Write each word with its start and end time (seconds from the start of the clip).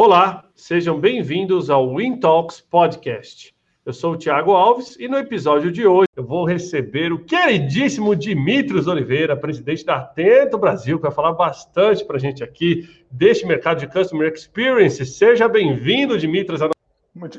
Olá, 0.00 0.44
sejam 0.54 1.00
bem-vindos 1.00 1.68
ao 1.68 1.96
Win 1.96 2.20
Talks 2.20 2.60
Podcast. 2.60 3.52
Eu 3.84 3.92
sou 3.92 4.12
o 4.12 4.16
Thiago 4.16 4.52
Alves 4.52 4.96
e 4.96 5.08
no 5.08 5.18
episódio 5.18 5.72
de 5.72 5.88
hoje 5.88 6.06
eu 6.14 6.24
vou 6.24 6.44
receber 6.44 7.12
o 7.12 7.24
queridíssimo 7.24 8.14
Dimitros 8.14 8.86
Oliveira, 8.86 9.36
presidente 9.36 9.84
da 9.84 9.96
Atento 9.96 10.56
Brasil, 10.56 10.98
que 10.98 11.02
vai 11.02 11.10
falar 11.10 11.32
bastante 11.32 12.04
para 12.04 12.14
a 12.14 12.20
gente 12.20 12.44
aqui 12.44 12.88
deste 13.10 13.44
mercado 13.44 13.80
de 13.80 13.88
Customer 13.88 14.32
Experience. 14.32 15.04
Seja 15.04 15.48
bem-vindo, 15.48 16.16
Dimitros. 16.16 16.60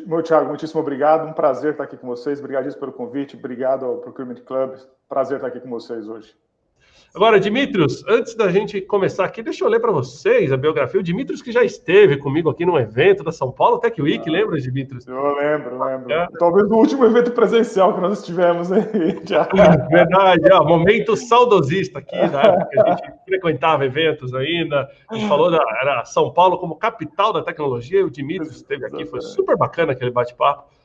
Meu 0.05 0.21
Thiago, 0.21 0.49
muitíssimo 0.49 0.81
obrigado. 0.81 1.29
Um 1.29 1.31
prazer 1.31 1.71
estar 1.71 1.85
aqui 1.85 1.95
com 1.95 2.07
vocês. 2.07 2.39
Obrigado 2.39 2.77
pelo 2.77 2.91
convite. 2.91 3.37
Obrigado 3.37 3.85
ao 3.85 3.99
Procurement 3.99 4.43
Club. 4.45 4.75
Prazer 5.07 5.37
estar 5.37 5.47
aqui 5.47 5.61
com 5.61 5.69
vocês 5.69 6.09
hoje. 6.09 6.35
Agora, 7.13 7.39
Dimitrios, 7.39 8.03
antes 8.07 8.35
da 8.35 8.51
gente 8.51 8.79
começar 8.81 9.25
aqui, 9.25 9.41
deixa 9.41 9.63
eu 9.63 9.67
ler 9.67 9.79
para 9.79 9.91
vocês 9.91 10.51
a 10.51 10.57
biografia. 10.57 10.99
O 10.99 11.03
Dimitrios 11.03 11.41
que 11.41 11.51
já 11.51 11.63
esteve 11.63 12.17
comigo 12.17 12.49
aqui 12.51 12.65
num 12.65 12.77
evento 12.77 13.23
da 13.23 13.31
São 13.31 13.51
Paulo 13.51 13.79
Tech 13.79 13.99
Week, 13.99 14.23
ah, 14.27 14.31
lembra, 14.31 14.59
Dimitrios? 14.59 15.07
Eu 15.07 15.35
lembro, 15.35 15.83
lembro. 15.83 16.11
É. 16.11 16.27
Talvez 16.37 16.69
o 16.69 16.75
último 16.75 17.05
evento 17.05 17.31
presencial 17.31 17.95
que 17.95 18.01
nós 18.01 18.23
tivemos 18.23 18.71
aí. 18.71 18.83
Verdade, 19.89 20.51
ó, 20.51 20.63
momento 20.63 21.15
saudosista 21.15 21.97
aqui, 21.97 22.15
na 22.15 22.41
época 22.41 22.67
que 22.67 22.79
a 22.79 22.91
gente 22.91 23.13
frequentava 23.25 23.85
eventos 23.85 24.33
ainda. 24.35 24.87
A 25.09 25.15
gente 25.15 25.27
falou 25.27 25.49
da 25.49 25.59
era 25.81 26.05
São 26.05 26.31
Paulo 26.31 26.59
como 26.59 26.75
capital 26.75 27.33
da 27.33 27.41
tecnologia, 27.41 28.01
e 28.01 28.03
o 28.03 28.11
Dimitrios 28.11 28.55
esteve 28.55 28.85
aqui, 28.85 29.05
foi 29.05 29.21
super 29.21 29.57
bacana 29.57 29.93
aquele 29.93 30.11
bate-papo. 30.11 30.78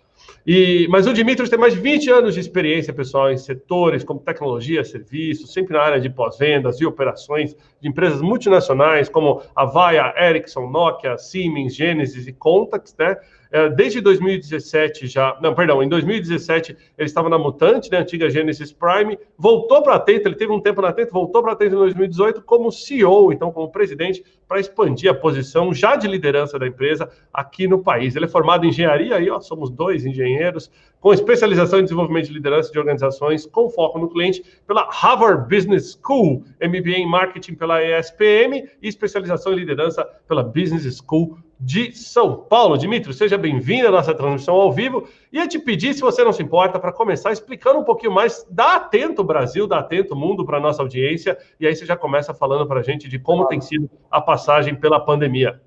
E, 0.47 0.87
mas 0.91 1.07
o 1.07 1.13
Dimitris 1.13 1.49
tem 1.49 1.59
mais 1.59 1.73
de 1.73 1.81
20 1.81 2.11
anos 2.11 2.35
de 2.35 2.41
experiência, 2.41 2.93
pessoal, 2.93 3.33
em 3.33 3.37
setores 3.37 4.05
como 4.05 4.21
tecnologia, 4.21 4.85
serviços, 4.85 5.53
sempre 5.53 5.75
na 5.75 5.83
área 5.83 6.01
de 6.01 6.11
pós-vendas 6.11 6.81
e 6.81 6.87
operações 6.87 7.57
de 7.81 7.89
empresas 7.89 8.21
multinacionais 8.21 9.09
como 9.09 9.41
Avaya, 9.57 10.13
Ericsson, 10.19 10.69
Nokia, 10.69 11.17
Siemens, 11.17 11.75
Genesis 11.75 12.27
e 12.27 12.33
Contact, 12.33 12.93
né? 12.99 13.17
É, 13.55 13.69
desde 13.69 14.01
2017 14.01 15.07
já, 15.07 15.39
não, 15.41 15.55
perdão, 15.55 15.81
em 15.81 15.89
2017 15.89 16.77
ele 16.99 17.07
estava 17.07 17.29
na 17.29 17.39
Mutante, 17.39 17.89
né, 17.89 17.99
antiga 17.99 18.29
Genesis 18.29 18.73
Prime, 18.73 19.17
voltou 19.39 19.81
para 19.81 19.93
a 19.93 19.97
Atento, 19.97 20.27
ele 20.27 20.35
teve 20.35 20.53
um 20.53 20.61
tempo 20.61 20.83
na 20.83 20.89
Atento, 20.89 21.13
voltou 21.13 21.41
para 21.41 21.53
a 21.53 21.55
Atento 21.55 21.77
em 21.77 21.79
2018 21.79 22.43
como 22.43 22.73
CEO, 22.73 23.33
então 23.33 23.53
como 23.53 23.71
presidente, 23.71 24.25
para 24.49 24.59
expandir 24.59 25.09
a 25.09 25.15
posição 25.15 25.73
já 25.73 25.95
de 25.95 26.09
liderança 26.09 26.59
da 26.59 26.67
empresa 26.67 27.09
aqui 27.33 27.69
no 27.69 27.79
país. 27.79 28.17
Ele 28.17 28.25
é 28.25 28.29
formado 28.29 28.67
em 28.67 28.71
engenharia, 28.71 29.15
aí 29.15 29.31
ó, 29.31 29.39
somos 29.39 29.71
dois 29.71 30.05
engenheiros, 30.05 30.69
com 30.99 31.15
especialização 31.15 31.79
em 31.79 31.85
desenvolvimento 31.85 32.27
de 32.27 32.33
liderança 32.33 32.73
de 32.73 32.79
organizações 32.81 33.47
com 33.47 33.71
foco 33.71 34.01
no 34.01 34.09
cliente 34.09 34.43
pela 34.67 34.91
Harvard 34.91 35.49
Business 35.49 35.97
School, 36.03 36.43
MBA 36.61 36.99
em 36.99 37.09
Marketing 37.09 37.55
pela 37.55 37.81
ESPM 37.81 38.69
e 38.83 38.89
especialização 38.89 39.53
em 39.53 39.57
liderança 39.57 40.05
pela 40.27 40.43
Business 40.43 40.99
School 40.99 41.39
de 41.65 41.97
São 41.97 42.37
Paulo. 42.37 42.77
Dimitri, 42.77 43.15
seja 43.15 43.39
bem-vindo 43.39 43.89
à 43.89 43.91
nossa 43.91 44.15
transmissão 44.15 44.55
ao 44.55 44.71
vivo. 44.71 45.09
E 45.33 45.39
eu 45.39 45.49
te 45.49 45.59
pedir, 45.59 45.95
se 45.95 46.03
você 46.03 46.23
não 46.23 46.33
se 46.33 46.43
importa, 46.43 46.79
para 46.79 46.93
começar 46.93 47.33
explicando 47.33 47.79
um 47.79 47.85
pouquinho 47.85 48.13
mais 48.13 48.47
da 48.51 48.77
Atento 48.77 49.25
Brasil, 49.25 49.67
da 49.67 49.79
Atento 49.79 50.15
Mundo 50.15 50.45
para 50.45 50.59
a 50.59 50.61
nossa 50.61 50.83
audiência. 50.83 51.39
E 51.59 51.67
aí 51.67 51.75
você 51.75 51.87
já 51.87 51.97
começa 51.97 52.35
falando 52.35 52.67
para 52.67 52.81
a 52.81 52.83
gente 52.83 53.09
de 53.09 53.19
como 53.19 53.39
claro. 53.39 53.49
tem 53.49 53.61
sido 53.63 53.91
a 54.11 54.21
passagem 54.21 54.75
pela 54.75 55.01
pandemia. 55.01 55.59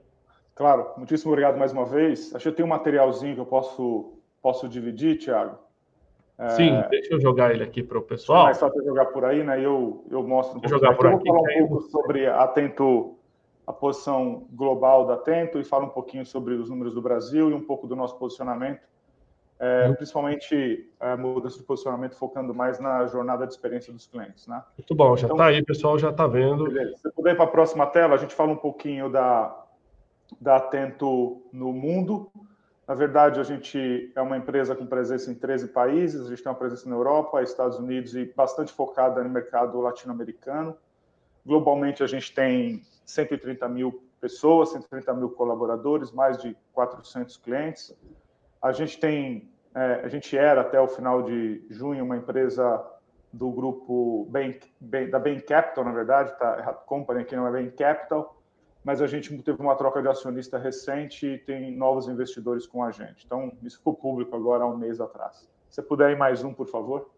Claro, 0.53 0.87
muitíssimo 0.97 1.31
obrigado 1.31 1.57
mais 1.57 1.73
uma 1.73 1.85
vez. 1.85 2.33
Acho 2.35 2.43
que 2.43 2.49
eu 2.49 2.55
tenho 2.55 2.67
um 2.67 2.69
materialzinho 2.69 3.33
que 3.33 3.41
eu 3.41 3.45
posso, 3.45 4.13
posso 4.39 4.69
dividir, 4.69 5.17
Tiago. 5.17 5.57
Sim, 6.49 6.75
é... 6.75 6.87
deixa 6.89 7.15
eu 7.15 7.19
jogar 7.19 7.51
ele 7.51 7.63
aqui 7.63 7.81
para 7.81 7.97
o 7.97 8.01
pessoal. 8.03 8.41
É 8.41 8.45
mais 8.45 8.59
fácil 8.59 8.83
jogar 8.85 9.05
por 9.05 9.25
aí, 9.25 9.43
né? 9.43 9.59
Eu, 9.59 10.05
eu 10.11 10.21
mostro 10.21 10.61
um. 10.63 10.69
Jogar 10.69 10.95
por 10.95 11.07
aqui, 11.07 11.27
eu 11.27 11.33
vou 11.33 11.43
falar 11.43 11.63
um 11.63 11.67
pouco 11.67 11.81
sobre 11.89 12.27
Atento 12.27 13.16
a 13.67 13.73
posição 13.73 14.47
global 14.53 15.05
da 15.05 15.15
Atento 15.15 15.59
e 15.59 15.63
fala 15.63 15.83
um 15.83 15.89
pouquinho 15.89 16.25
sobre 16.25 16.53
os 16.53 16.69
números 16.69 16.93
do 16.93 17.01
Brasil 17.01 17.51
e 17.51 17.53
um 17.53 17.61
pouco 17.61 17.85
do 17.85 17.97
nosso 17.97 18.17
posicionamento, 18.17 18.87
é, 19.59 19.89
uhum. 19.89 19.95
principalmente 19.95 20.89
a 20.97 21.09
é, 21.09 21.17
mudança 21.17 21.57
de 21.57 21.63
posicionamento 21.63 22.15
focando 22.15 22.55
mais 22.55 22.79
na 22.79 23.05
jornada 23.07 23.45
de 23.45 23.51
experiência 23.51 23.91
dos 23.91 24.07
clientes. 24.07 24.47
Né? 24.47 24.63
Muito 24.77 24.95
bom, 24.95 25.17
já 25.17 25.27
está 25.27 25.33
então, 25.33 25.45
aí, 25.45 25.65
pessoal 25.65 25.99
já 25.99 26.11
está 26.11 26.25
vendo. 26.25 26.63
Beleza. 26.63 26.95
Se 26.95 27.11
puder 27.11 27.33
ir 27.33 27.35
para 27.35 27.43
a 27.43 27.49
próxima 27.49 27.85
tela, 27.87 28.15
a 28.15 28.17
gente 28.17 28.33
fala 28.33 28.53
um 28.53 28.57
pouquinho 28.57 29.09
da, 29.09 29.65
da 30.39 30.55
Atento 30.55 31.41
no 31.51 31.73
mundo. 31.73 32.31
Na 32.87 32.95
verdade, 32.95 33.37
a 33.37 33.43
gente 33.43 34.13
é 34.15 34.21
uma 34.21 34.37
empresa 34.37 34.73
com 34.73 34.85
presença 34.85 35.29
em 35.29 35.35
13 35.35 35.67
países, 35.69 36.25
a 36.25 36.29
gente 36.29 36.41
tem 36.41 36.49
uma 36.49 36.57
presença 36.57 36.87
na 36.87 36.95
Europa, 36.95 37.43
Estados 37.43 37.77
Unidos 37.77 38.15
e 38.15 38.31
bastante 38.33 38.71
focada 38.71 39.21
no 39.21 39.29
mercado 39.29 39.77
latino-americano. 39.81 40.77
Globalmente, 41.47 42.03
a 42.03 42.07
gente 42.07 42.35
tem 42.35 42.83
130 43.05 43.69
mil 43.69 44.03
pessoas, 44.19 44.69
130 44.73 45.13
mil 45.13 45.29
colaboradores, 45.29 46.11
mais 46.11 46.37
de 46.37 46.57
400 46.73 47.37
clientes. 47.37 47.95
A 48.61 48.73
gente 48.73 48.99
tem, 48.99 49.49
é, 49.73 50.01
a 50.03 50.09
gente 50.09 50.37
era 50.37 50.59
até 50.59 50.81
o 50.81 50.89
final 50.89 51.23
de 51.23 51.65
junho 51.69 52.03
uma 52.03 52.17
empresa 52.17 52.85
do 53.31 53.49
grupo 53.49 54.29
da 55.09 55.19
Bain 55.19 55.39
Capital, 55.39 55.85
na 55.85 55.93
verdade, 55.93 56.37
tá? 56.37 56.73
Company 56.85 57.21
aqui 57.21 57.33
não 57.33 57.47
é 57.47 57.51
Bain 57.51 57.69
Capital, 57.69 58.41
mas 58.83 59.01
a 59.01 59.07
gente 59.07 59.35
teve 59.41 59.61
uma 59.61 59.75
troca 59.75 60.01
de 60.01 60.09
acionista 60.09 60.57
recente 60.57 61.25
e 61.25 61.37
tem 61.37 61.71
novos 61.71 62.09
investidores 62.09 62.67
com 62.67 62.83
a 62.83 62.91
gente. 62.91 63.25
Então, 63.25 63.53
isso 63.63 63.77
ficou 63.77 63.93
público 63.93 64.35
agora 64.35 64.65
há 64.65 64.67
um 64.67 64.75
mês 64.75 64.99
atrás. 64.99 65.47
Se 65.69 65.81
puder 65.81 66.11
ir 66.11 66.17
mais 66.17 66.43
um, 66.43 66.53
por 66.53 66.67
favor. 66.67 67.09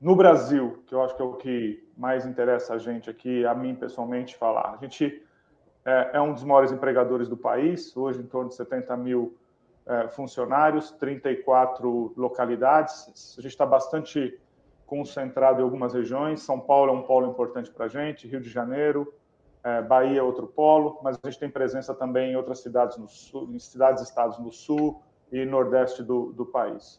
No 0.00 0.16
Brasil, 0.16 0.82
que 0.86 0.94
eu 0.94 1.02
acho 1.02 1.14
que 1.14 1.20
é 1.20 1.24
o 1.24 1.34
que 1.34 1.86
mais 1.94 2.24
interessa 2.24 2.72
a 2.72 2.78
gente 2.78 3.10
aqui, 3.10 3.44
a 3.44 3.54
mim 3.54 3.74
pessoalmente, 3.74 4.34
falar. 4.34 4.72
A 4.72 4.76
gente 4.78 5.22
é, 5.84 6.12
é 6.14 6.20
um 6.20 6.32
dos 6.32 6.42
maiores 6.42 6.72
empregadores 6.72 7.28
do 7.28 7.36
país, 7.36 7.94
hoje 7.94 8.18
em 8.18 8.26
torno 8.26 8.48
de 8.48 8.54
70 8.54 8.96
mil 8.96 9.36
é, 9.86 10.08
funcionários, 10.08 10.90
34 10.92 12.14
localidades. 12.16 13.36
A 13.38 13.42
gente 13.42 13.52
está 13.52 13.66
bastante 13.66 14.40
concentrado 14.86 15.60
em 15.60 15.64
algumas 15.64 15.92
regiões. 15.92 16.40
São 16.40 16.58
Paulo 16.58 16.90
é 16.90 16.94
um 16.94 17.02
polo 17.02 17.30
importante 17.30 17.70
para 17.70 17.84
a 17.84 17.88
gente, 17.88 18.26
Rio 18.26 18.40
de 18.40 18.48
Janeiro, 18.48 19.12
é, 19.62 19.82
Bahia 19.82 20.20
é 20.20 20.22
outro 20.22 20.46
polo, 20.46 20.98
mas 21.02 21.18
a 21.22 21.28
gente 21.28 21.38
tem 21.38 21.50
presença 21.50 21.94
também 21.94 22.32
em 22.32 22.36
outras 22.36 22.60
cidades 22.60 22.96
no 22.96 23.06
sul, 23.06 23.50
em 23.52 23.58
cidades 23.58 24.02
estados 24.02 24.38
no 24.38 24.50
sul 24.50 25.02
e 25.30 25.44
nordeste 25.44 26.02
do, 26.02 26.32
do 26.32 26.46
país. 26.46 26.98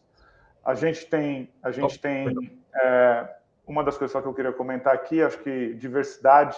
A 0.64 0.74
gente 0.74 1.06
tem, 1.06 1.50
a 1.62 1.70
gente 1.70 1.98
tem 1.98 2.60
é, 2.74 3.36
uma 3.66 3.82
das 3.82 3.98
coisas 3.98 4.20
que 4.20 4.28
eu 4.28 4.34
queria 4.34 4.52
comentar 4.52 4.94
aqui, 4.94 5.22
acho 5.22 5.38
que 5.38 5.74
diversidade, 5.74 6.56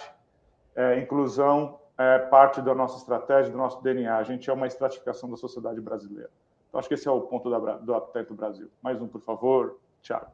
é, 0.75 0.99
inclusão 0.99 1.79
é 1.97 2.19
parte 2.19 2.61
da 2.61 2.75
nossa 2.75 2.97
estratégia, 2.97 3.51
do 3.51 3.57
nosso 3.57 3.81
DNA. 3.81 4.17
A 4.17 4.23
gente 4.23 4.49
é 4.49 4.53
uma 4.53 4.67
estratificação 4.67 5.29
da 5.29 5.37
sociedade 5.37 5.79
brasileira. 5.79 6.29
Então, 6.67 6.79
acho 6.79 6.89
que 6.89 6.93
esse 6.93 7.07
é 7.07 7.11
o 7.11 7.21
ponto 7.21 7.49
da, 7.49 7.57
do 7.57 8.35
Brasil. 8.35 8.69
Mais 8.81 9.01
um, 9.01 9.07
por 9.07 9.21
favor, 9.21 9.77
Tiago. 10.01 10.27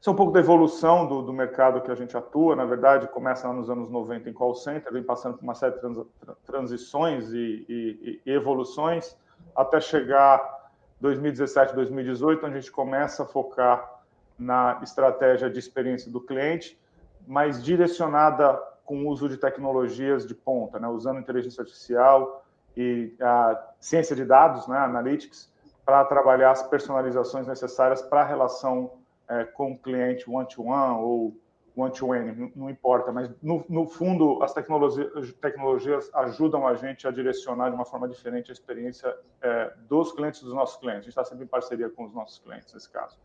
Isso 0.00 0.10
é 0.10 0.12
um 0.12 0.16
pouco 0.16 0.32
da 0.32 0.40
evolução 0.40 1.06
do, 1.06 1.22
do, 1.22 1.32
mercado 1.32 1.80
que 1.80 1.90
a 1.90 1.94
gente 1.94 2.16
atua. 2.16 2.54
Na 2.54 2.64
verdade, 2.64 3.08
começa 3.08 3.52
nos 3.52 3.68
anos 3.68 3.88
90 3.88 4.30
em 4.30 4.32
call 4.32 4.54
center, 4.54 4.92
vem 4.92 5.02
passando 5.02 5.36
por 5.36 5.42
uma 5.42 5.54
série 5.54 5.74
de 5.74 5.80
trans, 5.80 6.06
transições 6.44 7.32
e, 7.32 7.64
e, 7.68 8.22
e 8.24 8.32
evoluções, 8.32 9.16
até 9.56 9.80
chegar 9.80 10.57
2017, 11.00 11.74
2018, 11.74 12.46
onde 12.46 12.56
a 12.56 12.60
gente 12.60 12.72
começa 12.72 13.22
a 13.22 13.26
focar 13.26 13.98
na 14.38 14.80
estratégia 14.82 15.50
de 15.50 15.58
experiência 15.58 16.10
do 16.10 16.20
cliente, 16.20 16.78
mas 17.26 17.62
direcionada 17.62 18.54
com 18.84 19.04
o 19.04 19.08
uso 19.08 19.28
de 19.28 19.36
tecnologias 19.36 20.26
de 20.26 20.34
ponta, 20.34 20.78
né, 20.78 20.88
usando 20.88 21.20
inteligência 21.20 21.60
artificial 21.60 22.44
e 22.76 23.14
a 23.20 23.72
ciência 23.80 24.16
de 24.16 24.24
dados, 24.24 24.66
né, 24.66 24.78
analytics, 24.78 25.52
para 25.84 26.04
trabalhar 26.04 26.52
as 26.52 26.62
personalizações 26.62 27.46
necessárias 27.46 28.00
para 28.02 28.22
a 28.22 28.24
relação 28.24 28.92
é, 29.28 29.44
com 29.44 29.72
o 29.72 29.78
cliente 29.78 30.28
one-to-one 30.28 30.94
-one 30.94 31.00
ou 31.00 31.36
one-to-one, 31.78 32.32
não, 32.32 32.52
não 32.56 32.70
importa, 32.70 33.12
mas 33.12 33.30
no, 33.40 33.64
no 33.68 33.86
fundo 33.86 34.42
as 34.42 34.52
tecnologias, 34.52 35.32
tecnologias, 35.34 36.10
ajudam 36.14 36.66
a 36.66 36.74
gente 36.74 37.06
a 37.06 37.10
direcionar 37.10 37.70
de 37.70 37.76
uma 37.76 37.84
forma 37.84 38.08
diferente 38.08 38.50
a 38.50 38.52
experiência 38.52 39.16
é, 39.40 39.72
dos 39.88 40.12
clientes 40.12 40.42
dos 40.42 40.52
nossos 40.52 40.76
clientes. 40.78 41.00
A 41.00 41.02
gente 41.02 41.10
está 41.10 41.24
sempre 41.24 41.44
em 41.44 41.48
parceria 41.48 41.88
com 41.88 42.04
os 42.04 42.12
nossos 42.12 42.38
clientes 42.38 42.74
nesse 42.74 42.90
caso. 42.90 43.16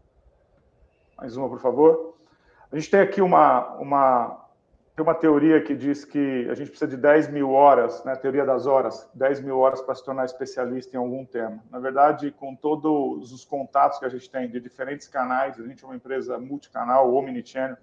Mais 1.17 1.35
uma, 1.35 1.49
por 1.49 1.59
favor. 1.59 2.15
A 2.71 2.75
gente 2.75 2.89
tem 2.89 2.99
aqui 2.99 3.21
uma, 3.21 3.75
uma, 3.75 4.47
tem 4.95 5.03
uma 5.03 5.15
teoria 5.15 5.61
que 5.61 5.75
diz 5.75 6.05
que 6.05 6.47
a 6.49 6.53
gente 6.53 6.69
precisa 6.69 6.89
de 6.89 6.97
10 6.97 7.29
mil 7.29 7.51
horas, 7.51 8.03
né, 8.03 8.15
teoria 8.15 8.45
das 8.45 8.67
horas, 8.67 9.09
10 9.15 9.41
mil 9.41 9.57
horas 9.59 9.81
para 9.81 9.95
se 9.95 10.05
tornar 10.05 10.25
especialista 10.25 10.95
em 10.95 10.99
algum 10.99 11.25
tema. 11.25 11.63
Na 11.71 11.79
verdade, 11.79 12.31
com 12.31 12.55
todos 12.55 13.31
os 13.31 13.45
contatos 13.45 13.97
que 13.97 14.05
a 14.05 14.09
gente 14.09 14.29
tem 14.29 14.47
de 14.49 14.59
diferentes 14.59 15.07
canais, 15.07 15.59
a 15.59 15.63
gente 15.63 15.83
é 15.83 15.87
uma 15.87 15.95
empresa 15.95 16.37
multicanal, 16.37 17.13
omnichannel, 17.13 17.77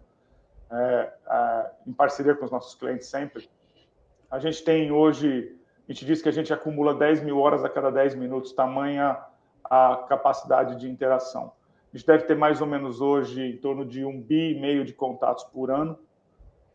é, 0.71 1.13
é, 1.29 1.71
em 1.87 1.93
parceria 1.93 2.35
com 2.35 2.45
os 2.45 2.51
nossos 2.51 2.75
clientes 2.75 3.09
sempre. 3.09 3.49
A 4.31 4.39
gente 4.39 4.63
tem 4.63 4.91
hoje, 4.93 5.57
a 5.89 5.93
gente 5.93 6.05
diz 6.05 6.23
que 6.23 6.29
a 6.29 6.33
gente 6.33 6.53
acumula 6.53 6.95
10 6.95 7.23
mil 7.23 7.39
horas 7.39 7.65
a 7.65 7.69
cada 7.69 7.91
10 7.91 8.15
minutos, 8.15 8.53
tamanha 8.53 9.19
a 9.65 10.05
capacidade 10.09 10.77
de 10.77 10.89
interação. 10.89 11.53
A 11.93 11.97
gente 11.97 12.07
deve 12.07 12.25
ter 12.25 12.37
mais 12.37 12.61
ou 12.61 12.67
menos 12.67 13.01
hoje 13.01 13.43
em 13.43 13.57
torno 13.57 13.85
de 13.85 14.05
um 14.05 14.21
bi 14.21 14.53
e 14.53 14.61
meio 14.61 14.85
de 14.85 14.93
contatos 14.93 15.45
por 15.45 15.71
ano. 15.71 15.99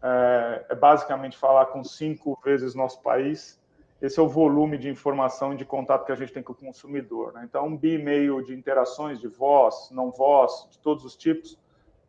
É, 0.02 0.66
é 0.70 0.76
basicamente 0.76 1.38
falar 1.38 1.68
com 1.68 1.84
cinco 1.84 2.40
vezes 2.44 2.76
nosso 2.76 3.02
país 3.02 3.60
esse 4.02 4.20
é 4.20 4.24
o 4.24 4.28
volume 4.28 4.78
de 4.78 4.90
informação 4.90 5.54
e 5.54 5.58
de 5.58 5.66
contato 5.66 6.06
que 6.06 6.12
a 6.12 6.16
gente 6.16 6.34
tem 6.34 6.44
com 6.44 6.52
o 6.52 6.56
consumidor. 6.56 7.34
Né? 7.34 7.44
Então, 7.46 7.66
um 7.66 7.78
bi 7.78 7.94
e 7.94 7.98
meio 7.98 8.44
de 8.44 8.54
interações 8.54 9.20
de 9.20 9.28
voz, 9.28 9.90
não 9.92 10.12
voz, 10.12 10.68
de 10.70 10.78
todos 10.80 11.06
os 11.06 11.16
tipos, 11.16 11.58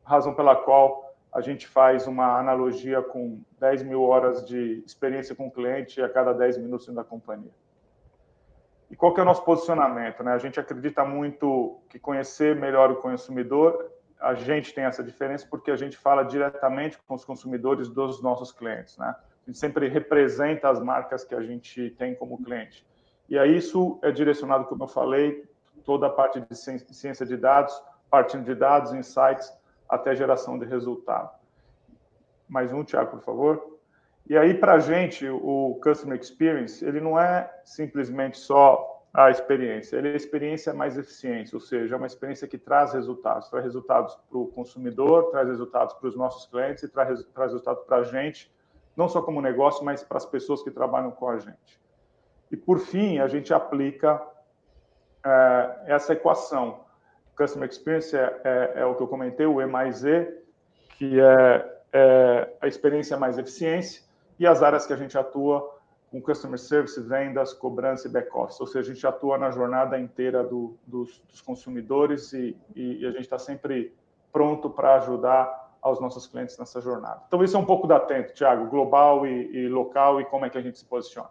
razão 0.05 0.35
pela 0.35 0.57
qual 0.57 1.06
a 1.37 1.43
gente 1.43 1.69
faz 1.69 2.07
uma 2.07 2.39
analogia 2.39 3.03
com 3.03 3.43
10 3.61 3.83
mil 3.83 4.03
horas 4.05 4.43
de 4.47 4.83
experiência 4.87 5.35
com 5.35 5.49
o 5.49 5.51
cliente 5.51 6.01
a 6.01 6.09
cada 6.09 6.33
10 6.33 6.57
minutos 6.57 6.87
da 6.95 7.05
companhia. 7.05 7.51
E 8.91 8.97
qual 8.97 9.13
que 9.13 9.21
é 9.21 9.23
o 9.23 9.27
nosso 9.27 9.45
posicionamento? 9.45 10.23
Né? 10.23 10.33
A 10.33 10.39
gente 10.39 10.59
acredita 10.59 11.05
muito 11.05 11.79
que 11.91 11.99
conhecer 11.99 12.57
melhor 12.57 12.91
o 12.91 12.97
consumidor, 13.03 13.93
a 14.19 14.33
gente 14.33 14.73
tem 14.73 14.85
essa 14.85 15.05
diferença 15.05 15.47
porque 15.51 15.71
a 15.71 15.77
gente 15.77 15.99
fala 15.99 16.23
diretamente 16.23 16.99
com 17.07 17.15
os 17.15 17.23
consumidores 17.23 17.91
dos 17.91 18.23
nossos 18.23 18.51
clientes. 18.51 18.97
Né? 18.97 19.15
A 19.15 19.51
gente 19.51 19.59
sempre 19.59 19.89
representa 19.89 20.71
as 20.71 20.81
marcas 20.81 21.23
que 21.23 21.35
a 21.35 21.43
gente 21.43 21.91
tem 21.99 22.15
como 22.15 22.43
cliente. 22.43 22.87
E 23.29 23.39
aí 23.39 23.59
isso 23.59 23.99
é 24.03 24.11
direcionado, 24.11 24.65
como 24.65 24.85
eu 24.85 24.89
falei, 24.89 25.45
toda 25.85 26.07
a 26.07 26.11
parte 26.11 26.41
de 26.41 26.57
ciência 26.57 27.27
de 27.27 27.37
dados, 27.37 27.79
partindo 28.11 28.43
de 28.43 28.55
dados, 28.55 28.95
insights, 28.95 29.53
até 29.89 30.15
geração 30.15 30.59
de 30.59 30.65
resultado. 30.65 31.31
Mais 32.49 32.73
um, 32.73 32.85
Tiago, 32.85 33.11
por 33.13 33.21
favor. 33.21 33.79
E 34.29 34.37
aí, 34.37 34.55
para 34.55 34.75
a 34.75 34.79
gente, 34.79 35.29
o 35.29 35.79
Customer 35.83 36.19
Experience, 36.19 36.85
ele 36.85 37.01
não 37.01 37.19
é 37.19 37.49
simplesmente 37.65 38.39
só 38.39 38.97
a 39.15 39.31
experiência, 39.31 39.97
ele 39.97 40.09
é 40.09 40.13
a 40.13 40.17
experiência 40.17 40.75
mais 40.75 40.99
eficiente, 40.99 41.55
ou 41.55 41.61
seja, 41.61 41.95
é 41.95 41.97
uma 41.97 42.07
experiência 42.07 42.47
que 42.47 42.59
traz 42.59 42.93
resultados, 42.93 43.49
traz 43.49 43.65
resultados 43.65 44.15
para 44.29 44.39
o 44.39 44.47
consumidor, 44.49 45.31
traz 45.31 45.49
resultados 45.49 45.95
para 45.95 46.09
os 46.09 46.15
nossos 46.15 46.47
clientes 46.51 46.83
e 46.83 46.89
traz, 46.89 47.25
traz 47.33 47.53
resultados 47.53 47.83
para 47.85 47.99
a 47.99 48.03
gente, 48.03 48.55
não 48.95 49.09
só 49.09 49.23
como 49.23 49.41
negócio, 49.41 49.83
mas 49.83 50.03
para 50.03 50.19
as 50.19 50.27
pessoas 50.27 50.63
que 50.63 50.71
trabalham 50.71 51.11
com 51.11 51.31
a 51.31 51.39
gente. 51.39 51.81
E, 52.51 52.57
por 52.57 52.79
fim, 52.79 53.19
a 53.19 53.27
gente 53.27 53.55
aplica 53.55 54.21
é, 55.25 55.83
essa 55.87 56.13
equação. 56.13 56.81
Customer 57.37 57.69
Experience 57.69 58.17
é, 58.17 58.41
é, 58.45 58.73
é, 58.77 58.85
o 58.87 58.95
que 58.95 59.03
eu 59.03 59.09
comentei, 59.09 59.47
o 59.47 59.61
E 59.61 59.67
mais 59.67 60.05
E, 60.05 60.27
que 60.99 61.21
é, 61.21 61.81
é 61.93 62.49
a 62.61 62.67
experiência 62.67 63.17
mais 63.17 63.39
eficiência, 63.39 64.03
e 64.39 64.47
as 64.47 64.63
áreas 64.63 64.87
que 64.87 64.93
a 64.93 64.97
gente 64.97 65.17
atua 65.17 65.75
com 66.11 66.21
customer 66.21 66.59
service, 66.59 67.01
vendas, 67.01 67.53
cobrança 67.53 68.07
e 68.07 68.11
back-office, 68.11 68.61
ou 68.61 68.67
seja, 68.67 68.91
a 68.91 68.95
gente 68.95 69.07
atua 69.07 69.37
na 69.37 69.51
jornada 69.51 69.99
inteira 69.99 70.43
do, 70.43 70.77
dos, 70.87 71.21
dos, 71.29 71.41
consumidores 71.41 72.33
e, 72.33 72.57
e, 72.75 73.03
e 73.03 73.07
a 73.07 73.11
gente 73.11 73.23
está 73.23 73.39
sempre 73.39 73.95
pronto 74.33 74.71
para 74.71 74.95
ajudar 74.97 75.67
aos 75.83 76.01
nossos 76.01 76.27
clientes 76.27 76.57
nessa 76.59 76.81
jornada. 76.81 77.23
Então, 77.27 77.43
isso 77.43 77.57
é 77.57 77.61
um 77.61 77.65
pouco 77.65 77.87
da 77.87 77.97
Atento, 77.97 78.35
Thiago, 78.35 78.69
global 78.69 79.27
e, 79.27 79.57
e 79.57 79.69
local 79.69 80.21
e 80.21 80.25
como 80.25 80.45
é 80.45 80.51
que 80.51 80.59
a 80.59 80.63
gente 80.63 80.79
se 80.79 80.85
posiciona. 80.85 81.29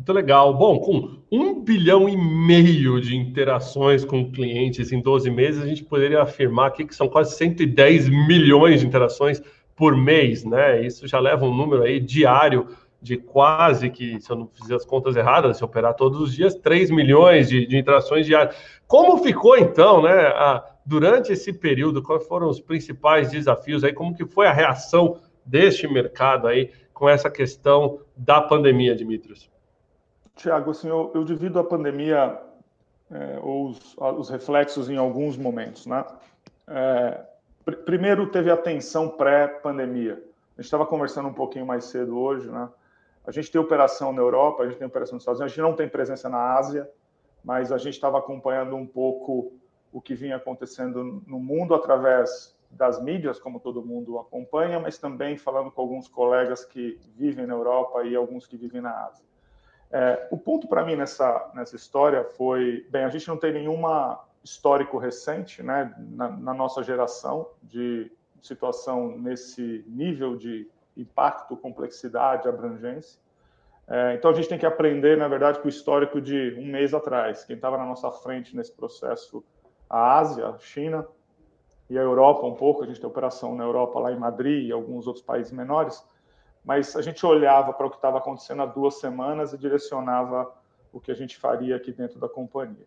Muito 0.00 0.14
legal. 0.14 0.54
Bom, 0.54 0.78
com 0.78 1.18
um 1.30 1.62
bilhão 1.62 2.08
e 2.08 2.16
meio 2.16 2.98
de 3.02 3.14
interações 3.14 4.02
com 4.02 4.32
clientes 4.32 4.92
em 4.92 4.98
12 5.02 5.30
meses, 5.30 5.62
a 5.62 5.66
gente 5.66 5.84
poderia 5.84 6.22
afirmar 6.22 6.68
aqui 6.68 6.86
que 6.86 6.94
são 6.94 7.06
quase 7.06 7.36
110 7.36 8.08
milhões 8.08 8.80
de 8.80 8.86
interações 8.86 9.42
por 9.76 9.94
mês, 9.94 10.42
né? 10.42 10.80
Isso 10.80 11.06
já 11.06 11.20
leva 11.20 11.44
um 11.44 11.54
número 11.54 11.82
aí 11.82 12.00
diário 12.00 12.68
de 13.02 13.18
quase 13.18 13.90
que, 13.90 14.18
se 14.22 14.32
eu 14.32 14.36
não 14.36 14.46
fizer 14.46 14.74
as 14.74 14.86
contas 14.86 15.16
erradas, 15.16 15.58
se 15.58 15.64
operar 15.64 15.92
todos 15.92 16.18
os 16.18 16.34
dias, 16.34 16.54
3 16.54 16.90
milhões 16.90 17.50
de, 17.50 17.66
de 17.66 17.76
interações 17.76 18.24
diárias. 18.24 18.56
Como 18.86 19.18
ficou 19.18 19.58
então, 19.58 20.00
né? 20.00 20.28
A, 20.28 20.64
durante 20.86 21.30
esse 21.30 21.52
período, 21.52 22.02
quais 22.02 22.26
foram 22.26 22.48
os 22.48 22.58
principais 22.58 23.30
desafios 23.30 23.84
aí? 23.84 23.92
Como 23.92 24.16
que 24.16 24.24
foi 24.24 24.46
a 24.46 24.52
reação 24.52 25.18
deste 25.44 25.86
mercado 25.86 26.46
aí 26.46 26.70
com 26.94 27.06
essa 27.06 27.28
questão 27.28 28.00
da 28.16 28.40
pandemia, 28.40 28.96
Dimitrios? 28.96 29.50
Tiago, 30.40 30.70
assim, 30.70 30.88
eu, 30.88 31.10
eu, 31.14 31.22
divido 31.22 31.58
a 31.58 31.64
pandemia 31.64 32.40
é, 33.10 33.38
ou 33.42 33.68
os, 33.68 33.94
os, 33.98 34.30
reflexos 34.30 34.88
em 34.88 34.96
alguns 34.96 35.36
momentos, 35.36 35.84
né? 35.84 36.02
É, 36.66 37.26
primeiro 37.84 38.26
teve 38.30 38.50
a 38.50 38.56
tensão 38.56 39.06
pré-pandemia. 39.06 40.14
A 40.14 40.62
gente 40.62 40.64
estava 40.64 40.86
conversando 40.86 41.28
um 41.28 41.34
pouquinho 41.34 41.66
mais 41.66 41.84
cedo 41.84 42.18
hoje, 42.18 42.48
né? 42.50 42.70
A 43.26 43.30
gente 43.30 43.50
tem 43.50 43.60
operação 43.60 44.14
na 44.14 44.22
Europa, 44.22 44.62
a 44.62 44.66
gente 44.66 44.78
tem 44.78 44.86
operação 44.86 45.16
nos 45.16 45.24
Estados 45.24 45.40
Unidos, 45.40 45.52
a 45.52 45.56
gente 45.56 45.70
não 45.70 45.76
tem 45.76 45.86
presença 45.86 46.26
na 46.30 46.54
Ásia, 46.54 46.90
mas 47.44 47.70
a 47.70 47.76
gente 47.76 47.94
estava 47.94 48.18
acompanhando 48.18 48.74
um 48.76 48.86
pouco 48.86 49.52
o 49.92 50.00
que 50.00 50.14
vinha 50.14 50.36
acontecendo 50.36 51.22
no 51.26 51.38
mundo 51.38 51.74
através 51.74 52.56
das 52.70 53.02
mídias, 53.02 53.38
como 53.38 53.60
todo 53.60 53.84
mundo 53.84 54.18
acompanha, 54.18 54.80
mas 54.80 54.96
também 54.96 55.36
falando 55.36 55.70
com 55.70 55.82
alguns 55.82 56.08
colegas 56.08 56.64
que 56.64 56.98
vivem 57.14 57.46
na 57.46 57.52
Europa 57.52 58.04
e 58.04 58.16
alguns 58.16 58.46
que 58.46 58.56
vivem 58.56 58.80
na 58.80 59.04
Ásia. 59.04 59.29
É, 59.92 60.28
o 60.30 60.38
ponto 60.38 60.68
para 60.68 60.84
mim 60.84 60.94
nessa, 60.94 61.50
nessa 61.54 61.74
história 61.74 62.22
foi, 62.22 62.86
bem, 62.90 63.04
a 63.04 63.08
gente 63.08 63.26
não 63.26 63.36
tem 63.36 63.52
nenhuma 63.52 64.24
histórico 64.42 64.98
recente, 64.98 65.62
né, 65.62 65.94
na, 65.98 66.28
na, 66.28 66.54
nossa 66.54 66.82
geração, 66.82 67.48
de 67.62 68.10
situação 68.40 69.18
nesse 69.18 69.84
nível 69.86 70.36
de 70.36 70.70
impacto, 70.96 71.56
complexidade, 71.56 72.48
abrangência. 72.48 73.20
É, 73.86 74.14
então 74.14 74.30
a 74.30 74.34
gente 74.34 74.48
tem 74.48 74.58
que 74.58 74.64
aprender, 74.64 75.16
na 75.16 75.26
verdade, 75.26 75.58
com 75.58 75.66
o 75.66 75.68
histórico 75.68 76.20
de 76.20 76.54
um 76.56 76.66
mês 76.66 76.94
atrás. 76.94 77.44
Quem 77.44 77.56
estava 77.56 77.76
na 77.76 77.84
nossa 77.84 78.10
frente 78.10 78.56
nesse 78.56 78.72
processo, 78.72 79.44
a 79.88 80.18
Ásia, 80.18 80.46
a 80.46 80.58
China 80.58 81.06
e 81.88 81.98
a 81.98 82.02
Europa 82.02 82.46
um 82.46 82.54
pouco. 82.54 82.84
A 82.84 82.86
gente 82.86 83.00
tem 83.00 83.10
operação 83.10 83.56
na 83.56 83.64
Europa, 83.64 83.98
lá 83.98 84.12
em 84.12 84.18
Madrid 84.18 84.68
e 84.68 84.72
alguns 84.72 85.08
outros 85.08 85.24
países 85.24 85.52
menores. 85.52 86.02
Mas 86.64 86.94
a 86.94 87.02
gente 87.02 87.24
olhava 87.24 87.72
para 87.72 87.86
o 87.86 87.90
que 87.90 87.96
estava 87.96 88.18
acontecendo 88.18 88.62
há 88.62 88.66
duas 88.66 89.00
semanas 89.00 89.52
e 89.52 89.58
direcionava 89.58 90.52
o 90.92 91.00
que 91.00 91.10
a 91.10 91.14
gente 91.14 91.36
faria 91.36 91.76
aqui 91.76 91.92
dentro 91.92 92.18
da 92.18 92.28
companhia. 92.28 92.86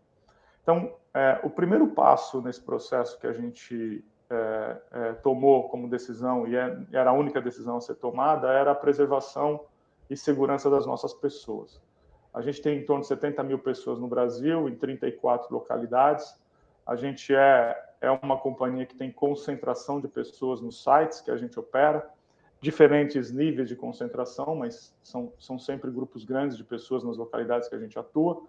Então, 0.62 0.94
é, 1.12 1.40
o 1.42 1.50
primeiro 1.50 1.88
passo 1.88 2.40
nesse 2.40 2.60
processo 2.60 3.18
que 3.18 3.26
a 3.26 3.32
gente 3.32 4.04
é, 4.30 4.76
é, 4.92 5.12
tomou 5.14 5.68
como 5.68 5.88
decisão, 5.88 6.46
e 6.46 6.56
é, 6.56 6.76
era 6.92 7.10
a 7.10 7.12
única 7.12 7.40
decisão 7.40 7.76
a 7.76 7.80
ser 7.80 7.96
tomada, 7.96 8.48
era 8.48 8.70
a 8.70 8.74
preservação 8.74 9.60
e 10.08 10.16
segurança 10.16 10.70
das 10.70 10.86
nossas 10.86 11.12
pessoas. 11.12 11.80
A 12.32 12.40
gente 12.40 12.60
tem 12.60 12.78
em 12.78 12.84
torno 12.84 13.02
de 13.02 13.08
70 13.08 13.42
mil 13.42 13.58
pessoas 13.58 13.98
no 13.98 14.08
Brasil, 14.08 14.68
em 14.68 14.74
34 14.74 15.54
localidades. 15.54 16.34
A 16.86 16.96
gente 16.96 17.34
é, 17.34 17.80
é 18.00 18.10
uma 18.10 18.36
companhia 18.38 18.86
que 18.86 18.96
tem 18.96 19.12
concentração 19.12 20.00
de 20.00 20.08
pessoas 20.08 20.60
nos 20.60 20.82
sites 20.82 21.20
que 21.20 21.30
a 21.30 21.36
gente 21.36 21.58
opera, 21.58 22.10
diferentes 22.64 23.30
níveis 23.30 23.68
de 23.68 23.76
concentração, 23.76 24.56
mas 24.56 24.96
são, 25.02 25.32
são 25.38 25.58
sempre 25.58 25.90
grupos 25.90 26.24
grandes 26.24 26.56
de 26.56 26.64
pessoas 26.64 27.04
nas 27.04 27.18
localidades 27.18 27.68
que 27.68 27.74
a 27.74 27.78
gente 27.78 27.98
atua. 27.98 28.42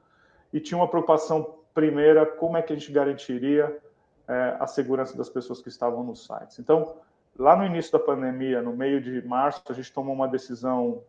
E 0.53 0.59
tinha 0.61 0.77
uma 0.77 0.87
preocupação 0.87 1.59
primeira, 1.73 2.25
como 2.25 2.55
é 2.55 2.61
que 2.61 2.71
a 2.71 2.75
gente 2.77 2.91
garantiria 2.93 3.77
é, 4.25 4.57
a 4.57 4.65
segurança 4.67 5.17
das 5.17 5.29
pessoas 5.29 5.61
que 5.61 5.67
estavam 5.67 6.01
nos 6.01 6.25
sites. 6.25 6.59
Então, 6.59 6.95
lá 7.37 7.57
no 7.57 7.65
início 7.65 7.91
da 7.91 7.99
pandemia, 7.99 8.61
no 8.61 8.73
meio 8.73 9.01
de 9.01 9.21
março, 9.27 9.61
a 9.67 9.73
gente 9.73 9.91
tomou 9.91 10.15
uma 10.15 10.29
decisão, 10.29 11.03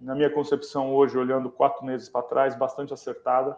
na 0.00 0.12
minha 0.16 0.28
concepção 0.28 0.92
hoje, 0.92 1.16
olhando 1.16 1.48
quatro 1.48 1.86
meses 1.86 2.08
para 2.08 2.22
trás, 2.22 2.56
bastante 2.56 2.92
acertada. 2.92 3.56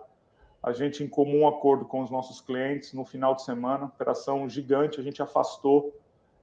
A 0.62 0.72
gente, 0.72 1.02
em 1.02 1.08
comum 1.08 1.48
acordo 1.48 1.86
com 1.86 2.02
os 2.02 2.10
nossos 2.10 2.38
clientes, 2.42 2.92
no 2.92 3.06
final 3.06 3.34
de 3.34 3.42
semana, 3.42 3.86
operação 3.86 4.46
gigante, 4.46 5.00
a 5.00 5.02
gente 5.02 5.22
afastou 5.22 5.96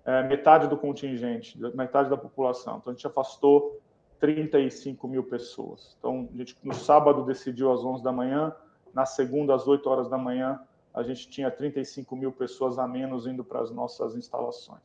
é, 0.10 0.24
metade 0.24 0.68
do 0.68 0.75
contingente, 0.75 1.56
metade 1.75 2.10
da 2.10 2.18
população. 2.18 2.78
Então, 2.78 2.92
a 2.92 2.96
gente 2.96 3.06
afastou 3.06 3.80
35 4.20 5.08
mil 5.08 5.24
pessoas. 5.24 5.96
Então, 6.00 6.28
a 6.34 6.38
gente, 6.38 6.58
no 6.63 6.74
sábado, 6.74 7.24
decidiu 7.24 7.72
às 7.72 7.86
11 7.86 8.04
da 8.04 8.12
manhã, 8.12 8.51
na 8.92 9.06
segunda, 9.06 9.54
às 9.54 9.68
8 9.68 9.88
horas 9.88 10.10
da 10.10 10.18
manhã, 10.18 10.60
a 10.96 11.04
gente 11.04 11.30
tinha 11.30 11.51
35 11.51 12.16
mil 12.16 12.32
pessoas 12.32 12.80
a 12.80 12.88
menos 12.88 13.28
indo 13.28 13.44
para 13.44 13.62
as 13.62 13.70
nossas 13.70 14.16
instalações. 14.16 14.82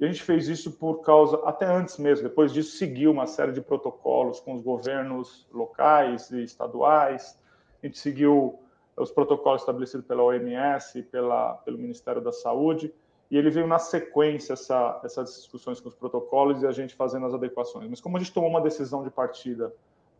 E 0.00 0.04
a 0.06 0.08
gente 0.08 0.22
fez 0.22 0.48
isso 0.48 0.72
por 0.72 1.02
causa, 1.02 1.36
até 1.44 1.66
antes 1.66 1.98
mesmo, 1.98 2.26
depois 2.26 2.50
disso, 2.50 2.78
seguiu 2.78 3.10
uma 3.10 3.26
série 3.26 3.52
de 3.52 3.60
protocolos 3.60 4.40
com 4.40 4.54
os 4.54 4.62
governos 4.62 5.46
locais 5.52 6.30
e 6.30 6.42
estaduais, 6.42 7.38
a 7.82 7.86
gente 7.86 7.98
seguiu 7.98 8.58
os 8.96 9.10
protocolos 9.10 9.60
estabelecidos 9.60 10.06
pela 10.06 10.22
OMS, 10.22 11.02
pela, 11.02 11.54
pelo 11.56 11.76
Ministério 11.76 12.22
da 12.22 12.32
Saúde, 12.32 12.94
e 13.34 13.36
ele 13.36 13.50
veio 13.50 13.66
na 13.66 13.80
sequência 13.80 14.52
essa, 14.52 15.00
essas 15.02 15.34
discussões 15.34 15.80
com 15.80 15.88
os 15.88 15.94
protocolos 15.96 16.62
e 16.62 16.68
a 16.68 16.70
gente 16.70 16.94
fazendo 16.94 17.26
as 17.26 17.34
adequações. 17.34 17.90
Mas 17.90 18.00
como 18.00 18.16
a 18.16 18.20
gente 18.20 18.32
tomou 18.32 18.48
uma 18.48 18.60
decisão 18.60 19.02
de 19.02 19.10
partida 19.10 19.74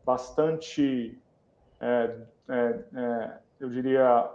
bastante 0.04 1.16
é, 1.80 2.16
é, 2.48 2.80
é, 2.92 3.38
eu 3.60 3.70
diria, 3.70 4.28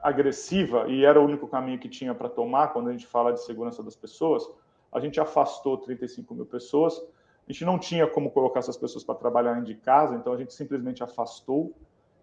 agressiva, 0.00 0.88
e 0.88 1.04
era 1.04 1.20
o 1.20 1.24
único 1.24 1.46
caminho 1.46 1.78
que 1.78 1.88
tinha 1.88 2.12
para 2.12 2.28
tomar 2.28 2.72
quando 2.72 2.88
a 2.88 2.92
gente 2.92 3.06
fala 3.06 3.32
de 3.32 3.44
segurança 3.44 3.80
das 3.80 3.94
pessoas, 3.94 4.44
a 4.90 4.98
gente 4.98 5.20
afastou 5.20 5.78
35 5.78 6.34
mil 6.34 6.46
pessoas. 6.46 7.00
A 7.48 7.52
gente 7.52 7.64
não 7.64 7.78
tinha 7.78 8.08
como 8.08 8.32
colocar 8.32 8.58
essas 8.58 8.76
pessoas 8.76 9.04
para 9.04 9.14
trabalhar 9.14 9.62
de 9.62 9.76
casa, 9.76 10.16
então 10.16 10.32
a 10.32 10.36
gente 10.36 10.52
simplesmente 10.52 11.00
afastou 11.00 11.72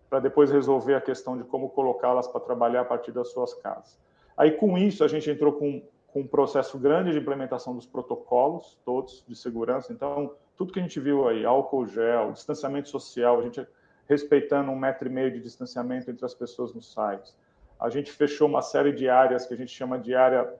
para 0.09 0.19
depois 0.19 0.51
resolver 0.51 0.95
a 0.95 1.01
questão 1.01 1.37
de 1.37 1.45
como 1.45 1.69
colocá-las 1.69 2.27
para 2.27 2.41
trabalhar 2.41 2.81
a 2.81 2.85
partir 2.85 3.13
das 3.13 3.31
suas 3.31 3.53
casas. 3.53 3.97
Aí, 4.37 4.51
com 4.51 4.77
isso, 4.77 5.03
a 5.03 5.07
gente 5.07 5.29
entrou 5.29 5.53
com 5.53 5.81
com 6.17 6.21
um 6.21 6.27
processo 6.27 6.79
grande 6.79 7.11
de 7.11 7.19
implementação 7.19 7.75
dos 7.75 7.85
protocolos 7.85 8.75
todos 8.83 9.23
de 9.27 9.35
segurança. 9.35 9.93
Então, 9.93 10.33
tudo 10.55 10.73
que 10.73 10.79
a 10.79 10.81
gente 10.81 10.99
viu 10.99 11.27
aí, 11.27 11.45
álcool 11.45 11.85
gel, 11.85 12.31
distanciamento 12.31 12.89
social, 12.89 13.39
a 13.39 13.43
gente 13.43 13.67
respeitando 14.07 14.71
um 14.71 14.75
metro 14.75 15.07
e 15.07 15.11
meio 15.11 15.31
de 15.31 15.39
distanciamento 15.39 16.09
entre 16.09 16.25
as 16.25 16.33
pessoas 16.33 16.73
nos 16.73 16.91
sites. 16.91 17.35
A 17.79 17.89
gente 17.89 18.11
fechou 18.11 18.47
uma 18.47 18.63
série 18.63 18.91
de 18.91 19.07
áreas 19.07 19.45
que 19.45 19.53
a 19.53 19.57
gente 19.57 19.71
chama 19.71 19.99
de 19.99 20.15
área 20.15 20.51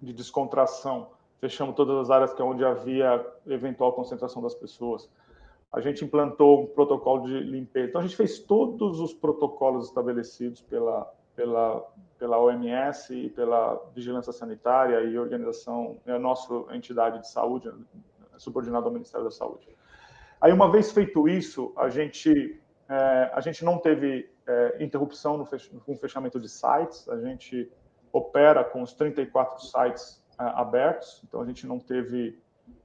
de 0.00 0.12
descontração. 0.12 1.08
Fechamos 1.40 1.74
todas 1.74 1.96
as 1.96 2.10
áreas 2.10 2.32
que 2.32 2.40
é 2.40 2.44
onde 2.44 2.64
havia 2.64 3.26
eventual 3.46 3.92
concentração 3.94 4.40
das 4.40 4.54
pessoas. 4.54 5.10
A 5.72 5.80
gente 5.80 6.04
implantou 6.04 6.62
um 6.62 6.66
protocolo 6.66 7.26
de 7.26 7.40
limpeza. 7.40 7.88
Então, 7.88 8.00
a 8.00 8.04
gente 8.04 8.14
fez 8.14 8.38
todos 8.38 9.00
os 9.00 9.12
protocolos 9.12 9.88
estabelecidos 9.88 10.60
pela, 10.60 11.12
pela, 11.34 11.84
pela 12.18 12.38
OMS 12.38 13.14
e 13.14 13.30
pela 13.30 13.80
Vigilância 13.94 14.32
Sanitária 14.32 15.00
e 15.00 15.18
Organização, 15.18 15.98
é 16.06 16.12
a 16.12 16.18
nossa 16.18 16.52
entidade 16.72 17.20
de 17.20 17.28
saúde, 17.28 17.70
subordinada 18.36 18.86
ao 18.86 18.92
Ministério 18.92 19.24
da 19.24 19.30
Saúde. 19.30 19.68
Aí, 20.40 20.52
uma 20.52 20.70
vez 20.70 20.92
feito 20.92 21.28
isso, 21.28 21.72
a 21.76 21.88
gente, 21.88 22.60
é, 22.88 23.30
a 23.32 23.40
gente 23.40 23.64
não 23.64 23.78
teve 23.78 24.30
é, 24.46 24.82
interrupção 24.82 25.38
no, 25.38 25.46
fech 25.46 25.70
no 25.74 25.96
fechamento 25.96 26.38
de 26.38 26.48
sites, 26.48 27.08
a 27.08 27.20
gente 27.20 27.70
opera 28.12 28.62
com 28.62 28.82
os 28.82 28.92
34 28.92 29.64
sites 29.64 30.22
é, 30.38 30.44
abertos, 30.44 31.22
então 31.26 31.40
a 31.40 31.46
gente 31.46 31.66
não 31.66 31.78
teve 31.78 32.38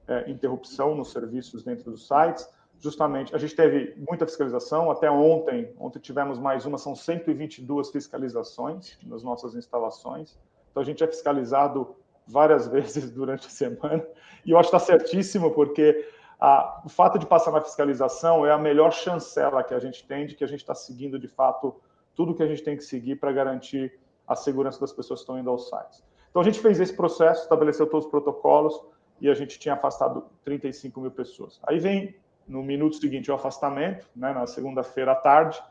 é, 0.08 0.30
interrupção 0.30 0.94
nos 0.94 1.12
serviços 1.12 1.62
dentro 1.62 1.90
dos 1.90 2.06
sites. 2.06 2.48
Justamente, 2.80 3.34
a 3.36 3.38
gente 3.38 3.54
teve 3.54 3.94
muita 4.08 4.26
fiscalização, 4.26 4.90
até 4.90 5.10
ontem, 5.10 5.70
ontem 5.78 5.98
tivemos 5.98 6.38
mais 6.38 6.64
uma, 6.64 6.78
são 6.78 6.96
122 6.96 7.90
fiscalizações 7.90 8.98
nas 9.04 9.22
nossas 9.22 9.54
instalações. 9.54 10.38
Então 10.70 10.82
a 10.82 10.86
gente 10.86 11.04
é 11.04 11.06
fiscalizado 11.06 11.94
várias 12.26 12.66
vezes 12.72 13.10
durante 13.10 13.46
a 13.46 13.50
semana, 13.50 14.02
e 14.46 14.52
eu 14.52 14.58
acho 14.58 14.70
que 14.70 14.76
está 14.76 14.86
certíssimo, 14.86 15.50
porque 15.50 16.08
a, 16.40 16.80
o 16.84 16.88
fato 16.88 17.18
de 17.18 17.26
passar 17.26 17.52
na 17.52 17.60
fiscalização 17.60 18.46
é 18.46 18.50
a 18.50 18.56
melhor 18.56 18.92
chancela 18.92 19.62
que 19.62 19.74
a 19.74 19.78
gente 19.78 20.06
tem 20.06 20.24
de 20.24 20.34
que 20.34 20.42
a 20.42 20.46
gente 20.46 20.60
está 20.60 20.74
seguindo, 20.74 21.18
de 21.18 21.28
fato, 21.28 21.78
tudo 22.14 22.34
que 22.34 22.42
a 22.42 22.46
gente 22.46 22.62
tem 22.62 22.78
que 22.78 22.82
seguir 22.82 23.16
para 23.16 23.30
garantir 23.30 23.92
a 24.26 24.34
segurança 24.34 24.80
das 24.80 24.92
pessoas 24.92 25.20
que 25.20 25.24
estão 25.24 25.38
indo 25.38 25.50
aos 25.50 25.68
sites. 25.68 26.02
Então, 26.30 26.40
a 26.40 26.44
gente 26.44 26.60
fez 26.60 26.80
esse 26.80 26.94
processo, 26.94 27.42
estabeleceu 27.42 27.86
todos 27.86 28.06
os 28.06 28.10
protocolos 28.10 28.80
e 29.20 29.28
a 29.28 29.34
gente 29.34 29.58
tinha 29.58 29.74
afastado 29.74 30.24
35 30.44 31.00
mil 31.00 31.10
pessoas. 31.10 31.60
Aí 31.64 31.78
vem, 31.78 32.14
no 32.50 32.64
minuto 32.64 32.96
seguinte, 32.96 33.30
o 33.30 33.34
afastamento, 33.34 34.08
né, 34.14 34.32
na 34.32 34.44
segunda-feira 34.46 35.12
à 35.12 35.14
tarde. 35.14 35.62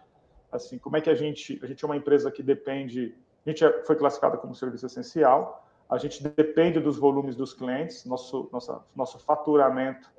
Assim, 0.49 0.79
como 0.79 0.95
é 0.95 1.01
que 1.01 1.09
a 1.09 1.15
gente... 1.15 1.59
A 1.61 1.67
gente 1.67 1.83
é 1.83 1.87
uma 1.87 1.97
empresa 1.97 2.31
que 2.31 2.41
depende... 2.41 3.13
A 3.45 3.49
gente 3.49 3.65
é, 3.65 3.83
foi 3.83 3.95
classificada 3.97 4.37
como 4.37 4.55
serviço 4.55 4.85
essencial, 4.85 5.65
a 5.89 5.97
gente 5.97 6.23
depende 6.23 6.79
dos 6.79 6.97
volumes 6.97 7.35
dos 7.35 7.53
clientes, 7.53 8.05
nosso, 8.05 8.47
nossa, 8.51 8.81
nosso 8.95 9.19
faturamento 9.19 10.09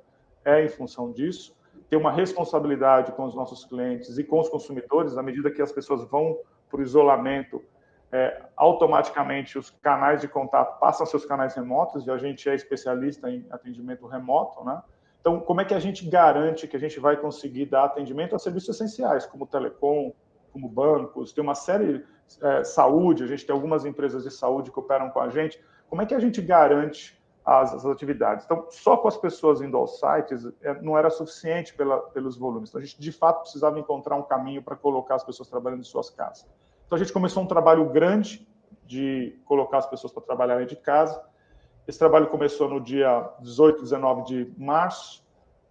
é 0.45 0.63
em 0.63 0.69
função 0.69 1.11
disso. 1.11 1.55
Tem 1.89 1.97
uma 1.97 2.11
responsabilidade 2.11 3.11
com 3.13 3.25
os 3.25 3.33
nossos 3.33 3.65
clientes 3.65 4.17
e 4.17 4.23
com 4.23 4.39
os 4.39 4.49
consumidores, 4.49 5.17
à 5.17 5.23
medida 5.23 5.49
que 5.49 5.61
as 5.61 5.71
pessoas 5.71 6.03
vão 6.03 6.37
para 6.69 6.79
o 6.79 6.83
isolamento, 6.83 7.63
é, 8.11 8.43
automaticamente 8.55 9.57
os 9.57 9.69
canais 9.69 10.21
de 10.21 10.27
contato 10.27 10.79
passam 10.79 11.05
a 11.05 11.07
seus 11.07 11.25
canais 11.25 11.55
remotos 11.55 12.05
e 12.05 12.11
a 12.11 12.17
gente 12.17 12.49
é 12.49 12.53
especialista 12.53 13.29
em 13.29 13.45
atendimento 13.49 14.05
remoto, 14.05 14.63
né? 14.65 14.81
Então, 15.21 15.39
como 15.39 15.61
é 15.61 15.65
que 15.65 15.73
a 15.73 15.79
gente 15.79 16.07
garante 16.09 16.67
que 16.67 16.75
a 16.75 16.79
gente 16.79 16.99
vai 16.99 17.15
conseguir 17.15 17.67
dar 17.67 17.85
atendimento 17.85 18.35
a 18.35 18.39
serviços 18.39 18.75
essenciais, 18.75 19.25
como 19.25 19.45
telecom, 19.45 20.11
como 20.51 20.67
bancos, 20.67 21.31
tem 21.31 21.43
uma 21.43 21.55
série 21.55 22.03
é, 22.41 22.63
saúde, 22.63 23.23
a 23.23 23.27
gente 23.27 23.45
tem 23.45 23.53
algumas 23.53 23.85
empresas 23.85 24.23
de 24.23 24.31
saúde 24.31 24.71
que 24.71 24.79
operam 24.79 25.09
com 25.09 25.19
a 25.19 25.29
gente. 25.29 25.63
Como 25.87 26.01
é 26.01 26.05
que 26.05 26.15
a 26.15 26.19
gente 26.19 26.41
garante 26.41 27.21
as, 27.45 27.73
as 27.73 27.85
atividades. 27.85 28.45
Então, 28.45 28.67
só 28.69 28.97
com 28.97 29.07
as 29.07 29.17
pessoas 29.17 29.61
indo 29.61 29.75
aos 29.75 29.99
sites 29.99 30.47
é, 30.61 30.79
não 30.81 30.97
era 30.97 31.09
suficiente 31.09 31.73
pela, 31.73 31.99
pelos 31.99 32.37
volumes. 32.37 32.69
Então, 32.69 32.79
a 32.79 32.83
gente, 32.83 32.99
de 32.99 33.11
fato, 33.11 33.41
precisava 33.41 33.79
encontrar 33.79 34.15
um 34.15 34.23
caminho 34.23 34.61
para 34.61 34.75
colocar 34.75 35.15
as 35.15 35.23
pessoas 35.23 35.49
trabalhando 35.49 35.81
em 35.81 35.85
suas 35.85 36.09
casas. 36.09 36.47
Então, 36.85 36.95
a 36.95 36.99
gente 36.99 37.11
começou 37.11 37.43
um 37.43 37.47
trabalho 37.47 37.89
grande 37.89 38.47
de 38.85 39.39
colocar 39.45 39.79
as 39.79 39.87
pessoas 39.87 40.13
para 40.13 40.21
trabalharem 40.23 40.67
de 40.67 40.75
casa. 40.75 41.21
Esse 41.91 41.99
trabalho 41.99 42.27
começou 42.27 42.69
no 42.69 42.79
dia 42.79 43.29
18, 43.41 43.81
19 43.81 44.23
de 44.23 44.53
março. 44.57 45.21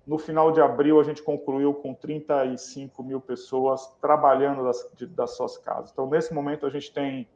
No 0.07 0.19
final 0.19 0.53
de 0.53 0.61
abril, 0.61 1.01
a 1.01 1.03
gente 1.03 1.23
concluiu 1.23 1.73
com 1.73 1.95
35 1.95 3.03
mil 3.03 3.23
pessoas 3.23 3.87
trabalhando 4.03 4.63
das, 4.63 4.87
de, 4.95 5.07
das 5.07 5.35
suas 5.35 5.57
casas. 5.57 5.91
Então, 5.91 6.07
nesse 6.11 6.35
momento, 6.35 6.67
a 6.67 6.69
gente 6.69 6.93
tem 6.93 7.27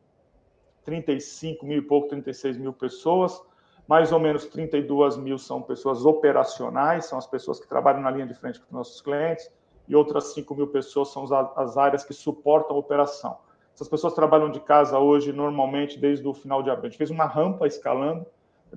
35 0.84 1.64
mil 1.64 1.78
e 1.78 1.80
pouco, 1.80 2.08
36 2.08 2.58
mil 2.58 2.74
pessoas 2.74 3.40
mais 3.88 4.12
ou 4.12 4.20
menos 4.20 4.44
32 4.44 5.16
mil 5.16 5.38
são 5.38 5.62
pessoas 5.62 6.04
operacionais, 6.04 7.06
são 7.06 7.16
as 7.16 7.26
pessoas 7.26 7.58
que 7.58 7.66
trabalham 7.66 8.02
na 8.02 8.10
linha 8.10 8.26
de 8.26 8.34
frente 8.34 8.60
com 8.60 8.66
os 8.66 8.72
nossos 8.72 9.00
clientes, 9.00 9.50
e 9.88 9.96
outras 9.96 10.34
5 10.34 10.54
mil 10.54 10.66
pessoas 10.66 11.10
são 11.10 11.24
as 11.56 11.78
áreas 11.78 12.04
que 12.04 12.12
suportam 12.12 12.76
a 12.76 12.78
operação. 12.78 13.38
Essas 13.74 13.88
pessoas 13.88 14.12
trabalham 14.12 14.50
de 14.50 14.60
casa 14.60 14.98
hoje, 14.98 15.32
normalmente, 15.32 15.98
desde 15.98 16.28
o 16.28 16.34
final 16.34 16.62
de 16.62 16.68
abril. 16.68 16.88
A 16.88 16.90
gente 16.90 16.98
fez 16.98 17.10
uma 17.10 17.24
rampa 17.24 17.66
escalando. 17.66 18.26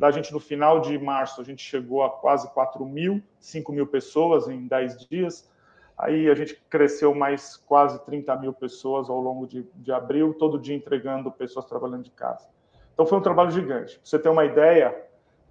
A 0.02 0.12
gente, 0.12 0.32
no 0.32 0.40
final 0.40 0.80
de 0.80 0.98
março, 0.98 1.42
a 1.42 1.44
gente 1.44 1.64
chegou 1.64 2.04
a 2.04 2.10
quase 2.10 2.52
4 2.54 2.86
mil, 2.86 3.22
5 3.40 3.72
mil 3.72 3.88
pessoas 3.88 4.48
em 4.48 4.68
10 4.68 5.08
dias. 5.08 5.50
Aí 5.98 6.30
a 6.30 6.36
gente 6.36 6.56
cresceu 6.70 7.16
mais 7.16 7.58
quase 7.58 8.04
30 8.06 8.36
mil 8.38 8.54
pessoas 8.54 9.10
ao 9.10 9.20
longo 9.20 9.48
de, 9.48 9.66
de 9.76 9.92
abril, 9.92 10.34
todo 10.34 10.60
dia 10.60 10.76
entregando 10.76 11.32
pessoas 11.32 11.66
trabalhando 11.66 12.04
de 12.04 12.12
casa. 12.12 12.48
Então 12.94 13.06
foi 13.06 13.18
um 13.18 13.22
trabalho 13.22 13.50
gigante. 13.52 13.96
Pra 13.96 14.02
você 14.04 14.20
ter 14.20 14.30
uma 14.30 14.46
ideia 14.46 14.96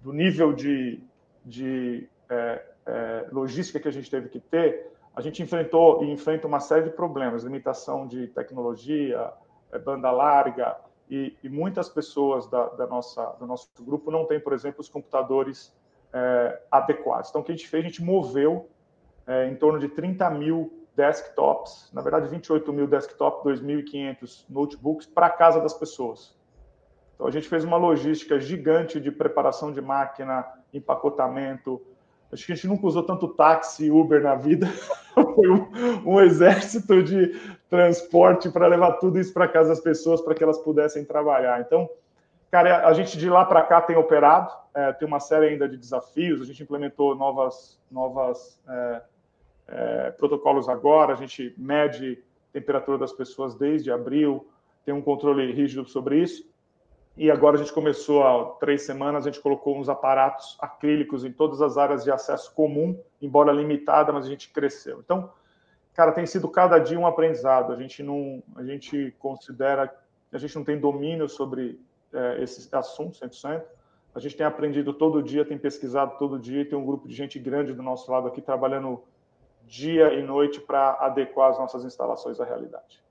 do 0.01 0.13
nível 0.13 0.53
de, 0.53 1.03
de 1.45 2.07
é, 2.29 2.65
é, 2.85 3.27
logística 3.31 3.79
que 3.79 3.87
a 3.87 3.91
gente 3.91 4.09
teve 4.09 4.29
que 4.29 4.39
ter, 4.39 4.91
a 5.15 5.21
gente 5.21 5.41
enfrentou 5.41 6.03
e 6.03 6.11
enfrenta 6.11 6.47
uma 6.47 6.59
série 6.59 6.83
de 6.83 6.91
problemas, 6.91 7.43
limitação 7.43 8.07
de 8.07 8.27
tecnologia, 8.27 9.31
é, 9.71 9.79
banda 9.79 10.11
larga, 10.11 10.77
e, 11.09 11.37
e 11.43 11.49
muitas 11.49 11.87
pessoas 11.89 12.47
da, 12.49 12.67
da, 12.69 12.87
nossa, 12.87 13.23
do 13.39 13.45
nosso 13.45 13.69
grupo 13.79 14.11
não 14.11 14.25
têm, 14.25 14.39
por 14.39 14.53
exemplo, 14.53 14.81
os 14.81 14.89
computadores 14.89 15.73
é, 16.13 16.61
adequados. 16.71 17.29
Então, 17.29 17.41
o 17.41 17.43
que 17.43 17.51
a 17.51 17.55
gente 17.55 17.67
fez? 17.67 17.83
A 17.83 17.87
gente 17.87 18.03
moveu 18.03 18.69
é, 19.25 19.47
em 19.47 19.55
torno 19.55 19.79
de 19.79 19.87
30 19.89 20.29
mil 20.31 20.85
desktops, 20.95 21.91
na 21.93 22.01
verdade 22.01 22.27
28 22.27 22.73
mil 22.73 22.87
desktops, 22.87 23.61
2.500 23.61 24.45
notebooks 24.49 25.05
para 25.05 25.27
a 25.27 25.29
casa 25.29 25.61
das 25.61 25.73
pessoas. 25.73 26.35
Então, 27.15 27.27
a 27.27 27.31
gente 27.31 27.47
fez 27.47 27.63
uma 27.63 27.77
logística 27.77 28.39
gigante 28.39 28.99
de 28.99 29.11
preparação 29.11 29.71
de 29.71 29.81
máquina, 29.81 30.45
empacotamento. 30.73 31.81
Acho 32.31 32.45
que 32.45 32.51
a 32.51 32.55
gente 32.55 32.67
nunca 32.67 32.85
usou 32.85 33.03
tanto 33.03 33.27
táxi 33.29 33.85
e 33.85 33.91
Uber 33.91 34.21
na 34.21 34.35
vida. 34.35 34.67
Foi 35.13 35.49
um, 35.49 35.67
um, 36.05 36.21
exército 36.21 37.01
de 37.01 37.39
transporte 37.69 38.49
para 38.49 38.67
levar 38.67 38.93
tudo 38.93 39.19
isso 39.19 39.33
para 39.33 39.47
casa 39.47 39.69
das 39.69 39.79
pessoas, 39.79 40.21
para 40.21 40.35
que 40.35 40.43
elas 40.43 40.57
pudessem 40.59 41.03
trabalhar. 41.03 41.59
Então, 41.61 41.89
cara, 42.51 42.87
a 42.87 42.93
gente 42.93 43.17
de 43.17 43.29
lá 43.29 43.45
para 43.45 43.63
cá 43.63 43.81
tem 43.81 43.95
operado, 43.95 44.51
é, 44.75 44.91
tem 44.93 45.07
uma 45.07 45.19
série 45.19 45.47
ainda 45.47 45.67
de 45.67 45.77
desafios. 45.77 46.41
A 46.41 46.45
gente 46.45 46.61
implementou 46.61 47.15
novas, 47.15 47.79
novas 47.89 48.59
é, 48.67 49.01
é, 49.67 50.11
protocolos 50.11 50.69
agora, 50.69 51.13
a 51.13 51.15
gente 51.15 51.53
mede 51.57 52.23
a 52.49 52.53
temperatura 52.53 52.97
das 52.97 53.11
pessoas 53.11 53.55
desde 53.55 53.91
abril, 53.91 54.47
tem 54.85 54.93
um 54.93 55.01
controle 55.01 55.51
rígido 55.51 55.87
sobre 55.87 56.21
isso. 56.21 56.47
E 57.17 57.31
agora 57.31 57.55
a 57.55 57.57
gente 57.57 57.73
começou 57.73 58.23
há 58.23 58.45
três 58.59 58.83
semanas, 58.83 59.25
a 59.25 59.31
gente 59.31 59.41
colocou 59.41 59.75
uns 59.75 59.89
aparatos 59.89 60.55
acrílicos 60.61 61.25
em 61.25 61.31
todas 61.31 61.63
as 61.63 61.75
áreas 61.75 62.03
de 62.03 62.11
acesso 62.11 62.53
comum, 62.53 63.01
embora 63.19 63.51
limitada, 63.51 64.13
mas 64.13 64.27
a 64.27 64.29
gente 64.29 64.49
cresceu. 64.51 64.99
Então, 64.99 65.33
cara, 65.95 66.11
tem 66.11 66.27
sido 66.27 66.47
cada 66.47 66.77
dia 66.77 66.99
um 66.99 67.07
aprendizado. 67.07 67.73
A 67.73 67.75
gente 67.75 68.03
não, 68.03 68.43
a 68.55 68.63
gente 68.63 69.15
considera, 69.17 69.91
a 70.31 70.37
gente 70.37 70.55
não 70.55 70.63
tem 70.63 70.79
domínio 70.79 71.27
sobre 71.27 71.81
é, 72.13 72.43
esse 72.43 72.69
assunto 72.75 73.17
100%. 73.17 73.63
A 74.13 74.19
gente 74.19 74.37
tem 74.37 74.45
aprendido 74.45 74.93
todo 74.93 75.23
dia, 75.23 75.43
tem 75.43 75.57
pesquisado 75.57 76.19
todo 76.19 76.37
dia, 76.37 76.69
tem 76.69 76.77
um 76.77 76.85
grupo 76.85 77.07
de 77.07 77.15
gente 77.15 77.39
grande 77.39 77.73
do 77.73 77.81
nosso 77.81 78.11
lado 78.11 78.27
aqui 78.27 78.41
trabalhando 78.41 79.03
dia 79.65 80.13
e 80.13 80.21
noite 80.21 80.61
para 80.61 80.91
adequar 80.99 81.49
as 81.49 81.57
nossas 81.57 81.83
instalações 81.83 82.39
à 82.39 82.45
realidade. 82.45 83.06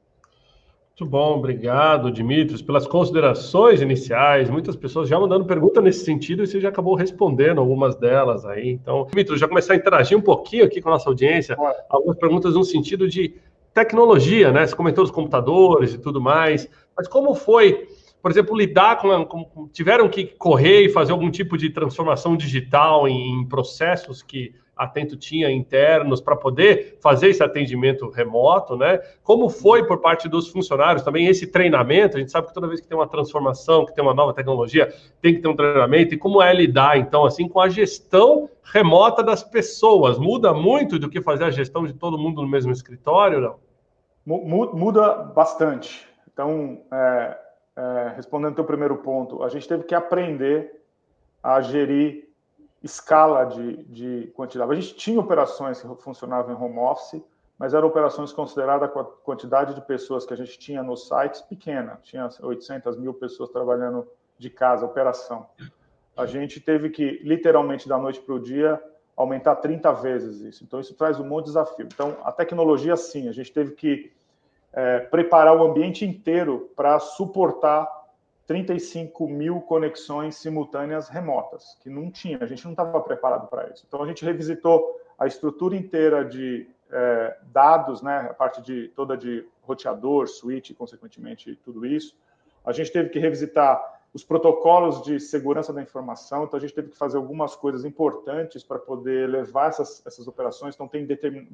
Muito 0.99 1.11
bom, 1.11 1.37
obrigado, 1.37 2.11
Dimitris, 2.11 2.63
pelas 2.63 2.87
considerações 2.87 3.83
iniciais. 3.83 4.49
Muitas 4.49 4.75
pessoas 4.75 5.11
já 5.11 5.21
mandando 5.21 5.45
pergunta 5.45 5.79
nesse 5.79 6.07
sentido 6.07 6.43
e 6.43 6.47
você 6.47 6.59
já 6.59 6.71
acabou 6.71 6.95
respondendo 6.95 7.59
algumas 7.59 7.95
delas 7.97 8.47
aí. 8.47 8.71
Então, 8.71 9.05
Dimitris, 9.11 9.39
já 9.39 9.47
começar 9.47 9.75
a 9.75 9.77
interagir 9.77 10.17
um 10.17 10.23
pouquinho 10.23 10.65
aqui 10.65 10.81
com 10.81 10.89
a 10.89 10.93
nossa 10.93 11.11
audiência. 11.11 11.55
Algumas 11.91 12.17
perguntas 12.17 12.55
no 12.55 12.65
sentido 12.65 13.07
de 13.07 13.35
tecnologia, 13.75 14.51
né? 14.51 14.67
Você 14.67 14.75
comentou 14.75 15.05
os 15.05 15.11
computadores 15.11 15.93
e 15.93 15.99
tudo 15.99 16.19
mais. 16.19 16.67
Mas 16.97 17.07
como 17.07 17.35
foi, 17.35 17.87
por 18.27 18.33
exemplo, 18.33 18.57
lidar 18.57 18.99
com, 18.99 19.25
com, 19.25 19.69
tiveram 19.69 20.09
que 20.09 20.27
correr 20.27 20.81
e 20.81 20.89
fazer 20.89 21.13
algum 21.13 21.31
tipo 21.31 21.57
de 21.57 21.71
transformação 21.71 22.37
digital 22.37 23.07
em, 23.07 23.41
em 23.41 23.47
processos 23.47 24.21
que 24.21 24.53
Atento 24.77 25.17
tinha 25.17 25.49
internos 25.49 26.21
para 26.21 26.35
poder 26.35 26.99
fazer 27.01 27.29
esse 27.29 27.41
atendimento 27.41 28.11
remoto, 28.11 28.77
né? 28.77 28.99
Como 29.23 29.49
foi 29.49 29.87
por 29.87 30.01
parte 30.01 30.29
dos 30.29 30.49
funcionários 30.49 31.05
também 31.05 31.29
esse 31.29 31.47
treinamento? 31.47 32.17
A 32.17 32.19
gente 32.19 32.33
sabe 32.33 32.49
que 32.49 32.53
toda 32.53 32.67
vez 32.67 32.81
que 32.81 32.89
tem 32.89 32.99
uma 32.99 33.07
transformação, 33.07 33.87
que 33.87 33.95
tem 33.95 34.03
uma 34.03 34.13
nova 34.13 34.35
tecnologia, 34.35 34.93
tem 35.23 35.33
que 35.33 35.41
ter 35.41 35.47
um 35.47 35.55
treinamento. 35.55 36.13
E 36.13 36.19
como 36.19 36.43
é 36.43 36.53
lidar, 36.53 36.99
então, 36.99 37.25
assim, 37.25 37.49
com 37.49 37.61
a 37.61 37.69
gestão 37.69 38.51
remota 38.65 39.23
das 39.23 39.45
pessoas? 39.45 40.19
Muda 40.19 40.53
muito 40.53 40.99
do 40.99 41.09
que 41.09 41.23
fazer 41.23 41.45
a 41.45 41.51
gestão 41.51 41.87
de 41.87 41.93
todo 41.93 42.19
mundo 42.19 42.43
no 42.43 42.49
mesmo 42.49 42.73
escritório, 42.73 43.41
não? 43.41 43.57
Muda 44.27 45.15
bastante. 45.15 46.05
Então, 46.33 46.83
é, 46.93 47.46
é, 47.77 48.13
respondendo 48.17 48.55
teu 48.55 48.65
primeiro 48.65 48.97
ponto, 48.99 49.43
a 49.43 49.49
gente 49.49 49.69
teve 49.69 49.85
que 49.85 49.95
aprender 49.95 50.83
a 51.43 51.61
gerir 51.61 52.29
escala 52.83 53.45
de, 53.45 53.85
de 53.85 54.33
quantidade. 54.35 54.71
A 54.71 54.75
gente 54.75 54.95
tinha 54.95 55.21
operações 55.21 55.81
que 55.81 56.03
funcionavam 56.03 56.55
em 56.55 56.61
home 56.61 56.79
office, 56.79 57.23
mas 57.59 57.75
eram 57.75 57.89
operações 57.89 58.33
consideradas 58.33 58.91
com 58.91 59.01
a 59.01 59.05
quantidade 59.05 59.75
de 59.75 59.81
pessoas 59.81 60.25
que 60.25 60.33
a 60.33 60.37
gente 60.37 60.59
tinha 60.59 60.83
nos 60.83 61.07
sites 61.09 61.41
pequena. 61.43 61.99
Tinha 62.03 62.29
800 62.41 62.97
mil 62.97 63.15
pessoas 63.15 63.51
trabalhando 63.51 64.07
de 64.39 64.51
casa, 64.51 64.85
operação. 64.85 65.47
A 66.17 66.27
gente 66.27 66.61
teve 66.61 66.91
que, 66.91 67.21
literalmente, 67.23 67.89
da 67.89 67.99
noite 67.99 68.21
para 68.21 68.35
o 68.35 68.41
dia, 68.41 68.83
aumentar 69.17 69.57
30 69.57 69.93
vezes 69.93 70.41
isso. 70.41 70.65
Então, 70.65 70.81
isso 70.81 70.95
traz 70.95 71.19
um 71.19 71.25
monte 71.25 71.47
de 71.47 71.51
desafio. 71.51 71.89
Então, 71.93 72.17
a 72.23 72.33
tecnologia, 72.33 72.97
sim, 72.97 73.29
a 73.29 73.33
gente 73.33 73.53
teve 73.53 73.73
que 73.73 74.13
é, 74.73 75.01
preparar 75.01 75.57
o 75.57 75.65
ambiente 75.65 76.05
inteiro 76.05 76.71
para 76.77 76.99
suportar 76.99 77.89
35 78.47 79.29
mil 79.29 79.61
conexões 79.61 80.37
simultâneas 80.37 81.09
remotas, 81.09 81.77
que 81.83 81.91
não 81.91 82.11
tinha, 82.11 82.39
a 82.41 82.47
gente 82.47 82.65
não 82.65 82.73
estava 82.73 83.01
preparado 83.01 83.49
para 83.49 83.69
isso. 83.71 83.85
Então, 83.87 84.03
a 84.03 84.07
gente 84.07 84.25
revisitou 84.25 85.01
a 85.19 85.27
estrutura 85.27 85.75
inteira 85.75 86.25
de 86.25 86.69
é, 86.91 87.37
dados, 87.47 88.03
né, 88.03 88.29
a 88.31 88.35
parte 88.35 88.63
de 88.63 88.89
toda 88.89 89.17
de 89.17 89.47
roteador, 89.63 90.29
switch, 90.29 90.73
consequentemente, 90.75 91.59
tudo 91.65 91.85
isso. 91.85 92.17
A 92.65 92.73
gente 92.73 92.93
teve 92.93 93.09
que 93.09 93.19
revisitar 93.19 93.97
os 94.15 94.23
protocolos 94.25 95.03
de 95.03 95.19
segurança 95.19 95.73
da 95.73 95.83
informação, 95.83 96.45
então 96.45 96.57
a 96.57 96.61
gente 96.61 96.73
teve 96.73 96.91
que 96.91 96.97
fazer 96.97 97.17
algumas 97.17 97.57
coisas 97.57 97.85
importantes 97.85 98.63
para 98.63 98.79
poder 98.79 99.29
levar 99.29 99.69
essas, 99.69 100.07
essas 100.07 100.27
operações. 100.29 100.75
Então, 100.75 100.87
tem 100.87 101.07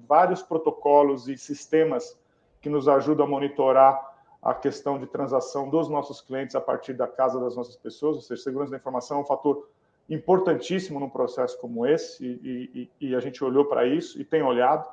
vários 0.06 0.42
protocolos 0.42 1.26
e 1.26 1.36
sistemas 1.38 2.16
que 2.62 2.70
nos 2.70 2.88
ajudam 2.88 3.26
a 3.26 3.28
monitorar 3.28 4.12
a 4.40 4.54
questão 4.54 4.98
de 4.98 5.06
transação 5.06 5.68
dos 5.68 5.88
nossos 5.88 6.20
clientes 6.20 6.56
a 6.56 6.60
partir 6.60 6.94
da 6.94 7.06
casa 7.06 7.38
das 7.38 7.54
nossas 7.54 7.76
pessoas, 7.76 8.16
ou 8.16 8.22
seja, 8.22 8.42
segurança 8.42 8.70
da 8.70 8.76
informação 8.76 9.18
é 9.18 9.20
um 9.20 9.26
fator 9.26 9.68
importantíssimo 10.08 10.98
num 10.98 11.10
processo 11.10 11.60
como 11.60 11.86
esse, 11.86 12.24
e, 12.24 12.90
e, 13.00 13.08
e 13.08 13.14
a 13.14 13.20
gente 13.20 13.42
olhou 13.44 13.64
para 13.64 13.86
isso 13.86 14.20
e 14.20 14.24
tem 14.24 14.42
olhado. 14.42 14.88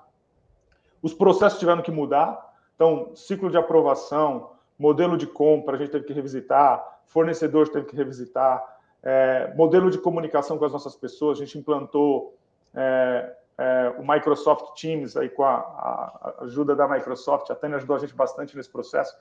Os 1.01 1.13
processos 1.13 1.59
tiveram 1.59 1.81
que 1.81 1.91
mudar, 1.91 2.53
então, 2.75 3.11
ciclo 3.15 3.49
de 3.49 3.57
aprovação, 3.57 4.51
modelo 4.77 5.17
de 5.17 5.27
compra, 5.27 5.75
a 5.75 5.79
gente 5.79 5.91
teve 5.91 6.05
que 6.05 6.13
revisitar, 6.13 7.01
fornecedores 7.05 7.69
teve 7.69 7.85
que 7.85 7.95
revisitar, 7.95 8.63
é, 9.01 9.53
modelo 9.55 9.89
de 9.89 9.97
comunicação 9.97 10.57
com 10.57 10.65
as 10.65 10.71
nossas 10.71 10.95
pessoas, 10.95 11.37
a 11.37 11.45
gente 11.45 11.57
implantou 11.57 12.37
é, 12.73 13.35
é, 13.59 13.93
o 13.97 14.09
Microsoft 14.09 14.79
Teams, 14.79 15.17
aí 15.17 15.27
com 15.27 15.43
a, 15.43 15.57
a, 15.57 16.33
ajuda 16.43 16.73
da 16.73 16.87
Microsoft, 16.87 17.51
a 17.51 17.55
Tânia 17.55 17.75
ajudou 17.75 17.97
a 17.97 17.99
gente 17.99 18.15
bastante 18.15 18.55
nesse 18.55 18.69
processo, 18.69 19.13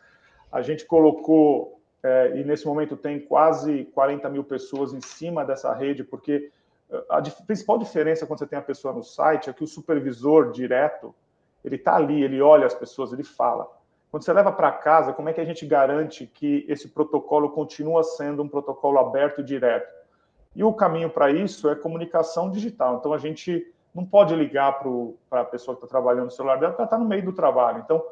a 0.53 0.63
gente 0.63 0.87
colocou, 0.87 1.81
é, 2.05 2.39
e 2.39 2.45
nesse 2.45 2.65
momento 2.65 2.97
tem 2.97 3.19
quase 3.19 3.87
40 3.87 4.31
mil 4.31 4.45
pessoas 4.45 4.95
em 4.95 5.01
cima 5.01 5.45
dessa 5.45 5.75
rede, 5.75 6.05
porque 6.05 6.53
é, 6.89 7.05
a 7.09 7.21
principal 7.21 7.79
diferença 7.79 8.27
quando 8.27 8.39
você 8.39 8.47
tem 8.47 8.57
a 8.57 8.63
pessoa 8.63 8.95
no 8.95 9.03
site 9.03 9.51
é 9.51 9.53
que 9.53 9.65
o 9.65 9.67
supervisor 9.67 10.53
direto, 10.53 11.13
ele 11.65 11.75
está 11.75 11.97
ali, 11.97 12.23
ele 12.23 12.41
olha 12.41 12.65
as 12.65 12.75
pessoas, 12.75 13.13
ele 13.13 13.25
fala. 13.25 13.69
Quando 14.09 14.23
você 14.23 14.33
leva 14.33 14.53
para 14.53 14.71
casa, 14.71 15.13
como 15.13 15.29
é 15.29 15.33
que 15.33 15.41
a 15.41 15.45
gente 15.45 15.67
garante 15.67 16.29
que 16.29 16.65
esse 16.69 16.89
protocolo 16.89 17.51
continua 17.51 18.05
sendo 18.05 18.45
um 18.45 18.49
protocolo 18.49 19.01
aberto 19.01 19.41
e 19.41 19.45
direto? 19.45 19.93
E 20.55 20.63
o 20.63 20.73
caminho 20.73 21.11
para 21.11 21.29
isso 21.29 21.69
é 21.69 21.75
comunicação 21.75 22.49
digital. 22.49 22.99
Então, 22.99 23.13
a 23.13 23.19
gente 23.19 23.67
não 23.95 24.05
pode 24.05 24.35
ligar 24.35 24.81
para 25.29 25.41
a 25.41 25.45
pessoa 25.45 25.77
que 25.77 25.85
está 25.85 25.99
trabalhando 25.99 26.27
no 26.27 26.31
celular 26.31 26.59
dela, 26.59 26.73
porque 26.73 26.83
ela 26.83 26.87
está 26.87 26.99
no 26.99 27.05
meio 27.05 27.25
do 27.25 27.33
trabalho. 27.33 27.81
Então, 27.85 28.03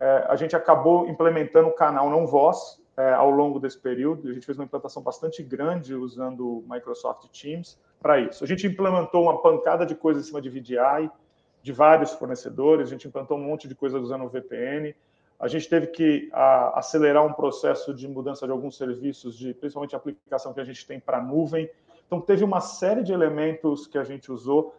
é, 0.00 0.26
a 0.28 0.36
gente 0.36 0.54
acabou 0.54 1.08
implementando 1.08 1.68
o 1.68 1.72
canal 1.72 2.08
Não 2.08 2.26
Voz 2.26 2.80
é, 2.96 3.12
ao 3.12 3.30
longo 3.30 3.58
desse 3.58 3.78
período. 3.78 4.28
A 4.28 4.32
gente 4.32 4.46
fez 4.46 4.58
uma 4.58 4.64
implantação 4.64 5.02
bastante 5.02 5.42
grande 5.42 5.94
usando 5.94 6.58
o 6.58 6.64
Microsoft 6.68 7.28
Teams 7.30 7.78
para 8.00 8.18
isso. 8.18 8.42
A 8.44 8.46
gente 8.46 8.66
implementou 8.66 9.22
uma 9.22 9.40
pancada 9.40 9.84
de 9.84 9.94
coisas 9.94 10.24
em 10.24 10.26
cima 10.26 10.40
de 10.40 10.48
VDI, 10.48 11.10
de 11.62 11.72
vários 11.72 12.12
fornecedores, 12.12 12.88
a 12.88 12.90
gente 12.90 13.06
implantou 13.08 13.36
um 13.36 13.42
monte 13.42 13.68
de 13.68 13.74
coisas 13.74 14.00
usando 14.00 14.24
o 14.24 14.28
VPN. 14.28 14.94
A 15.38 15.46
gente 15.46 15.68
teve 15.68 15.88
que 15.88 16.28
a, 16.32 16.78
acelerar 16.78 17.24
um 17.24 17.32
processo 17.32 17.92
de 17.94 18.08
mudança 18.08 18.46
de 18.46 18.52
alguns 18.52 18.76
serviços, 18.76 19.36
de 19.36 19.54
principalmente 19.54 19.94
a 19.94 19.98
aplicação 19.98 20.52
que 20.52 20.60
a 20.60 20.64
gente 20.64 20.86
tem 20.86 20.98
para 20.98 21.20
nuvem. 21.20 21.68
Então, 22.06 22.20
teve 22.20 22.42
uma 22.42 22.60
série 22.60 23.02
de 23.02 23.12
elementos 23.12 23.86
que 23.86 23.98
a 23.98 24.04
gente 24.04 24.32
usou 24.32 24.74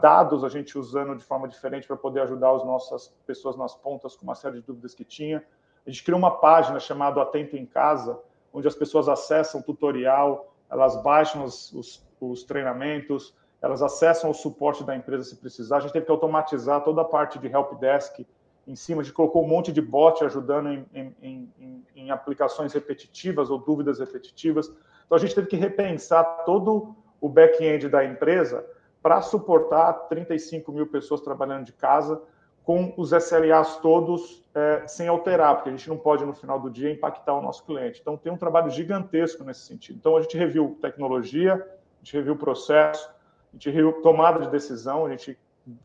dados 0.00 0.42
a 0.42 0.48
gente 0.48 0.78
usando 0.78 1.14
de 1.14 1.22
forma 1.22 1.46
diferente 1.46 1.86
para 1.86 1.96
poder 1.96 2.20
ajudar 2.22 2.50
as 2.50 2.64
nossas 2.64 3.14
pessoas 3.26 3.56
nas 3.58 3.74
pontas 3.74 4.16
com 4.16 4.24
uma 4.24 4.34
série 4.34 4.56
de 4.56 4.62
dúvidas 4.62 4.94
que 4.94 5.04
tinha. 5.04 5.44
A 5.86 5.90
gente 5.90 6.02
criou 6.02 6.18
uma 6.18 6.30
página 6.30 6.80
chamada 6.80 7.20
Atento 7.20 7.56
em 7.56 7.66
Casa, 7.66 8.18
onde 8.52 8.66
as 8.66 8.74
pessoas 8.74 9.06
acessam 9.06 9.60
tutorial, 9.60 10.50
elas 10.70 11.00
baixam 11.02 11.44
os, 11.44 11.72
os, 11.74 12.08
os 12.18 12.42
treinamentos, 12.42 13.34
elas 13.60 13.82
acessam 13.82 14.30
o 14.30 14.34
suporte 14.34 14.82
da 14.82 14.96
empresa 14.96 15.24
se 15.24 15.36
precisar. 15.36 15.76
A 15.76 15.80
gente 15.80 15.92
teve 15.92 16.06
que 16.06 16.10
automatizar 16.10 16.82
toda 16.82 17.02
a 17.02 17.04
parte 17.04 17.38
de 17.38 17.46
help 17.46 17.78
desk 17.78 18.26
em 18.66 18.74
cima, 18.74 19.02
a 19.02 19.04
gente 19.04 19.14
colocou 19.14 19.44
um 19.44 19.48
monte 19.48 19.72
de 19.72 19.80
bot 19.80 20.24
ajudando 20.24 20.70
em, 20.70 20.86
em, 20.92 21.52
em, 21.60 21.86
em 21.94 22.10
aplicações 22.10 22.72
repetitivas 22.72 23.50
ou 23.50 23.58
dúvidas 23.58 24.00
repetitivas. 24.00 24.68
Então 25.04 25.16
a 25.16 25.18
gente 25.18 25.34
teve 25.34 25.46
que 25.46 25.56
repensar 25.56 26.24
todo 26.44 26.96
o 27.20 27.28
back-end 27.28 27.88
da 27.88 28.04
empresa 28.04 28.66
para 29.02 29.20
suportar 29.22 29.92
35 30.08 30.72
mil 30.72 30.86
pessoas 30.86 31.20
trabalhando 31.20 31.64
de 31.64 31.72
casa, 31.72 32.20
com 32.64 32.92
os 32.96 33.12
SLAs 33.12 33.76
todos 33.76 34.42
é, 34.52 34.84
sem 34.88 35.06
alterar, 35.06 35.54
porque 35.54 35.68
a 35.68 35.72
gente 35.72 35.88
não 35.88 35.96
pode, 35.96 36.24
no 36.24 36.34
final 36.34 36.58
do 36.58 36.68
dia, 36.68 36.90
impactar 36.90 37.34
o 37.34 37.40
nosso 37.40 37.64
cliente. 37.64 38.00
Então, 38.00 38.16
tem 38.16 38.32
um 38.32 38.36
trabalho 38.36 38.70
gigantesco 38.70 39.44
nesse 39.44 39.60
sentido. 39.60 39.96
Então, 40.00 40.16
a 40.16 40.20
gente 40.20 40.36
reviu 40.36 40.76
tecnologia, 40.80 41.54
a 41.54 42.04
gente 42.04 42.14
reviu 42.14 42.34
processo, 42.34 43.08
a 43.08 43.56
gente 43.56 43.70
reviu 43.70 44.02
tomada 44.02 44.40
de 44.40 44.50
decisão, 44.50 45.06
a 45.06 45.10
gente 45.10 45.38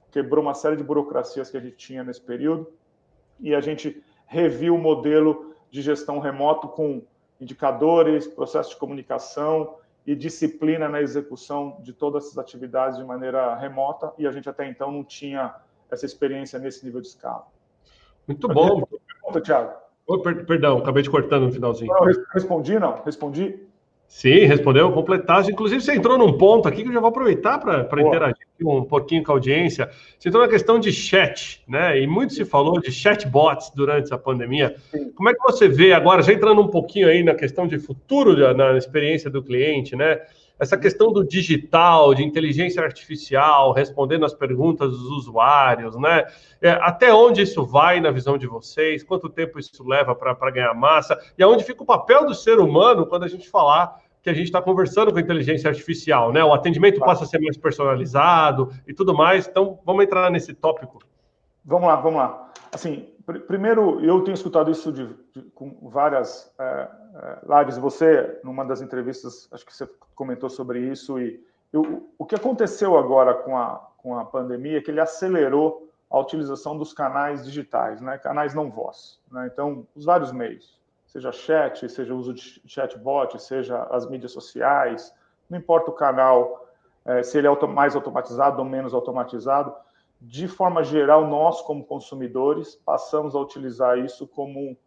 quebrou 0.10 0.44
uma 0.44 0.56
série 0.56 0.76
de 0.76 0.84
burocracias 0.84 1.52
que 1.52 1.58
a 1.58 1.60
gente 1.60 1.76
tinha 1.76 2.04
nesse 2.04 2.22
período, 2.22 2.68
e 3.40 3.54
a 3.54 3.62
gente 3.62 4.04
reviu 4.26 4.74
o 4.74 4.80
modelo 4.80 5.54
de 5.70 5.84
gestão 5.84 6.18
remoto 6.18 6.68
com 6.68 7.04
indicadores, 7.40 8.28
processo 8.28 8.72
de 8.72 8.78
comunicação, 8.78 9.76
e 10.06 10.16
disciplina 10.16 10.90
na 10.90 11.02
execução 11.02 11.78
de 11.82 11.94
todas 11.94 12.26
essas 12.26 12.38
atividades 12.38 12.98
de 12.98 13.04
maneira 13.04 13.56
remota, 13.56 14.12
e 14.18 14.26
a 14.26 14.32
gente 14.32 14.50
até 14.50 14.68
então 14.68 14.92
não 14.92 15.04
tinha 15.04 15.56
essa 15.90 16.06
experiência 16.06 16.58
nesse 16.58 16.84
nível 16.86 17.02
de 17.02 17.08
escala. 17.08 17.46
Muito 18.28 18.48
bom. 18.48 18.84
Pergunta, 18.84 19.42
Thiago. 19.42 19.74
Oh, 20.08 20.20
per 20.20 20.46
perdão, 20.46 20.80
acabei 20.80 21.04
te 21.04 21.10
cortando 21.10 21.46
no 21.46 21.52
finalzinho. 21.52 21.94
Não, 21.94 22.06
respondi, 22.34 22.80
não? 22.80 23.02
Respondi? 23.04 23.60
Sim, 24.08 24.46
respondeu, 24.46 24.92
completasse. 24.92 25.52
Inclusive, 25.52 25.82
você 25.82 25.96
entrou 25.96 26.18
num 26.18 26.38
ponto 26.38 26.68
aqui 26.68 26.84
que 26.84 26.90
eu 26.90 26.94
já 26.94 27.00
vou 27.00 27.10
aproveitar 27.10 27.60
para 27.60 28.02
interagir 28.02 28.41
um 28.64 28.84
pouquinho 28.84 29.24
com 29.24 29.32
a 29.32 29.36
audiência. 29.36 29.90
Você 30.18 30.30
entrou 30.30 30.44
na 30.44 30.50
questão 30.50 30.80
de 30.80 30.92
chat, 30.92 31.64
né? 31.68 32.00
E 32.00 32.08
muito 32.08 32.34
se 32.34 32.46
falou 32.46 32.80
de 32.80 32.92
chatbots 32.92 33.72
durante 33.76 34.14
a 34.14 34.18
pandemia. 34.18 34.76
Como 35.16 35.30
é 35.30 35.34
que 35.34 35.42
você 35.42 35.68
vê 35.68 35.94
agora, 35.94 36.22
já 36.22 36.34
entrando 36.34 36.62
um 36.62 36.68
pouquinho 36.68 37.08
aí 37.08 37.24
na 37.24 37.34
questão 37.34 37.68
de 37.68 37.80
futuro 37.80 38.36
na 38.54 38.78
experiência 38.78 39.30
do 39.30 39.44
cliente, 39.44 39.96
né? 39.96 40.20
Essa 40.60 40.78
questão 40.78 41.12
do 41.12 41.24
digital, 41.24 42.14
de 42.14 42.24
inteligência 42.24 42.84
artificial, 42.84 43.74
respondendo 43.74 44.26
as 44.26 44.34
perguntas 44.34 44.92
dos 44.92 45.10
usuários, 45.10 45.98
né? 45.98 46.24
É, 46.62 46.70
até 46.70 47.12
onde 47.12 47.42
isso 47.42 47.66
vai 47.66 48.00
na 48.00 48.12
visão 48.12 48.38
de 48.38 48.46
vocês? 48.46 49.04
Quanto 49.04 49.28
tempo 49.28 49.58
isso 49.58 49.84
leva 49.84 50.14
para 50.14 50.52
ganhar 50.52 50.74
massa? 50.76 51.20
E 51.36 51.42
aonde 51.42 51.64
fica 51.64 51.82
o 51.82 51.86
papel 51.86 52.28
do 52.28 52.36
ser 52.36 52.60
humano 52.60 53.08
quando 53.08 53.24
a 53.24 53.28
gente 53.28 53.50
falar 53.50 54.00
que 54.22 54.30
a 54.30 54.34
gente 54.34 54.46
está 54.46 54.62
conversando 54.62 55.12
com 55.12 55.18
a 55.18 55.22
inteligência 55.22 55.70
artificial, 55.70 56.32
né? 56.32 56.44
O 56.44 56.54
atendimento 56.54 57.00
passa 57.00 57.24
a 57.24 57.28
ser 57.28 57.40
mais 57.40 57.58
personalizado 57.58 58.72
e 58.88 58.94
tudo 58.94 59.14
mais. 59.14 59.48
Então, 59.48 59.80
vamos 59.84 60.04
entrar 60.04 60.30
nesse 60.30 60.54
tópico. 60.54 61.00
Vamos 61.66 61.88
lá, 61.88 61.96
vamos 61.96 62.20
lá. 62.20 62.52
Assim, 62.72 63.10
pr 63.26 63.40
primeiro, 63.40 64.00
eu 64.04 64.22
tenho 64.24 64.36
escutado 64.36 64.70
isso 64.70 64.92
de, 64.92 65.08
de, 65.34 65.42
com 65.56 65.90
várias 65.90 66.54
é, 66.60 66.64
é, 66.64 67.60
lives. 67.60 67.78
Você, 67.78 68.40
numa 68.44 68.64
das 68.64 68.82
entrevistas, 68.82 69.50
acho 69.52 69.66
que 69.66 69.74
você 69.76 69.90
comentou 70.14 70.50
sobre 70.50 70.80
isso. 70.80 71.20
E 71.20 71.44
eu, 71.74 72.08
o 72.18 72.26
que 72.26 72.36
aconteceu 72.36 72.98
agora 72.98 73.34
com 73.34 73.58
a, 73.58 73.76
com 73.98 74.18
a 74.18 74.26
pandemia 74.26 74.78
é 74.78 74.82
que 74.82 74.92
ele 74.92 75.00
acelerou 75.00 75.90
a 76.10 76.20
utilização 76.20 76.78
dos 76.78 76.94
canais 76.94 77.44
digitais, 77.44 78.02
né? 78.02 78.18
Canais 78.18 78.54
não 78.54 78.70
voz. 78.70 79.20
Né? 79.32 79.50
Então, 79.52 79.88
os 79.96 80.06
vários 80.06 80.32
meios 80.32 80.81
seja 81.12 81.32
chat, 81.34 81.90
seja 81.90 82.16
uso 82.16 82.34
de 82.34 82.62
chatbot, 82.66 83.38
seja 83.38 83.84
as 83.92 84.10
mídias 84.10 84.32
sociais, 84.32 85.14
não 85.50 85.60
importa 85.60 85.92
o 85.92 85.94
canal, 85.94 86.66
é, 87.04 87.22
se 87.22 87.38
ele 87.38 87.48
é 87.48 87.68
mais 87.68 87.98
automatizado 87.98 88.60
ou 88.60 88.66
menos 88.66 88.94
automatizado, 88.94 89.76
de 90.22 90.48
forma 90.48 90.82
geral, 90.84 91.28
nós, 91.28 91.62
como 91.64 91.84
consumidores, 91.84 92.76
passamos 92.86 93.36
a 93.36 93.40
utilizar 93.40 93.98
isso 93.98 94.26
como, 94.26 94.78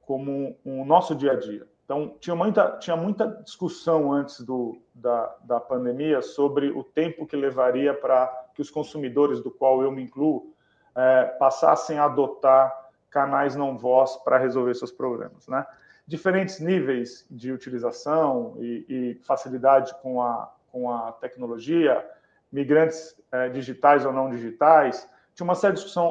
como 0.00 0.56
um 0.64 0.82
nosso 0.82 1.14
dia 1.14 1.32
a 1.32 1.36
dia. 1.36 1.66
Então, 1.84 2.16
tinha 2.20 2.34
muita, 2.34 2.78
tinha 2.78 2.96
muita 2.96 3.26
discussão 3.44 4.10
antes 4.10 4.40
do, 4.40 4.80
da, 4.94 5.36
da 5.44 5.60
pandemia 5.60 6.22
sobre 6.22 6.70
o 6.70 6.82
tempo 6.82 7.26
que 7.26 7.36
levaria 7.36 7.92
para 7.92 8.26
que 8.54 8.62
os 8.62 8.70
consumidores, 8.70 9.42
do 9.42 9.50
qual 9.50 9.82
eu 9.82 9.92
me 9.92 10.02
incluo, 10.02 10.54
é, 10.94 11.24
passassem 11.38 11.98
a 11.98 12.06
adotar 12.06 12.85
canais 13.16 13.56
não 13.56 13.78
voz 13.78 14.14
para 14.18 14.36
resolver 14.36 14.74
seus 14.74 14.92
problemas. 14.92 15.48
Né? 15.48 15.66
Diferentes 16.06 16.60
níveis 16.60 17.26
de 17.30 17.50
utilização 17.50 18.54
e, 18.58 18.84
e 18.88 19.14
facilidade 19.24 19.94
com 20.02 20.20
a, 20.20 20.52
com 20.70 20.90
a 20.92 21.12
tecnologia, 21.12 22.06
migrantes 22.52 23.18
é, 23.32 23.48
digitais 23.48 24.04
ou 24.04 24.12
não 24.12 24.28
digitais, 24.28 25.08
tinha 25.34 25.44
uma 25.44 25.54
séria 25.54 25.72
discussão 25.72 26.04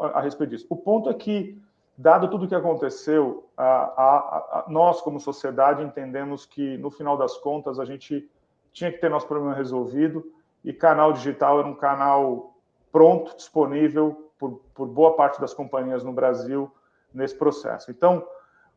a, 0.00 0.06
a, 0.06 0.18
a 0.18 0.20
respeito 0.20 0.50
disso. 0.50 0.66
O 0.70 0.76
ponto 0.76 1.10
é 1.10 1.14
que 1.14 1.60
dado 1.98 2.30
tudo 2.30 2.44
o 2.44 2.48
que 2.48 2.54
aconteceu, 2.54 3.48
a, 3.58 4.64
nós, 4.68 5.00
como 5.00 5.18
sociedade, 5.18 5.82
entendemos 5.82 6.46
que, 6.46 6.78
no 6.78 6.92
final 6.92 7.16
das 7.16 7.36
contas, 7.36 7.80
a 7.80 7.84
gente 7.84 8.30
tinha 8.72 8.92
que 8.92 8.98
ter 8.98 9.10
nosso 9.10 9.26
problema 9.26 9.52
resolvido 9.52 10.24
e 10.64 10.72
canal 10.72 11.12
digital 11.12 11.58
era 11.58 11.66
um 11.66 11.74
canal 11.74 12.54
pronto, 12.92 13.36
disponível 13.36 14.31
por, 14.42 14.60
por 14.74 14.88
boa 14.88 15.14
parte 15.14 15.40
das 15.40 15.54
companhias 15.54 16.02
no 16.02 16.12
Brasil 16.12 16.68
nesse 17.14 17.36
processo. 17.36 17.92
Então, 17.92 18.26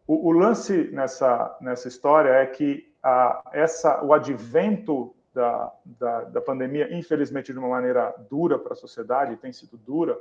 o, 0.05 0.27
o 0.27 0.31
lance 0.31 0.91
nessa, 0.91 1.57
nessa 1.59 1.87
história 1.87 2.29
é 2.29 2.45
que 2.45 2.93
essa, 3.51 4.03
o 4.03 4.13
advento 4.13 5.15
da, 5.33 5.71
da, 5.83 6.21
da 6.25 6.41
pandemia, 6.41 6.95
infelizmente, 6.95 7.51
de 7.51 7.57
uma 7.57 7.67
maneira 7.67 8.13
dura 8.29 8.59
para 8.59 8.73
a 8.73 8.75
sociedade, 8.75 9.37
tem 9.37 9.51
sido 9.51 9.75
dura, 9.75 10.15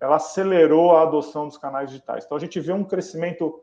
ela 0.00 0.14
acelerou 0.14 0.96
a 0.96 1.02
adoção 1.02 1.48
dos 1.48 1.58
canais 1.58 1.90
digitais. 1.90 2.24
Então, 2.24 2.36
a 2.36 2.40
gente 2.40 2.60
vê 2.60 2.72
um 2.72 2.84
crescimento 2.84 3.60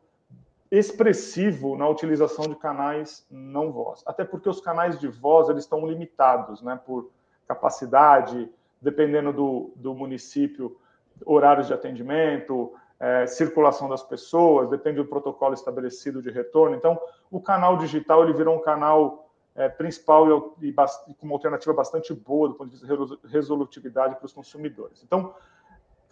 expressivo 0.70 1.78
na 1.78 1.88
utilização 1.88 2.46
de 2.46 2.56
canais 2.56 3.26
não 3.30 3.72
voz. 3.72 4.02
Até 4.06 4.22
porque 4.22 4.50
os 4.50 4.60
canais 4.60 5.00
de 5.00 5.08
voz 5.08 5.48
eles 5.48 5.64
estão 5.64 5.86
limitados, 5.86 6.60
né, 6.62 6.78
por 6.84 7.10
capacidade, 7.48 8.50
dependendo 8.82 9.32
do, 9.32 9.72
do 9.76 9.94
município, 9.94 10.76
horários 11.26 11.66
de 11.66 11.74
atendimento, 11.74 12.72
é, 12.98 13.26
circulação 13.26 13.88
das 13.88 14.02
pessoas, 14.02 14.70
depende 14.70 14.96
do 14.96 15.04
protocolo 15.04 15.54
estabelecido 15.54 16.22
de 16.22 16.30
retorno. 16.30 16.76
Então, 16.76 17.00
o 17.30 17.40
canal 17.40 17.76
digital 17.76 18.22
ele 18.22 18.32
virou 18.32 18.56
um 18.56 18.60
canal 18.60 19.28
é, 19.54 19.68
principal 19.68 20.54
e, 20.60 20.68
e, 20.68 20.70
e, 21.08 21.14
com 21.14 21.26
uma 21.26 21.34
alternativa 21.34 21.72
bastante 21.72 22.14
boa 22.14 22.48
do 22.48 22.54
ponto 22.54 22.70
de 22.70 22.76
vista 22.76 22.86
de 22.86 23.28
resolutividade 23.28 24.16
para 24.16 24.26
os 24.26 24.32
consumidores. 24.32 25.02
Então, 25.02 25.34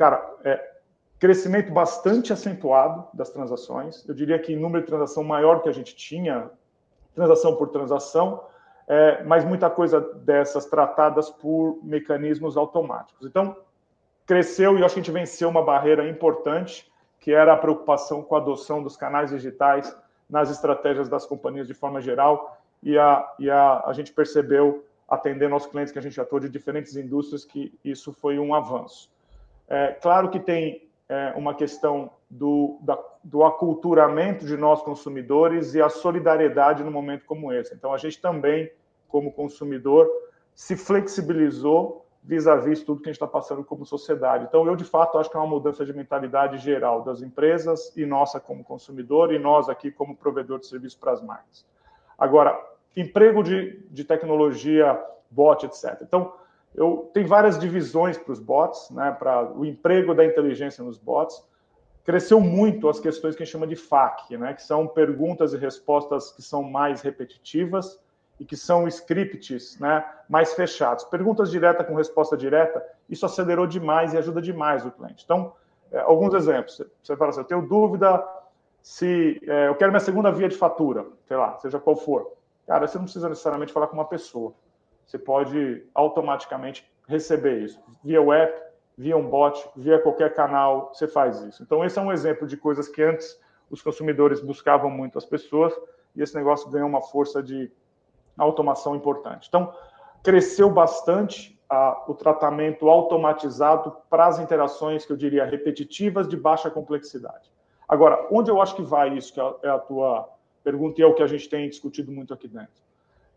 Cara, 0.00 0.34
é, 0.44 0.76
crescimento 1.18 1.70
bastante 1.70 2.32
acentuado 2.32 3.06
das 3.12 3.28
transações. 3.28 4.02
Eu 4.08 4.14
diria 4.14 4.38
que 4.38 4.56
número 4.56 4.80
de 4.80 4.88
transação 4.88 5.22
maior 5.22 5.60
que 5.60 5.68
a 5.68 5.72
gente 5.72 5.94
tinha, 5.94 6.50
transação 7.14 7.54
por 7.56 7.68
transação, 7.68 8.42
é, 8.88 9.22
mas 9.24 9.44
muita 9.44 9.68
coisa 9.68 10.00
dessas 10.00 10.64
tratadas 10.64 11.28
por 11.28 11.80
mecanismos 11.82 12.56
automáticos. 12.56 13.26
Então, 13.26 13.54
cresceu 14.30 14.78
e 14.78 14.84
acho 14.84 14.94
que 14.94 15.00
a 15.00 15.02
gente 15.02 15.12
venceu 15.12 15.48
uma 15.48 15.60
barreira 15.60 16.08
importante, 16.08 16.88
que 17.18 17.32
era 17.32 17.52
a 17.52 17.56
preocupação 17.56 18.22
com 18.22 18.36
a 18.36 18.38
adoção 18.38 18.80
dos 18.80 18.96
canais 18.96 19.30
digitais 19.30 19.92
nas 20.28 20.48
estratégias 20.48 21.08
das 21.08 21.26
companhias 21.26 21.66
de 21.66 21.74
forma 21.74 22.00
geral, 22.00 22.56
e 22.80 22.96
a, 22.96 23.28
e 23.40 23.50
a, 23.50 23.82
a 23.84 23.92
gente 23.92 24.12
percebeu, 24.12 24.84
atendendo 25.08 25.54
aos 25.54 25.66
clientes 25.66 25.92
que 25.92 25.98
a 25.98 26.02
gente 26.02 26.20
atua 26.20 26.38
de 26.38 26.48
diferentes 26.48 26.94
indústrias, 26.94 27.44
que 27.44 27.76
isso 27.84 28.12
foi 28.12 28.38
um 28.38 28.54
avanço. 28.54 29.10
É, 29.68 29.94
claro 30.00 30.30
que 30.30 30.38
tem 30.38 30.88
é, 31.08 31.32
uma 31.34 31.52
questão 31.52 32.12
do, 32.30 32.78
da, 32.82 32.96
do 33.24 33.42
aculturamento 33.42 34.46
de 34.46 34.56
nós 34.56 34.80
consumidores 34.80 35.74
e 35.74 35.82
a 35.82 35.88
solidariedade 35.88 36.84
no 36.84 36.90
momento 36.92 37.24
como 37.24 37.52
esse. 37.52 37.74
Então, 37.74 37.92
a 37.92 37.98
gente 37.98 38.20
também, 38.20 38.70
como 39.08 39.32
consumidor, 39.32 40.08
se 40.54 40.76
flexibilizou 40.76 42.06
vis-à-vis 42.22 42.80
-vis 42.80 42.84
tudo 42.84 43.00
que 43.00 43.08
a 43.08 43.12
gente 43.12 43.16
está 43.16 43.26
passando 43.26 43.64
como 43.64 43.84
sociedade. 43.86 44.44
Então, 44.44 44.66
eu, 44.66 44.76
de 44.76 44.84
fato, 44.84 45.18
acho 45.18 45.30
que 45.30 45.36
é 45.36 45.40
uma 45.40 45.48
mudança 45.48 45.84
de 45.84 45.92
mentalidade 45.92 46.58
geral 46.58 47.02
das 47.02 47.22
empresas 47.22 47.96
e 47.96 48.04
nossa 48.04 48.38
como 48.38 48.62
consumidor 48.62 49.32
e 49.32 49.38
nós 49.38 49.68
aqui 49.68 49.90
como 49.90 50.16
provedor 50.16 50.58
de 50.58 50.66
serviço 50.66 50.98
para 50.98 51.12
as 51.12 51.22
marcas. 51.22 51.66
Agora, 52.18 52.58
emprego 52.96 53.42
de, 53.42 53.82
de 53.90 54.04
tecnologia, 54.04 55.02
bot, 55.30 55.64
etc. 55.64 55.98
Então, 56.02 56.32
eu 56.74 57.10
tem 57.12 57.24
várias 57.24 57.58
divisões 57.58 58.16
para 58.16 58.32
os 58.32 58.38
bots, 58.38 58.90
né, 58.90 59.10
para 59.18 59.52
o 59.52 59.64
emprego 59.64 60.14
da 60.14 60.24
inteligência 60.24 60.84
nos 60.84 60.98
bots. 60.98 61.42
Cresceu 62.04 62.40
muito 62.40 62.88
as 62.88 63.00
questões 63.00 63.34
que 63.34 63.42
a 63.42 63.44
gente 63.44 63.52
chama 63.52 63.66
de 63.66 63.76
FAQ, 63.76 64.36
né, 64.36 64.54
que 64.54 64.62
são 64.62 64.86
perguntas 64.86 65.52
e 65.52 65.56
respostas 65.56 66.30
que 66.30 66.42
são 66.42 66.62
mais 66.62 67.02
repetitivas 67.02 67.98
e 68.40 68.44
que 68.44 68.56
são 68.56 68.88
scripts 68.88 69.78
né, 69.78 70.04
mais 70.28 70.54
fechados. 70.54 71.04
Perguntas 71.04 71.50
diretas 71.50 71.86
com 71.86 71.94
resposta 71.94 72.36
direta, 72.36 72.84
isso 73.08 73.24
acelerou 73.24 73.66
demais 73.66 74.12
e 74.12 74.18
ajuda 74.18 74.42
demais 74.42 74.84
o 74.84 74.90
cliente. 74.90 75.22
Então, 75.24 75.52
é, 75.92 76.00
alguns 76.00 76.34
exemplos. 76.34 76.82
Você 77.02 77.16
fala 77.16 77.30
assim, 77.30 77.40
eu 77.40 77.44
tenho 77.44 77.62
dúvida 77.68 78.26
se 78.82 79.40
é, 79.46 79.68
eu 79.68 79.76
quero 79.76 79.92
minha 79.92 80.00
segunda 80.00 80.32
via 80.32 80.48
de 80.48 80.56
fatura, 80.56 81.06
sei 81.26 81.36
lá, 81.36 81.56
seja 81.58 81.78
qual 81.78 81.94
for. 81.94 82.32
Cara, 82.66 82.88
você 82.88 82.96
não 82.96 83.04
precisa 83.04 83.28
necessariamente 83.28 83.72
falar 83.72 83.86
com 83.86 83.94
uma 83.94 84.06
pessoa 84.06 84.54
você 85.10 85.18
pode 85.18 85.84
automaticamente 85.92 86.88
receber 87.08 87.64
isso. 87.64 87.80
Via 88.04 88.22
web, 88.22 88.52
via 88.96 89.16
um 89.16 89.28
bot, 89.28 89.68
via 89.74 89.98
qualquer 89.98 90.32
canal, 90.34 90.92
você 90.94 91.08
faz 91.08 91.40
isso. 91.40 91.64
Então, 91.64 91.84
esse 91.84 91.98
é 91.98 92.02
um 92.02 92.12
exemplo 92.12 92.46
de 92.46 92.56
coisas 92.56 92.86
que 92.86 93.02
antes 93.02 93.36
os 93.68 93.82
consumidores 93.82 94.40
buscavam 94.40 94.88
muito 94.88 95.18
as 95.18 95.24
pessoas 95.24 95.74
e 96.14 96.22
esse 96.22 96.34
negócio 96.36 96.70
ganhou 96.70 96.88
uma 96.88 97.02
força 97.02 97.42
de 97.42 97.72
automação 98.42 98.94
importante. 98.94 99.48
Então, 99.48 99.72
cresceu 100.22 100.70
bastante 100.70 101.58
o 102.08 102.14
tratamento 102.14 102.88
automatizado 102.88 103.96
para 104.08 104.26
as 104.26 104.40
interações 104.40 105.06
que 105.06 105.12
eu 105.12 105.16
diria 105.16 105.44
repetitivas 105.44 106.28
de 106.28 106.36
baixa 106.36 106.68
complexidade. 106.68 107.50
Agora, 107.88 108.26
onde 108.30 108.50
eu 108.50 108.60
acho 108.60 108.74
que 108.74 108.82
vai 108.82 109.16
isso, 109.16 109.32
que 109.32 109.40
é 109.40 109.42
a, 109.42 109.54
é 109.64 109.68
a 109.68 109.78
tua 109.78 110.28
pergunta 110.64 111.00
e 111.00 111.04
é 111.04 111.06
o 111.06 111.14
que 111.14 111.22
a 111.22 111.26
gente 111.26 111.48
tem 111.48 111.68
discutido 111.68 112.10
muito 112.10 112.34
aqui 112.34 112.48
dentro. 112.48 112.82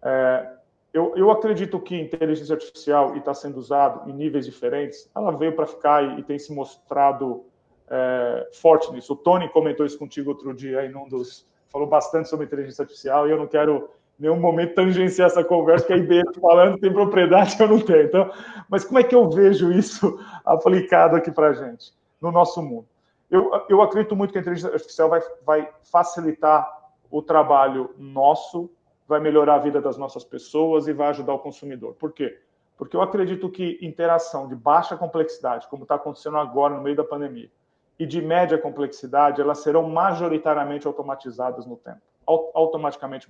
É, 0.02 0.50
eu, 0.94 1.13
eu 1.16 1.32
acredito 1.32 1.80
que 1.80 2.00
inteligência 2.00 2.54
artificial, 2.54 3.16
e 3.16 3.20
está 3.20 3.34
sendo 3.34 3.58
usado 3.58 4.10
em 4.10 4.13
níveis 4.13 4.46
diferentes, 4.46 5.10
ela 5.16 5.32
veio 5.32 5.56
para 5.56 5.66
ficar 5.66 6.04
e, 6.04 6.20
e, 6.20 6.24
tem 6.24 6.38
se 6.38 6.54
mostrado 6.54 7.46
é, 7.89 8.50
forte 8.54 8.92
nisso. 8.92 9.13
O 9.13 9.16
Tony 9.16 9.50
comentou 9.50 9.86
isso 9.86 9.98
contigo 9.98 10.30
outro 10.30 10.54
dia, 10.54 10.86
em 10.86 10.96
um 10.96 11.08
dos, 11.08 11.48
falou 11.72 11.88
bastante 11.88 12.30
sobre 12.30 12.46
inteligência 12.46 12.84
artificial, 12.84 13.28
e 13.28 13.32
eu 13.32 13.38
não 13.38 13.48
quero 13.48 13.89
nenhum 14.23 14.39
momento 14.39 14.73
tangenciar 14.73 15.27
essa 15.27 15.43
conversa, 15.43 15.86
que 15.86 15.93
a 15.93 15.97
IBM 15.97 16.33
falando 16.39 16.79
tem 16.79 16.91
propriedade 16.91 17.55
eu 17.62 17.67
não 17.67 17.79
tenho. 17.79 18.03
Então, 18.03 18.31
mas 18.69 18.83
como 18.83 18.99
é 18.99 19.03
que 19.03 19.13
eu 19.13 19.29
vejo 19.29 19.71
isso 19.71 20.19
aplicado 20.45 21.15
aqui 21.15 21.31
para 21.31 21.49
a 21.49 21.53
gente, 21.53 21.93
no 22.21 22.31
nosso 22.31 22.62
mundo? 22.62 22.88
Eu, 23.29 23.51
eu 23.69 23.81
acredito 23.81 24.15
muito 24.15 24.31
que 24.31 24.38
a 24.38 24.41
inteligência 24.41 24.73
artificial 24.73 25.09
vai, 25.09 25.21
vai 25.45 25.69
facilitar 25.83 26.67
o 27.12 27.21
trabalho 27.21 27.91
nosso 27.97 28.69
vai 29.07 29.19
melhorar 29.19 29.55
a 29.55 29.59
vida 29.59 29.81
das 29.81 29.97
nossas 29.97 30.23
pessoas 30.23 30.88
e 30.88 30.93
vai 30.93 31.09
ajudar 31.09 31.33
o 31.33 31.39
consumidor. 31.39 31.93
Por 31.95 32.12
quê? 32.13 32.39
Porque 32.77 32.95
eu 32.95 33.01
acredito 33.01 33.49
que 33.49 33.77
interação 33.81 34.47
de 34.47 34.55
baixa 34.55 34.97
complexidade, 34.97 35.67
como 35.67 35.83
está 35.83 35.95
acontecendo 35.95 36.38
agora 36.38 36.73
no 36.73 36.81
meio 36.81 36.95
da 36.95 37.03
pandemia, 37.03 37.51
e 37.99 38.05
de 38.05 38.21
média 38.21 38.57
complexidade, 38.57 39.39
elas 39.39 39.59
serão 39.59 39.88
majoritariamente 39.88 40.88
automatizadas 40.88 41.65
no 41.65 41.75
tempo. 41.77 42.01
Automaticamente 42.25 43.27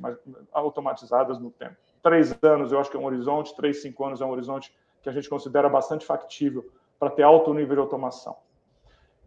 automatizadas 0.51 1.39
no 1.39 1.49
tempo. 1.51 1.75
Três 2.01 2.35
anos 2.43 2.71
eu 2.71 2.79
acho 2.79 2.91
que 2.91 2.97
é 2.97 2.99
um 2.99 3.05
horizonte, 3.05 3.55
três, 3.55 3.81
cinco 3.81 4.05
anos 4.05 4.21
é 4.21 4.25
um 4.25 4.31
horizonte 4.31 4.75
que 5.01 5.09
a 5.09 5.11
gente 5.11 5.29
considera 5.29 5.67
bastante 5.67 6.05
factível 6.05 6.69
para 6.99 7.09
ter 7.09 7.23
alto 7.23 7.53
nível 7.53 7.75
de 7.75 7.81
automação. 7.81 8.37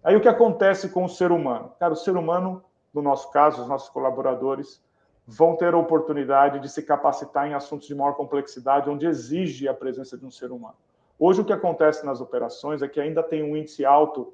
Aí 0.02 0.14
o 0.14 0.20
que 0.20 0.28
acontece 0.28 0.88
com 0.90 1.04
o 1.04 1.08
ser 1.08 1.32
humano? 1.32 1.72
Cara, 1.80 1.92
o 1.92 1.96
ser 1.96 2.16
humano, 2.16 2.62
no 2.94 3.02
nosso 3.02 3.30
caso, 3.32 3.62
os 3.62 3.68
nossos 3.68 3.88
colaboradores, 3.88 4.80
vão 5.26 5.56
ter 5.56 5.74
a 5.74 5.78
oportunidade 5.78 6.60
de 6.60 6.68
se 6.68 6.82
capacitar 6.82 7.48
em 7.48 7.54
assuntos 7.54 7.88
de 7.88 7.94
maior 7.94 8.14
complexidade, 8.14 8.88
onde 8.88 9.06
exige 9.06 9.66
a 9.66 9.74
presença 9.74 10.16
de 10.16 10.24
um 10.24 10.30
ser 10.30 10.52
humano. 10.52 10.76
Hoje, 11.18 11.40
o 11.40 11.44
que 11.44 11.52
acontece 11.52 12.06
nas 12.06 12.20
operações 12.20 12.82
é 12.82 12.88
que 12.88 13.00
ainda 13.00 13.22
tem 13.22 13.42
um 13.42 13.56
índice 13.56 13.84
alto 13.84 14.32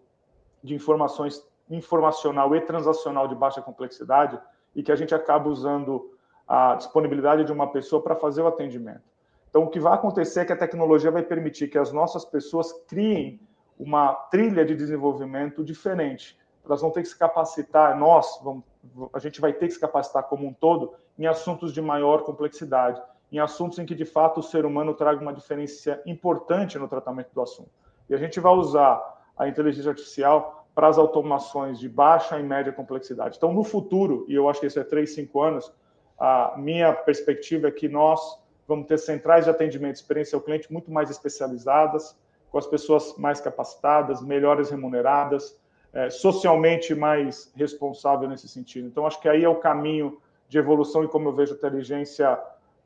de 0.63 0.75
informações 0.75 1.43
informacional 1.71 2.55
e 2.55 2.61
transacional 2.61 3.27
de 3.27 3.35
baixa 3.35 3.63
complexidade 3.63 4.39
e 4.75 4.83
que 4.83 4.93
a 4.93 4.97
gente 4.97 5.15
acaba 5.15 5.49
usando 5.49 6.11
a 6.47 6.75
disponibilidade 6.75 7.45
de 7.45 7.53
uma 7.53 7.71
pessoa 7.71 8.03
para 8.03 8.17
fazer 8.17 8.43
o 8.43 8.47
atendimento. 8.47 9.03
Então, 9.49 9.65
o 9.65 9.69
que 9.69 9.79
vai 9.79 9.95
acontecer 9.95 10.41
é 10.41 10.45
que 10.45 10.53
a 10.53 10.57
tecnologia 10.57 11.11
vai 11.11 11.23
permitir 11.23 11.69
que 11.69 11.79
as 11.79 11.93
nossas 11.93 12.25
pessoas 12.25 12.73
criem 12.87 13.41
uma 13.79 14.15
trilha 14.31 14.65
de 14.65 14.75
desenvolvimento 14.75 15.65
diferente 15.65 16.39
elas 16.65 16.81
vão 16.81 16.91
ter 16.91 17.03
que 17.03 17.09
se 17.09 17.19
capacitar, 17.19 17.99
nós, 17.99 18.41
vamos, 18.43 18.65
a 19.13 19.19
gente 19.19 19.41
vai 19.41 19.53
ter 19.53 19.67
que 19.67 19.75
se 19.75 19.81
capacitar 19.81 20.25
como 20.25 20.47
um 20.47 20.53
todo 20.53 20.95
em 21.19 21.27
assuntos 21.27 21.73
de 21.73 21.83
maior 21.83 22.23
complexidade, 22.23 23.03
em 23.31 23.39
assuntos 23.39 23.79
em 23.79 23.87
que 23.87 23.95
de 23.95 24.05
fato 24.05 24.41
o 24.41 24.43
ser 24.43 24.65
humano 24.65 24.95
traga 24.95 25.21
uma 25.21 25.33
diferença 25.33 26.01
importante 26.07 26.79
no 26.79 26.89
tratamento 26.89 27.31
do 27.35 27.43
assunto. 27.43 27.71
E 28.09 28.15
a 28.15 28.19
gente 28.19 28.39
vai 28.39 28.53
usar 28.53 29.03
a 29.37 29.49
inteligência 29.49 29.91
artificial 29.91 30.62
para 30.75 30.89
as 30.89 30.99
automações 30.99 31.79
de 31.79 31.89
baixa 31.89 32.39
e 32.39 32.43
média 32.43 32.73
complexidade. 32.73 33.37
Então, 33.37 33.53
no 33.53 33.63
futuro, 33.63 34.25
e 34.29 34.35
eu 34.35 34.49
acho 34.49 34.61
que 34.61 34.67
isso 34.67 34.81
é 34.81 34.85
3, 34.85 35.15
5 35.15 35.41
anos, 35.41 35.73
a 36.19 36.55
minha 36.57 36.93
perspectiva 36.93 37.69
é 37.69 37.71
que 37.71 37.89
nós 37.89 38.41
vamos 38.67 38.87
ter 38.87 38.99
centrais 38.99 39.45
de 39.45 39.51
atendimento 39.51 39.97
experiência 39.97 40.37
ao 40.37 40.43
cliente 40.43 40.73
muito 40.73 40.91
mais 40.91 41.11
especializadas, 41.11 42.17
com 42.51 42.59
as 42.59 42.67
pessoas 42.67 43.17
mais 43.17 43.41
capacitadas, 43.41 44.23
melhores 44.23 44.71
remuneradas, 44.71 45.59
é, 45.93 46.09
socialmente 46.11 46.95
mais 46.95 47.53
responsável 47.55 48.29
nesse 48.29 48.49
sentido. 48.49 48.87
Então, 48.87 49.07
acho 49.07 49.21
que 49.21 49.29
aí 49.29 49.45
é 49.45 49.49
o 49.49 49.57
caminho 49.57 50.19
de 50.49 50.59
evolução 50.59 51.05
e 51.05 51.09
como 51.09 51.29
eu 51.29 51.35
vejo 51.35 51.55
a 51.55 51.57
inteligência 51.57 52.39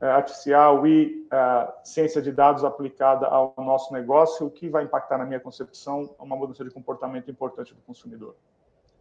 artificial 0.05 0.85
e 0.85 1.27
é, 1.31 1.67
ciência 1.83 2.21
de 2.21 2.31
dados 2.31 2.63
aplicada 2.63 3.25
ao 3.25 3.53
nosso 3.57 3.91
negócio, 3.93 4.45
o 4.45 4.51
que 4.51 4.69
vai 4.69 4.83
impactar, 4.83 5.17
na 5.17 5.25
minha 5.25 5.39
concepção, 5.39 6.13
uma 6.19 6.35
mudança 6.35 6.63
de 6.63 6.69
comportamento 6.69 7.31
importante 7.31 7.73
do 7.73 7.81
consumidor. 7.81 8.35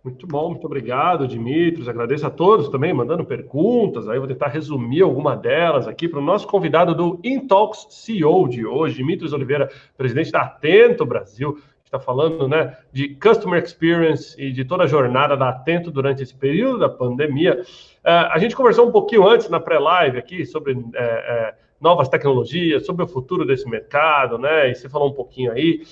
Muito 0.07 0.25
bom, 0.25 0.51
muito 0.51 0.65
obrigado, 0.65 1.27
Dimitris. 1.27 1.89
Agradeço 1.89 2.25
a 2.25 2.31
todos 2.31 2.69
também 2.69 2.95
mandando 2.95 3.25
perguntas. 3.25 4.09
Aí 4.09 4.21
vou 4.21 4.29
tentar 4.29 4.47
resumir 4.47 5.03
alguma 5.03 5.37
delas 5.37 5.89
aqui 5.89 6.09
para 6.09 6.21
o 6.21 6.23
nosso 6.23 6.47
convidado 6.47 6.95
do 6.95 7.19
Intalks 7.25 7.89
CEO 7.91 8.49
de 8.49 8.65
hoje, 8.65 8.95
Dimitris 8.95 9.33
Oliveira, 9.33 9.69
presidente 9.97 10.31
da 10.31 10.43
Atento 10.43 11.05
Brasil. 11.05 11.59
Está 11.87 12.01
falando 12.01 12.49
né, 12.49 12.77
de 12.93 13.15
Customer 13.15 13.63
Experience 13.63 14.35
e 14.43 14.51
de 14.51 14.65
toda 14.65 14.83
a 14.83 14.87
jornada 14.89 15.37
da 15.37 15.51
Atento 15.51 15.89
durante 15.89 16.21
esse 16.21 16.35
período 16.35 16.81
da 16.81 16.89
pandemia. 16.89 17.63
Uh, 18.05 18.27
a 18.33 18.39
gente 18.39 18.57
conversou 18.57 18.89
um 18.89 18.91
pouquinho 18.91 19.27
antes 19.27 19.49
na 19.49 19.61
pré-live 19.61 20.19
aqui 20.19 20.45
sobre. 20.45 20.73
Uh, 20.73 20.79
uh, 20.81 21.67
novas 21.79 22.09
tecnologias, 22.09 22.87
sobre 22.87 23.05
o 23.05 23.07
futuro 23.07 23.45
desse 23.45 23.69
mercado, 23.69 24.39
né? 24.39 24.71
E 24.71 24.75
você 24.75 24.89
falou 24.89 25.11
um 25.11 25.13
pouquinho 25.13 25.53
aí. 25.53 25.83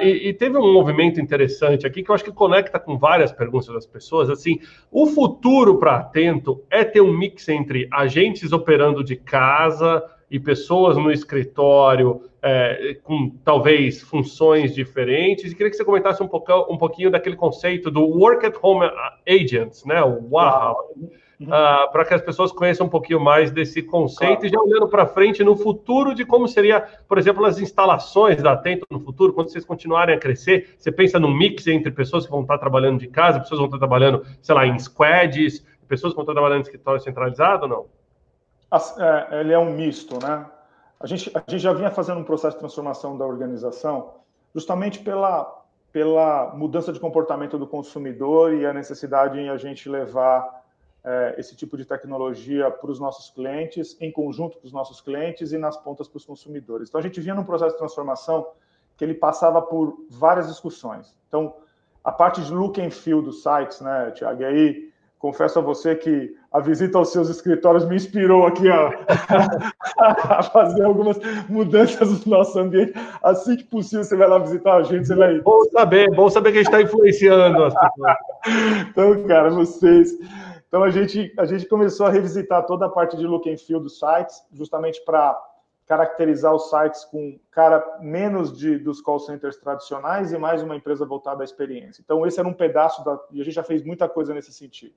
E, 0.00 0.30
e, 0.30 0.32
teve 0.32 0.56
um 0.56 0.72
movimento 0.72 1.20
interessante 1.20 1.86
aqui 1.86 2.02
que 2.02 2.10
eu 2.10 2.14
acho 2.14 2.24
que 2.24 2.32
conecta 2.32 2.80
com 2.80 2.96
várias 2.96 3.30
perguntas 3.30 3.68
das 3.68 3.86
pessoas. 3.86 4.30
Assim, 4.30 4.58
o 4.90 5.06
futuro 5.06 5.78
para 5.78 5.96
Atento 5.96 6.64
é 6.70 6.82
ter 6.82 7.02
um 7.02 7.12
mix 7.12 7.46
entre 7.50 7.86
agentes 7.92 8.52
operando 8.52 9.04
de 9.04 9.16
casa 9.16 10.02
e 10.30 10.38
pessoas 10.38 10.96
no 10.96 11.10
escritório 11.10 12.22
é, 12.42 12.96
com 13.02 13.30
talvez 13.44 14.02
funções 14.02 14.74
diferentes. 14.74 15.50
E 15.50 15.54
queria 15.54 15.70
que 15.70 15.76
você 15.76 15.84
comentasse 15.84 16.22
um, 16.22 16.28
pouco, 16.28 16.52
um 16.72 16.76
pouquinho 16.76 17.10
daquele 17.10 17.36
conceito 17.36 17.90
do 17.90 18.02
Work 18.04 18.46
at 18.46 18.54
Home 18.62 18.88
Agents, 19.26 19.84
né? 19.84 20.02
O 20.02 20.28
WAHA. 20.30 20.74
Uh, 21.40 21.92
para 21.92 22.04
que 22.04 22.12
as 22.12 22.20
pessoas 22.20 22.50
conheçam 22.50 22.88
um 22.88 22.90
pouquinho 22.90 23.20
mais 23.20 23.52
desse 23.52 23.80
conceito 23.80 24.40
claro. 24.40 24.46
e 24.46 24.48
já 24.48 24.60
olhando 24.60 24.88
para 24.88 25.06
frente 25.06 25.44
no 25.44 25.56
futuro 25.56 26.12
de 26.12 26.24
como 26.24 26.48
seria, 26.48 26.80
por 26.80 27.16
exemplo, 27.16 27.44
as 27.44 27.60
instalações 27.60 28.42
da 28.42 28.54
Atento 28.54 28.84
no 28.90 28.98
futuro, 28.98 29.32
quando 29.32 29.48
vocês 29.48 29.64
continuarem 29.64 30.16
a 30.16 30.18
crescer, 30.18 30.74
você 30.76 30.90
pensa 30.90 31.20
num 31.20 31.32
mix 31.32 31.64
entre 31.68 31.92
pessoas 31.92 32.24
que 32.24 32.30
vão 32.32 32.40
estar 32.40 32.58
trabalhando 32.58 32.98
de 32.98 33.06
casa, 33.06 33.38
pessoas 33.38 33.60
que 33.60 33.68
vão 33.68 33.76
estar 33.76 33.78
trabalhando, 33.78 34.26
sei 34.42 34.52
lá, 34.52 34.66
em 34.66 34.76
squads, 34.80 35.64
pessoas 35.86 36.12
que 36.12 36.16
vão 36.16 36.24
estar 36.24 36.32
trabalhando 36.32 36.58
em 36.58 36.62
escritório 36.62 37.00
centralizado 37.00 37.62
ou 37.62 37.68
não? 37.68 37.97
É, 38.70 39.40
ele 39.40 39.52
é 39.52 39.58
um 39.58 39.72
misto, 39.72 40.18
né? 40.22 40.46
A 41.00 41.06
gente, 41.06 41.30
a 41.34 41.38
gente 41.48 41.60
já 41.60 41.72
vinha 41.72 41.90
fazendo 41.90 42.20
um 42.20 42.24
processo 42.24 42.56
de 42.56 42.60
transformação 42.60 43.16
da 43.16 43.24
organização 43.24 44.14
justamente 44.54 44.98
pela, 44.98 45.64
pela 45.92 46.54
mudança 46.54 46.92
de 46.92 46.98
comportamento 46.98 47.58
do 47.58 47.66
consumidor 47.66 48.52
e 48.52 48.66
a 48.66 48.72
necessidade 48.72 49.38
em 49.38 49.48
a 49.48 49.56
gente 49.56 49.88
levar 49.88 50.64
é, 51.04 51.36
esse 51.38 51.54
tipo 51.54 51.76
de 51.76 51.84
tecnologia 51.84 52.70
para 52.70 52.90
os 52.90 52.98
nossos 52.98 53.30
clientes, 53.30 53.96
em 54.00 54.10
conjunto 54.10 54.58
com 54.58 54.66
os 54.66 54.72
nossos 54.72 55.00
clientes 55.00 55.52
e 55.52 55.58
nas 55.58 55.76
pontas 55.76 56.08
para 56.08 56.18
os 56.18 56.24
consumidores. 56.24 56.88
Então, 56.88 56.98
a 56.98 57.02
gente 57.02 57.20
vinha 57.20 57.34
num 57.34 57.44
processo 57.44 57.72
de 57.72 57.78
transformação 57.78 58.46
que 58.96 59.04
ele 59.04 59.14
passava 59.14 59.62
por 59.62 60.04
várias 60.10 60.48
discussões. 60.48 61.16
Então, 61.28 61.54
a 62.02 62.10
parte 62.10 62.42
de 62.42 62.52
look 62.52 62.80
and 62.80 62.90
feel 62.90 63.22
dos 63.22 63.42
sites, 63.42 63.80
né, 63.80 64.10
Tiago? 64.10 64.42
E 64.42 64.44
aí, 64.44 64.87
confesso 65.18 65.58
a 65.58 65.62
você 65.62 65.94
que 65.94 66.34
a 66.52 66.60
visita 66.60 66.96
aos 66.96 67.10
seus 67.10 67.28
escritórios 67.28 67.84
me 67.84 67.96
inspirou 67.96 68.46
aqui 68.46 68.68
a, 68.68 68.90
a, 70.38 70.42
fazer 70.42 70.84
algumas 70.84 71.18
mudanças 71.48 72.24
no 72.24 72.38
nosso 72.38 72.58
ambiente. 72.58 72.92
Assim 73.22 73.56
que 73.56 73.64
possível, 73.64 74.04
você 74.04 74.16
vai 74.16 74.28
lá 74.28 74.38
visitar 74.38 74.76
a 74.76 74.82
gente, 74.82 75.06
você 75.06 75.14
vai... 75.14 75.40
Bom 75.40 75.64
saber, 75.64 76.10
bom 76.14 76.30
saber 76.30 76.52
que 76.52 76.58
a 76.58 76.62
gente 76.62 76.72
está 76.72 76.82
influenciando 76.82 77.64
as 77.64 77.74
pessoas. 77.74 78.16
então, 78.90 79.24
cara, 79.26 79.50
vocês... 79.50 80.12
Então, 80.68 80.84
a 80.84 80.90
gente, 80.90 81.32
a 81.38 81.46
gente 81.46 81.66
começou 81.66 82.06
a 82.06 82.10
revisitar 82.10 82.64
toda 82.66 82.86
a 82.86 82.90
parte 82.90 83.16
de 83.16 83.26
look 83.26 83.50
and 83.50 83.56
feel 83.56 83.80
dos 83.80 83.98
sites, 83.98 84.44
justamente 84.52 85.02
para 85.04 85.34
caracterizar 85.86 86.54
os 86.54 86.68
sites 86.68 87.06
com 87.06 87.40
cara 87.50 87.82
menos 88.00 88.56
de, 88.56 88.78
dos 88.78 89.00
call 89.00 89.18
centers 89.18 89.56
tradicionais 89.56 90.30
e 90.30 90.36
mais 90.36 90.62
uma 90.62 90.76
empresa 90.76 91.06
voltada 91.06 91.42
à 91.42 91.44
experiência. 91.44 92.02
Então, 92.04 92.26
esse 92.26 92.38
era 92.38 92.46
um 92.46 92.52
pedaço 92.52 93.02
da. 93.02 93.18
E 93.32 93.40
a 93.40 93.44
gente 93.44 93.54
já 93.54 93.62
fez 93.62 93.82
muita 93.82 94.06
coisa 94.06 94.34
nesse 94.34 94.52
sentido. 94.52 94.94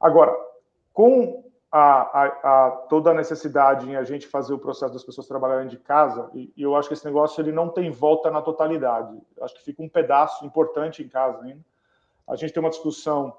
Agora, 0.00 0.34
com 0.92 1.44
a, 1.70 1.78
a, 1.78 2.26
a, 2.26 2.70
toda 2.88 3.10
a 3.10 3.14
necessidade 3.14 3.88
em 3.88 3.96
a 3.96 4.02
gente 4.02 4.26
fazer 4.26 4.54
o 4.54 4.58
processo 4.58 4.92
das 4.92 5.04
pessoas 5.04 5.26
trabalharem 5.26 5.68
de 5.68 5.76
casa, 5.76 6.30
e, 6.34 6.52
e, 6.56 6.62
eu 6.62 6.74
acho 6.74 6.88
que 6.88 6.94
esse 6.94 7.04
negócio 7.04 7.40
ele 7.40 7.52
não 7.52 7.68
tem 7.68 7.90
volta 7.90 8.30
na 8.30 8.40
totalidade. 8.40 9.20
Acho 9.40 9.54
que 9.54 9.64
fica 9.64 9.82
um 9.82 9.88
pedaço 9.88 10.44
importante 10.46 11.02
em 11.02 11.08
casa 11.08 11.42
ainda. 11.42 11.60
A 12.26 12.36
gente 12.36 12.52
tem 12.52 12.62
uma 12.62 12.70
discussão 12.70 13.36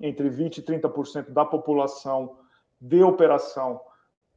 entre 0.00 0.28
20% 0.28 0.58
e 0.58 0.62
30% 0.62 1.30
da 1.30 1.44
população 1.44 2.38
de 2.80 3.02
operação. 3.02 3.80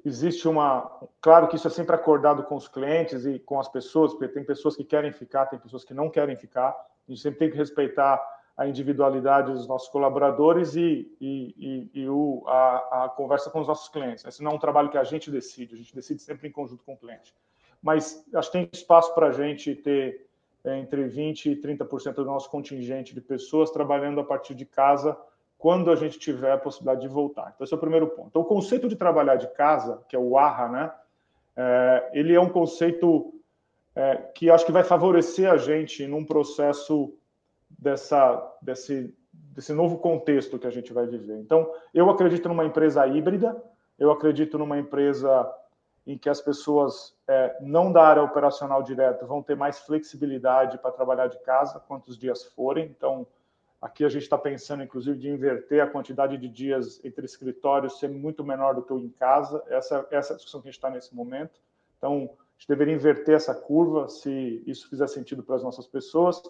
Existe 0.06 0.48
uma. 0.48 0.90
Claro 1.20 1.48
que 1.50 1.58
isso 1.58 1.68
é 1.68 1.72
sempre 1.72 1.94
acordado 1.94 2.44
com 2.44 2.56
os 2.56 2.70
clientes 2.70 3.26
e 3.26 3.38
com 3.38 3.60
as 3.60 3.68
pessoas, 3.68 4.14
porque 4.14 4.30
tem 4.30 4.46
pessoas 4.46 4.76
que 4.78 4.84
querem 4.84 5.12
ficar, 5.12 5.48
tem 5.48 5.60
pessoas 5.60 5.84
que 5.84 5.94
não 5.94 6.10
querem 6.10 6.38
ficar. 6.38 6.70
A 6.70 7.12
gente 7.12 7.22
sempre 7.22 7.40
tem 7.40 7.52
que 7.52 7.58
respeitar 7.58 8.22
a 8.60 8.68
individualidade 8.68 9.54
dos 9.54 9.66
nossos 9.66 9.88
colaboradores 9.88 10.76
e, 10.76 11.10
e, 11.22 11.90
e, 11.94 12.02
e 12.02 12.10
o, 12.10 12.44
a, 12.46 13.06
a, 13.06 13.10
conversa 13.10 13.50
com 13.50 13.62
os 13.62 13.68
nossos 13.70 13.88
clientes. 13.88 14.26
Esse 14.26 14.44
não 14.44 14.52
é 14.52 14.54
um 14.56 14.60
trabalho 14.60 14.90
que 14.90 14.98
a 14.98 15.04
gente 15.06 15.32
decide, 15.32 15.76
a 15.76 15.78
gente 15.78 15.96
decide 15.96 16.22
sempre 16.22 16.50
em 16.50 16.52
conjunto 16.52 16.84
com 16.84 16.92
o 16.92 16.98
cliente. 16.98 17.34
Mas 17.82 18.22
acho 18.36 18.52
que 18.52 18.58
tem 18.58 18.70
espaço 18.74 19.16
para 19.16 19.28
a 19.28 19.32
gente 19.32 19.74
ter 19.76 20.28
é, 20.66 20.78
entre 20.78 21.08
20% 21.08 21.46
e 21.46 21.56
30% 21.56 22.16
do 22.16 22.26
nosso 22.26 22.50
contingente 22.50 23.16
de 23.16 23.22
pessoas 23.22 23.72
trabalhando 23.72 24.20
a 24.20 24.26
partir 24.26 24.54
de 24.54 24.66
casa 24.66 25.18
quando 25.58 25.90
a 25.90 25.96
gente 25.96 26.20
tiver 26.20 26.52
a 26.52 26.58
possibilidade 26.58 27.00
de 27.00 27.08
voltar. 27.08 27.54
Então, 27.56 27.64
esse 27.64 27.74
é 27.74 27.78
o 27.78 27.80
primeiro 27.80 28.08
ponto. 28.10 28.28
Então, 28.28 28.42
o 28.42 28.46
conceito 28.46 28.90
de 28.90 28.98
trabalhar 28.98 29.38
de 29.38 29.48
casa, 29.54 30.04
que 30.10 30.18
é 30.18 30.20
o 30.20 30.38
AHA, 30.38 30.68
né? 30.68 30.92
É, 31.56 32.10
ele 32.12 32.34
é 32.34 32.42
um 32.42 32.50
conceito 32.50 33.34
é, 33.96 34.18
que 34.36 34.50
acho 34.50 34.66
que 34.66 34.72
vai 34.74 34.84
favorecer 34.84 35.50
a 35.50 35.56
gente 35.56 36.06
num 36.06 36.26
processo 36.26 37.18
dessa, 37.78 38.56
desse, 38.62 39.16
desse 39.32 39.74
novo 39.74 39.98
contexto 39.98 40.58
que 40.58 40.68
a 40.68 40.72
gente 40.72 40.94
vai 40.94 41.06
viver. 41.06 41.38
Então, 41.38 41.72
eu 41.94 42.10
acredito 42.10 42.48
numa 42.48 42.66
empresa 42.66 43.06
híbrida, 43.08 43.62
eu 43.98 44.12
acredito 44.12 44.58
numa 44.58 44.78
empresa 44.78 45.50
em 46.08 46.18
que 46.18 46.30
as 46.30 46.42
pessoas 46.42 47.16
é, 47.28 47.58
não 47.62 47.92
da 47.92 48.04
área 48.04 48.24
operacional 48.24 48.82
direto 48.82 49.28
vão 49.28 49.44
ter 49.44 49.56
mais 49.56 49.80
flexibilidade 49.80 50.78
para 50.78 50.92
trabalhar 50.92 51.28
de 51.28 51.38
casa, 51.40 51.80
quantos 51.80 52.18
dias 52.18 52.44
forem. 52.44 52.86
Então, 52.86 53.28
Aqui 53.82 54.04
a 54.04 54.10
gente 54.10 54.24
está 54.24 54.38
pensando, 54.38 54.84
inclusive, 54.84 55.18
de 55.18 55.30
inverter 55.30 55.82
a 55.82 55.88
quantidade 55.88 56.38
de 56.38 56.50
dias 56.50 57.00
entre 57.04 57.26
escritórios 57.26 57.98
ser 57.98 58.10
muito 58.10 58.44
menor 58.44 58.76
do 58.76 58.82
que 58.82 58.92
o 58.92 59.00
em 59.00 59.10
casa. 59.10 59.64
Essa, 59.70 60.06
essa 60.12 60.34
é 60.34 60.36
a 60.36 60.36
discussão 60.36 60.62
que 60.62 60.68
a 60.68 60.72
gente 60.72 60.78
está 60.78 60.90
nesse 60.90 61.16
momento. 61.16 61.62
Então, 61.98 62.30
a 62.30 62.60
gente 62.60 62.68
deveria 62.68 62.94
inverter 62.94 63.36
essa 63.36 63.56
curva, 63.56 64.10
se 64.10 64.62
isso 64.68 64.90
fizer 64.90 65.08
sentido 65.08 65.42
para 65.42 65.56
as 65.56 65.64
nossas 65.64 65.88
pessoas. 65.88 66.42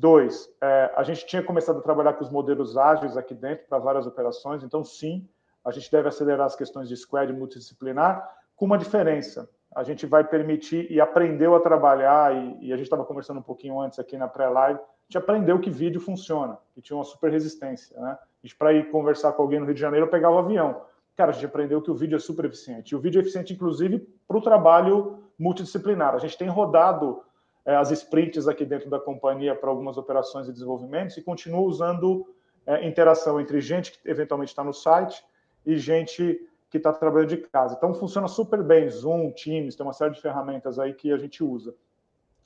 Dois, 0.00 0.50
é, 0.62 0.90
a 0.96 1.02
gente 1.02 1.26
tinha 1.26 1.42
começado 1.42 1.78
a 1.78 1.82
trabalhar 1.82 2.14
com 2.14 2.24
os 2.24 2.30
modelos 2.30 2.74
ágeis 2.78 3.18
aqui 3.18 3.34
dentro 3.34 3.66
para 3.68 3.76
várias 3.76 4.06
operações. 4.06 4.64
Então, 4.64 4.82
sim, 4.82 5.28
a 5.62 5.70
gente 5.70 5.92
deve 5.92 6.08
acelerar 6.08 6.46
as 6.46 6.56
questões 6.56 6.88
de 6.88 6.96
squad 6.96 7.30
multidisciplinar, 7.34 8.26
com 8.56 8.64
uma 8.64 8.78
diferença. 8.78 9.46
A 9.76 9.82
gente 9.82 10.06
vai 10.06 10.24
permitir 10.24 10.90
e 10.90 11.02
aprendeu 11.02 11.54
a 11.54 11.60
trabalhar, 11.60 12.34
e, 12.34 12.68
e 12.68 12.72
a 12.72 12.76
gente 12.76 12.86
estava 12.86 13.04
conversando 13.04 13.40
um 13.40 13.42
pouquinho 13.42 13.78
antes 13.78 13.98
aqui 13.98 14.16
na 14.16 14.26
pré-live, 14.26 14.80
gente 15.10 15.18
aprendeu 15.18 15.58
que 15.58 15.68
vídeo 15.68 16.00
funciona, 16.00 16.56
que 16.72 16.80
tinha 16.80 16.96
uma 16.96 17.04
super 17.04 17.32
resistência, 17.32 18.00
né? 18.00 18.16
A 18.44 18.56
para 18.56 18.72
ir 18.72 18.90
conversar 18.90 19.32
com 19.32 19.42
alguém 19.42 19.58
no 19.58 19.66
Rio 19.66 19.74
de 19.74 19.80
Janeiro, 19.80 20.06
pegava 20.06 20.36
o 20.36 20.38
avião. 20.38 20.82
Cara, 21.16 21.30
a 21.30 21.34
gente 21.34 21.44
aprendeu 21.44 21.82
que 21.82 21.90
o 21.90 21.94
vídeo 21.94 22.16
é 22.16 22.18
super 22.18 22.44
eficiente. 22.44 22.92
E 22.92 22.96
o 22.96 23.00
vídeo 23.00 23.18
é 23.18 23.22
eficiente, 23.22 23.52
inclusive, 23.52 23.98
para 24.26 24.38
o 24.38 24.40
trabalho 24.40 25.18
multidisciplinar. 25.38 26.14
A 26.14 26.18
gente 26.18 26.38
tem 26.38 26.48
rodado 26.48 27.22
é, 27.64 27.74
as 27.76 27.90
sprints 27.90 28.48
aqui 28.48 28.64
dentro 28.64 28.88
da 28.88 28.98
companhia 28.98 29.54
para 29.54 29.70
algumas 29.70 29.96
operações 29.96 30.48
e 30.48 30.52
desenvolvimentos 30.52 31.16
e 31.16 31.22
continua 31.22 31.60
usando 31.60 32.26
é, 32.66 32.86
interação 32.86 33.40
entre 33.40 33.60
gente 33.60 33.92
que 33.92 33.98
eventualmente 34.08 34.52
está 34.52 34.64
no 34.64 34.72
site 34.72 35.24
e 35.64 35.76
gente 35.76 36.40
que 36.70 36.76
está 36.76 36.92
trabalhando 36.92 37.30
de 37.30 37.36
casa. 37.38 37.74
Então, 37.76 37.92
funciona 37.92 38.28
super 38.28 38.62
bem. 38.62 38.88
Zoom, 38.88 39.32
Teams, 39.32 39.74
tem 39.74 39.84
uma 39.84 39.92
série 39.92 40.14
de 40.14 40.20
ferramentas 40.20 40.78
aí 40.78 40.94
que 40.94 41.12
a 41.12 41.18
gente 41.18 41.42
usa. 41.42 41.74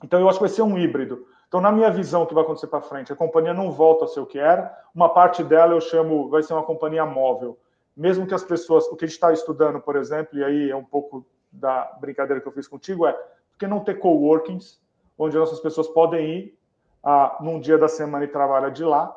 Então, 0.03 0.19
eu 0.19 0.27
acho 0.27 0.39
que 0.39 0.45
vai 0.45 0.49
ser 0.49 0.63
um 0.63 0.77
híbrido. 0.77 1.27
Então, 1.47 1.61
na 1.61 1.71
minha 1.71 1.91
visão, 1.91 2.23
o 2.23 2.27
que 2.27 2.33
vai 2.33 2.43
acontecer 2.43 2.67
para 2.67 2.81
frente? 2.81 3.13
A 3.13 3.15
companhia 3.15 3.53
não 3.53 3.71
volta 3.71 4.05
a 4.05 4.07
ser 4.07 4.19
o 4.19 4.25
que 4.25 4.39
era. 4.39 4.75
Uma 4.93 5.09
parte 5.09 5.43
dela 5.43 5.73
eu 5.73 5.81
chamo, 5.81 6.27
vai 6.27 6.41
ser 6.41 6.53
uma 6.53 6.63
companhia 6.63 7.05
móvel. 7.05 7.57
Mesmo 7.95 8.25
que 8.25 8.33
as 8.33 8.43
pessoas, 8.43 8.85
o 8.87 8.95
que 8.95 9.05
a 9.05 9.07
gente 9.07 9.15
está 9.15 9.31
estudando, 9.31 9.79
por 9.79 9.95
exemplo, 9.95 10.37
e 10.37 10.43
aí 10.43 10.69
é 10.71 10.75
um 10.75 10.83
pouco 10.83 11.25
da 11.51 11.95
brincadeira 12.01 12.41
que 12.41 12.47
eu 12.47 12.51
fiz 12.51 12.67
contigo, 12.67 13.05
é 13.05 13.13
por 13.13 13.59
que 13.59 13.67
não 13.67 13.79
ter 13.79 13.99
coworkings, 13.99 14.81
onde 15.17 15.37
nossas 15.37 15.59
pessoas 15.59 15.87
podem 15.87 16.29
ir 16.29 16.59
ah, 17.03 17.37
num 17.41 17.59
dia 17.59 17.77
da 17.77 17.87
semana 17.87 18.25
e 18.25 18.27
trabalha 18.27 18.69
de 18.69 18.83
lá, 18.83 19.15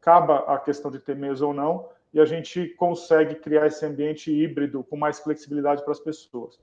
acaba 0.00 0.38
a 0.52 0.58
questão 0.58 0.90
de 0.90 0.98
ter 0.98 1.16
mesa 1.16 1.46
ou 1.46 1.52
não, 1.52 1.88
e 2.12 2.20
a 2.20 2.24
gente 2.24 2.68
consegue 2.70 3.34
criar 3.34 3.66
esse 3.66 3.84
ambiente 3.84 4.32
híbrido 4.32 4.82
com 4.84 4.96
mais 4.96 5.18
flexibilidade 5.18 5.82
para 5.82 5.92
as 5.92 6.00
pessoas. 6.00 6.58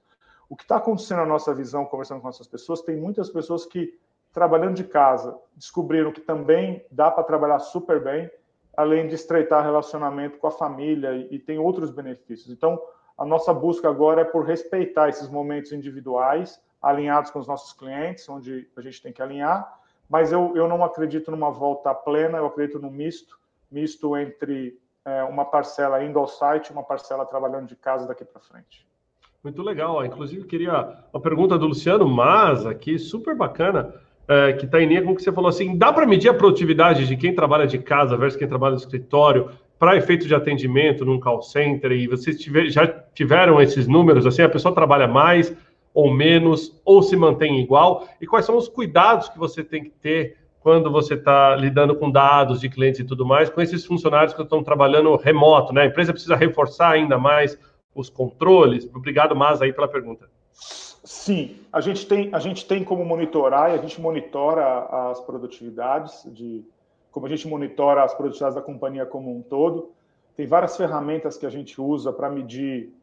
O 0.49 0.55
que 0.55 0.63
está 0.63 0.77
acontecendo 0.77 1.19
na 1.19 1.25
nossa 1.25 1.53
visão, 1.53 1.85
conversando 1.85 2.21
com 2.21 2.29
essas 2.29 2.47
pessoas, 2.47 2.81
tem 2.81 2.95
muitas 2.95 3.29
pessoas 3.29 3.65
que, 3.65 3.97
trabalhando 4.31 4.75
de 4.75 4.83
casa, 4.83 5.37
descobriram 5.55 6.11
que 6.11 6.21
também 6.21 6.85
dá 6.89 7.11
para 7.11 7.23
trabalhar 7.23 7.59
super 7.59 8.03
bem, 8.03 8.31
além 8.75 9.07
de 9.07 9.15
estreitar 9.15 9.63
relacionamento 9.63 10.37
com 10.39 10.47
a 10.47 10.51
família 10.51 11.13
e, 11.13 11.35
e 11.35 11.39
tem 11.39 11.59
outros 11.59 11.91
benefícios. 11.91 12.49
Então, 12.49 12.81
a 13.17 13.25
nossa 13.25 13.53
busca 13.53 13.89
agora 13.89 14.21
é 14.21 14.25
por 14.25 14.45
respeitar 14.45 15.09
esses 15.09 15.29
momentos 15.29 15.71
individuais, 15.71 16.59
alinhados 16.83 17.31
com 17.31 17.39
os 17.39 17.47
nossos 17.47 17.71
clientes, 17.71 18.27
onde 18.27 18.67
a 18.75 18.81
gente 18.81 19.01
tem 19.01 19.13
que 19.13 19.21
alinhar, 19.21 19.79
mas 20.09 20.33
eu, 20.33 20.51
eu 20.55 20.67
não 20.67 20.83
acredito 20.83 21.31
numa 21.31 21.49
volta 21.49 21.93
plena, 21.95 22.37
eu 22.37 22.45
acredito 22.45 22.77
no 22.77 22.91
misto, 22.91 23.39
misto 23.71 24.17
entre 24.17 24.77
é, 25.05 25.23
uma 25.23 25.45
parcela 25.45 26.03
indo 26.03 26.19
ao 26.19 26.27
site 26.27 26.67
e 26.67 26.73
uma 26.73 26.83
parcela 26.83 27.25
trabalhando 27.25 27.67
de 27.67 27.75
casa 27.75 28.05
daqui 28.05 28.25
para 28.25 28.41
frente. 28.41 28.85
Muito 29.43 29.61
legal. 29.61 30.05
Inclusive, 30.05 30.45
queria 30.45 30.97
uma 31.11 31.21
pergunta 31.21 31.57
do 31.57 31.67
Luciano 31.67 32.07
Mas 32.07 32.65
aqui, 32.65 32.97
super 32.97 33.35
bacana, 33.35 33.93
é, 34.27 34.53
que 34.53 34.65
está 34.65 34.81
em 34.81 34.87
linha 34.87 35.01
com 35.01 35.11
o 35.11 35.15
que 35.15 35.21
você 35.21 35.31
falou 35.31 35.49
assim: 35.49 35.77
dá 35.77 35.91
para 35.91 36.05
medir 36.05 36.29
a 36.29 36.33
produtividade 36.33 37.07
de 37.07 37.17
quem 37.17 37.35
trabalha 37.35 37.67
de 37.67 37.77
casa 37.77 38.15
versus 38.15 38.37
quem 38.37 38.47
trabalha 38.47 38.71
no 38.71 38.79
escritório 38.79 39.49
para 39.77 39.97
efeito 39.97 40.27
de 40.27 40.33
atendimento 40.33 41.03
num 41.03 41.19
call 41.19 41.41
center? 41.41 41.91
E 41.91 42.07
vocês 42.07 42.39
tiver, 42.39 42.69
já 42.69 42.87
tiveram 42.87 43.61
esses 43.61 43.85
números? 43.87 44.25
Assim, 44.25 44.41
a 44.41 44.49
pessoa 44.49 44.73
trabalha 44.73 45.07
mais 45.07 45.53
ou 45.93 46.13
menos, 46.13 46.79
ou 46.83 47.03
se 47.03 47.15
mantém 47.15 47.59
igual? 47.59 48.07
E 48.19 48.25
quais 48.25 48.45
são 48.45 48.57
os 48.57 48.67
cuidados 48.67 49.29
que 49.29 49.37
você 49.37 49.63
tem 49.63 49.83
que 49.83 49.91
ter 49.91 50.37
quando 50.59 50.89
você 50.89 51.15
está 51.15 51.55
lidando 51.55 51.93
com 51.95 52.09
dados 52.09 52.61
de 52.61 52.69
clientes 52.69 53.01
e 53.01 53.03
tudo 53.03 53.25
mais, 53.25 53.49
com 53.49 53.61
esses 53.61 53.85
funcionários 53.85 54.33
que 54.33 54.41
estão 54.41 54.63
trabalhando 54.63 55.15
remoto, 55.17 55.73
né? 55.73 55.81
A 55.81 55.85
empresa 55.85 56.13
precisa 56.13 56.37
reforçar 56.37 56.91
ainda 56.91 57.17
mais 57.17 57.59
os 57.93 58.09
controles? 58.09 58.89
Obrigado, 58.93 59.35
Mas, 59.35 59.61
aí 59.61 59.73
pela 59.73 59.89
pergunta. 59.89 60.29
Sim, 60.53 61.57
a 61.71 61.81
gente 61.81 62.07
tem, 62.07 62.29
a 62.33 62.39
gente 62.39 62.65
tem 62.65 62.81
como 62.81 63.03
monitorar 63.03 63.71
e 63.71 63.73
a 63.73 63.77
gente 63.77 63.99
monitora 63.99 65.09
as 65.11 65.19
produtividades, 65.19 66.23
de 66.31 66.63
como 67.11 67.25
a 67.25 67.29
gente 67.29 67.45
monitora 67.45 68.03
as 68.03 68.13
produtividades 68.13 68.55
da 68.55 68.61
companhia 68.61 69.05
como 69.05 69.35
um 69.35 69.41
todo. 69.41 69.91
Tem 70.35 70.47
várias 70.47 70.77
ferramentas 70.77 71.37
que 71.37 71.45
a 71.45 71.49
gente 71.49 71.79
usa 71.79 72.13
para 72.13 72.29
medir 72.29 72.93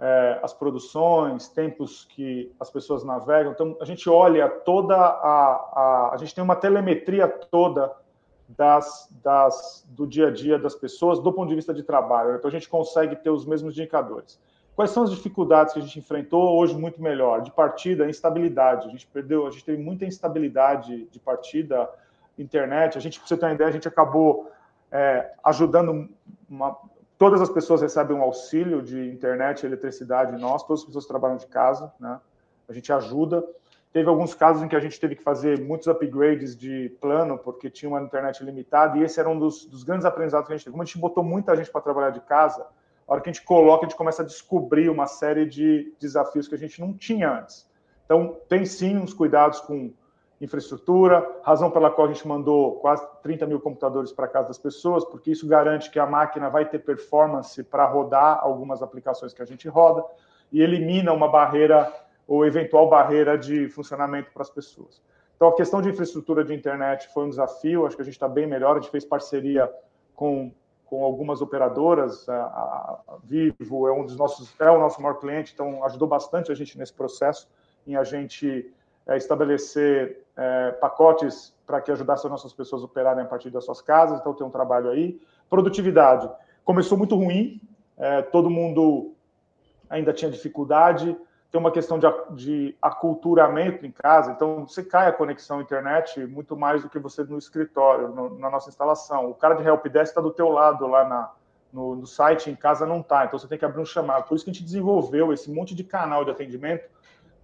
é, 0.00 0.40
as 0.42 0.54
produções, 0.54 1.48
tempos 1.48 2.06
que 2.06 2.50
as 2.58 2.70
pessoas 2.70 3.04
navegam. 3.04 3.52
Então, 3.52 3.76
a 3.80 3.84
gente 3.84 4.08
olha 4.08 4.48
toda 4.48 4.96
a. 4.96 5.70
A, 5.74 6.10
a 6.14 6.16
gente 6.16 6.34
tem 6.34 6.42
uma 6.42 6.56
telemetria 6.56 7.28
toda 7.28 7.92
das, 8.48 9.08
das, 9.22 9.86
do 9.90 10.06
dia 10.06 10.28
a 10.28 10.30
dia 10.30 10.58
das 10.58 10.74
pessoas 10.74 11.20
do 11.20 11.32
ponto 11.32 11.50
de 11.50 11.54
vista 11.54 11.74
de 11.74 11.82
trabalho. 11.82 12.34
Então, 12.34 12.48
a 12.48 12.52
gente 12.52 12.68
consegue 12.68 13.14
ter 13.14 13.30
os 13.30 13.44
mesmos 13.44 13.78
indicadores. 13.78 14.40
Quais 14.74 14.90
são 14.90 15.02
as 15.02 15.10
dificuldades 15.10 15.74
que 15.74 15.78
a 15.78 15.82
gente 15.82 15.98
enfrentou 15.98 16.58
hoje 16.58 16.74
muito 16.74 17.02
melhor? 17.02 17.42
De 17.42 17.50
partida, 17.50 18.08
instabilidade. 18.08 18.88
A 18.88 18.90
gente 18.90 19.06
perdeu, 19.06 19.46
a 19.46 19.50
gente 19.50 19.64
teve 19.64 19.82
muita 19.82 20.06
instabilidade 20.06 21.06
de 21.10 21.18
partida, 21.18 21.88
internet. 22.38 22.96
A 22.96 23.00
gente, 23.00 23.18
para 23.20 23.28
você 23.28 23.36
ter 23.36 23.44
uma 23.44 23.52
ideia, 23.52 23.68
a 23.68 23.72
gente 23.72 23.86
acabou 23.86 24.50
é, 24.90 25.32
ajudando 25.44 26.08
uma, 26.48 26.76
todas 27.20 27.42
as 27.42 27.50
pessoas 27.50 27.82
recebem 27.82 28.16
um 28.16 28.22
auxílio 28.22 28.80
de 28.80 29.10
internet, 29.10 29.66
eletricidade, 29.66 30.40
nós, 30.40 30.62
todas 30.62 30.80
as 30.80 30.86
pessoas 30.86 31.04
trabalham 31.04 31.36
de 31.36 31.46
casa, 31.46 31.92
né? 32.00 32.18
A 32.66 32.72
gente 32.72 32.90
ajuda. 32.90 33.46
Teve 33.92 34.08
alguns 34.08 34.32
casos 34.32 34.62
em 34.62 34.68
que 34.68 34.74
a 34.74 34.80
gente 34.80 34.98
teve 34.98 35.16
que 35.16 35.22
fazer 35.22 35.60
muitos 35.60 35.86
upgrades 35.86 36.56
de 36.56 36.88
plano, 36.98 37.36
porque 37.36 37.68
tinha 37.68 37.90
uma 37.90 38.00
internet 38.00 38.42
limitada, 38.42 38.96
e 38.96 39.02
esse 39.02 39.20
era 39.20 39.28
um 39.28 39.38
dos, 39.38 39.66
dos 39.66 39.84
grandes 39.84 40.06
aprendizados 40.06 40.46
que 40.46 40.54
a 40.54 40.56
gente 40.56 40.64
teve. 40.64 40.72
Como 40.72 40.82
a 40.82 40.86
gente 40.86 40.96
botou 40.96 41.22
muita 41.22 41.54
gente 41.54 41.70
para 41.70 41.82
trabalhar 41.82 42.08
de 42.08 42.22
casa, 42.22 42.66
a 43.06 43.12
hora 43.12 43.20
que 43.20 43.28
a 43.28 43.32
gente 43.34 43.44
coloca, 43.44 43.84
a 43.84 43.88
gente 43.88 43.98
começa 43.98 44.22
a 44.22 44.24
descobrir 44.24 44.88
uma 44.88 45.06
série 45.06 45.44
de 45.44 45.92
desafios 46.00 46.48
que 46.48 46.54
a 46.54 46.58
gente 46.58 46.80
não 46.80 46.94
tinha 46.94 47.40
antes. 47.40 47.68
Então, 48.06 48.38
tem 48.48 48.64
sim 48.64 48.96
uns 48.96 49.12
cuidados 49.12 49.60
com 49.60 49.92
infraestrutura, 50.40 51.26
razão 51.42 51.70
pela 51.70 51.90
qual 51.90 52.08
a 52.08 52.12
gente 52.12 52.26
mandou 52.26 52.76
quase 52.76 53.06
30 53.22 53.46
mil 53.46 53.60
computadores 53.60 54.10
para 54.10 54.26
casa 54.26 54.48
das 54.48 54.58
pessoas, 54.58 55.04
porque 55.04 55.30
isso 55.30 55.46
garante 55.46 55.90
que 55.90 55.98
a 55.98 56.06
máquina 56.06 56.48
vai 56.48 56.64
ter 56.64 56.78
performance 56.78 57.62
para 57.62 57.84
rodar 57.84 58.38
algumas 58.40 58.82
aplicações 58.82 59.34
que 59.34 59.42
a 59.42 59.44
gente 59.44 59.68
roda 59.68 60.02
e 60.50 60.62
elimina 60.62 61.12
uma 61.12 61.28
barreira 61.28 61.92
ou 62.26 62.46
eventual 62.46 62.88
barreira 62.88 63.36
de 63.36 63.68
funcionamento 63.68 64.30
para 64.32 64.42
as 64.42 64.50
pessoas. 64.50 65.02
Então, 65.36 65.48
a 65.48 65.54
questão 65.54 65.82
de 65.82 65.90
infraestrutura 65.90 66.44
de 66.44 66.54
internet 66.54 67.08
foi 67.12 67.24
um 67.24 67.28
desafio, 67.28 67.86
acho 67.86 67.96
que 67.96 68.02
a 68.02 68.04
gente 68.04 68.14
está 68.14 68.28
bem 68.28 68.46
melhor, 68.46 68.76
a 68.76 68.80
gente 68.80 68.90
fez 68.90 69.04
parceria 69.04 69.70
com, 70.14 70.52
com 70.86 71.04
algumas 71.04 71.42
operadoras, 71.42 72.28
a, 72.28 72.34
a 72.34 73.18
Vivo 73.24 73.88
é 73.88 73.92
um 73.92 74.04
dos 74.04 74.16
nossos, 74.16 74.54
é 74.60 74.70
o 74.70 74.78
nosso 74.78 75.00
maior 75.02 75.14
cliente, 75.14 75.52
então 75.52 75.84
ajudou 75.84 76.06
bastante 76.06 76.52
a 76.52 76.54
gente 76.54 76.78
nesse 76.78 76.92
processo, 76.92 77.48
em 77.86 77.96
a 77.96 78.04
gente 78.04 78.72
é, 79.06 79.16
estabelecer 79.16 80.24
é, 80.36 80.72
pacotes 80.72 81.54
para 81.66 81.80
que 81.80 81.90
ajudasse 81.90 82.26
as 82.26 82.30
nossas 82.30 82.52
pessoas 82.52 82.82
a 82.82 82.84
operarem 82.86 83.22
a 83.22 83.26
partir 83.26 83.50
das 83.50 83.64
suas 83.64 83.80
casas, 83.80 84.20
então 84.20 84.34
tem 84.34 84.46
um 84.46 84.50
trabalho 84.50 84.90
aí. 84.90 85.20
Produtividade, 85.48 86.30
começou 86.64 86.96
muito 86.96 87.16
ruim, 87.16 87.60
é, 87.96 88.22
todo 88.22 88.50
mundo 88.50 89.14
ainda 89.88 90.12
tinha 90.12 90.30
dificuldade, 90.30 91.16
tem 91.50 91.60
uma 91.60 91.72
questão 91.72 91.98
de, 91.98 92.06
de 92.30 92.76
aculturamento 92.80 93.84
em 93.84 93.90
casa, 93.90 94.30
então 94.30 94.66
você 94.66 94.84
cai 94.84 95.08
a 95.08 95.12
conexão 95.12 95.58
à 95.58 95.62
internet 95.62 96.24
muito 96.26 96.56
mais 96.56 96.82
do 96.82 96.88
que 96.88 96.98
você 96.98 97.24
no 97.24 97.38
escritório, 97.38 98.08
no, 98.08 98.38
na 98.38 98.48
nossa 98.48 98.68
instalação. 98.68 99.28
O 99.28 99.34
cara 99.34 99.54
de 99.54 99.66
helpdesk 99.66 100.10
está 100.10 100.20
do 100.20 100.30
teu 100.30 100.48
lado 100.48 100.86
lá 100.86 101.04
na, 101.08 101.32
no, 101.72 101.96
no, 101.96 102.06
site, 102.06 102.50
em 102.50 102.54
casa 102.54 102.86
não 102.86 103.00
está, 103.00 103.24
então 103.24 103.38
você 103.38 103.48
tem 103.48 103.58
que 103.58 103.64
abrir 103.64 103.80
um 103.80 103.84
chamado. 103.84 104.28
Por 104.28 104.36
isso 104.36 104.44
que 104.44 104.50
a 104.50 104.54
gente 104.54 104.64
desenvolveu 104.64 105.32
esse 105.32 105.50
monte 105.50 105.74
de 105.74 105.82
canal 105.82 106.24
de 106.24 106.30
atendimento, 106.30 106.88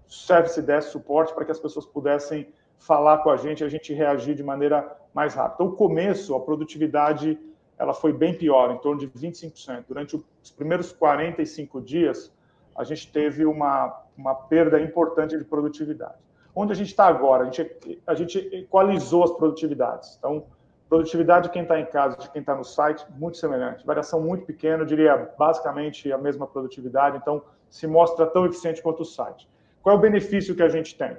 service 0.08 0.60
desk, 0.62 0.90
suporte, 0.90 1.34
para 1.34 1.44
que 1.44 1.50
as 1.50 1.58
pessoas 1.58 1.86
pudessem 1.86 2.48
falar 2.78 3.18
com 3.18 3.30
a 3.30 3.36
gente, 3.36 3.64
a 3.64 3.68
gente 3.68 3.92
reagir 3.92 4.34
de 4.34 4.42
maneira 4.42 4.96
mais 5.12 5.34
rápida. 5.34 5.54
Então, 5.54 5.66
o 5.68 5.72
começo, 5.72 6.34
a 6.34 6.40
produtividade, 6.40 7.38
ela 7.78 7.94
foi 7.94 8.12
bem 8.12 8.36
pior, 8.36 8.70
em 8.70 8.78
torno 8.78 9.00
de 9.00 9.08
25%. 9.08 9.84
Durante 9.88 10.16
os 10.16 10.50
primeiros 10.50 10.92
45 10.92 11.80
dias, 11.80 12.32
a 12.76 12.84
gente 12.84 13.10
teve 13.10 13.44
uma, 13.46 14.02
uma 14.16 14.34
perda 14.34 14.80
importante 14.80 15.36
de 15.36 15.44
produtividade. 15.44 16.16
Onde 16.54 16.72
a 16.72 16.76
gente 16.76 16.88
está 16.88 17.06
agora? 17.06 17.42
A 17.42 17.50
gente, 17.50 18.02
a 18.06 18.14
gente 18.14 18.38
equalizou 18.52 19.24
as 19.24 19.30
produtividades. 19.32 20.16
Então, 20.18 20.44
produtividade 20.88 21.48
de 21.48 21.52
quem 21.52 21.62
está 21.62 21.78
em 21.78 21.86
casa, 21.86 22.16
de 22.16 22.30
quem 22.30 22.40
está 22.40 22.54
no 22.54 22.64
site, 22.64 23.04
muito 23.16 23.36
semelhante. 23.36 23.84
Variação 23.84 24.20
muito 24.20 24.46
pequena, 24.46 24.82
eu 24.82 24.86
diria 24.86 25.30
basicamente 25.38 26.12
a 26.12 26.18
mesma 26.18 26.46
produtividade. 26.46 27.18
Então, 27.18 27.42
se 27.68 27.86
mostra 27.86 28.26
tão 28.26 28.46
eficiente 28.46 28.80
quanto 28.80 29.02
o 29.02 29.04
site. 29.04 29.48
Qual 29.86 29.94
é 29.94 29.98
o 29.98 30.02
benefício 30.02 30.56
que 30.56 30.64
a 30.64 30.68
gente 30.68 30.98
tem? 30.98 31.16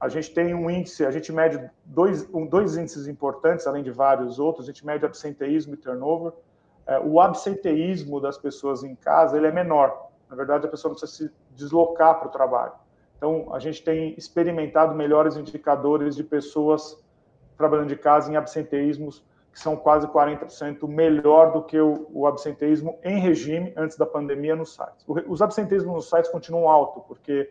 A 0.00 0.08
gente 0.08 0.32
tem 0.32 0.54
um 0.54 0.70
índice, 0.70 1.04
a 1.04 1.10
gente 1.10 1.32
mede 1.32 1.58
dois, 1.84 2.32
um, 2.32 2.46
dois 2.46 2.76
índices 2.76 3.08
importantes, 3.08 3.66
além 3.66 3.82
de 3.82 3.90
vários 3.90 4.38
outros. 4.38 4.68
A 4.68 4.72
gente 4.72 4.86
mede 4.86 5.04
absenteísmo 5.04 5.74
e 5.74 5.76
turnover. 5.76 6.32
É, 6.86 7.00
o 7.00 7.20
absenteísmo 7.20 8.20
das 8.20 8.38
pessoas 8.38 8.84
em 8.84 8.94
casa 8.94 9.36
ele 9.36 9.48
é 9.48 9.52
menor 9.52 10.08
na 10.28 10.36
verdade, 10.36 10.66
a 10.66 10.70
pessoa 10.70 10.94
precisa 10.94 11.10
se 11.10 11.34
deslocar 11.54 12.18
para 12.18 12.28
o 12.28 12.30
trabalho. 12.30 12.72
Então, 13.16 13.52
a 13.52 13.58
gente 13.58 13.82
tem 13.82 14.14
experimentado 14.16 14.94
melhores 14.94 15.36
indicadores 15.36 16.14
de 16.14 16.22
pessoas 16.22 17.02
trabalhando 17.56 17.88
de 17.88 17.96
casa 17.96 18.30
em 18.30 18.36
absenteísmos, 18.36 19.24
que 19.52 19.58
são 19.58 19.74
quase 19.74 20.06
40% 20.06 20.86
melhor 20.86 21.52
do 21.52 21.62
que 21.62 21.80
o, 21.80 22.06
o, 22.12 22.26
absenteísmo 22.26 22.98
em 23.02 23.18
regime 23.18 23.72
antes 23.76 23.96
da 23.96 24.06
pandemia 24.06 24.54
nos 24.54 24.74
sites. 24.74 25.04
os 25.26 25.42
absenteísmos 25.42 25.94
nos 25.94 26.08
sites 26.08 26.30
continuam 26.30 26.68
alto, 26.68 27.00
porque 27.00 27.50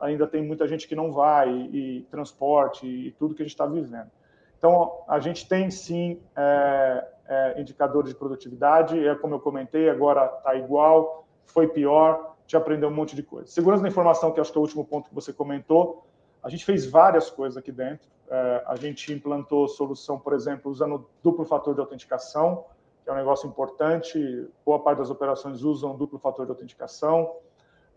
ainda 0.00 0.26
tem 0.26 0.42
muita 0.42 0.68
gente 0.68 0.86
que 0.86 0.94
não 0.94 1.12
vai, 1.12 1.50
e, 1.50 1.98
e 1.98 2.02
transporte, 2.10 2.86
e, 2.86 3.12
tudo 3.12 3.34
que 3.34 3.42
a 3.42 3.44
gente 3.44 3.54
está 3.54 3.66
vivendo. 3.66 4.10
Então, 4.58 5.02
a 5.08 5.18
gente 5.18 5.48
tem 5.48 5.70
sim 5.70 6.20
é, 6.36 7.08
é, 7.26 7.60
indicadores 7.60 8.10
de 8.10 8.18
produtividade, 8.18 8.98
é 9.06 9.14
como 9.14 9.34
eu 9.34 9.40
comentei, 9.40 9.88
agora 9.88 10.26
está 10.36 10.54
igual, 10.54 11.26
foi 11.46 11.66
pior, 11.66 12.36
te 12.46 12.56
aprendeu 12.56 12.88
um 12.88 12.94
monte 12.94 13.16
de 13.16 13.22
coisa. 13.22 13.46
Segurança 13.46 13.82
da 13.82 13.88
informação, 13.88 14.32
que 14.32 14.40
acho 14.40 14.52
que 14.52 14.58
é 14.58 14.60
o 14.60 14.62
último 14.62 14.84
ponto 14.84 15.08
que 15.08 15.14
você 15.14 15.32
comentou, 15.32 16.04
a 16.42 16.48
gente 16.48 16.64
fez 16.64 16.86
várias 16.86 17.30
coisas 17.30 17.56
aqui 17.56 17.72
dentro. 17.72 18.08
É, 18.28 18.64
a 18.66 18.76
gente 18.76 19.12
implantou 19.12 19.68
solução, 19.68 20.18
por 20.18 20.32
exemplo, 20.32 20.70
usando 20.70 21.06
duplo 21.22 21.44
fator 21.44 21.74
de 21.74 21.80
autenticação, 21.80 22.64
que 23.02 23.10
é 23.10 23.12
um 23.12 23.16
negócio 23.16 23.48
importante. 23.48 24.48
Boa 24.64 24.78
parte 24.78 24.98
das 24.98 25.10
operações 25.10 25.62
usam 25.62 25.96
duplo 25.96 26.18
fator 26.18 26.44
de 26.44 26.52
autenticação. 26.52 27.34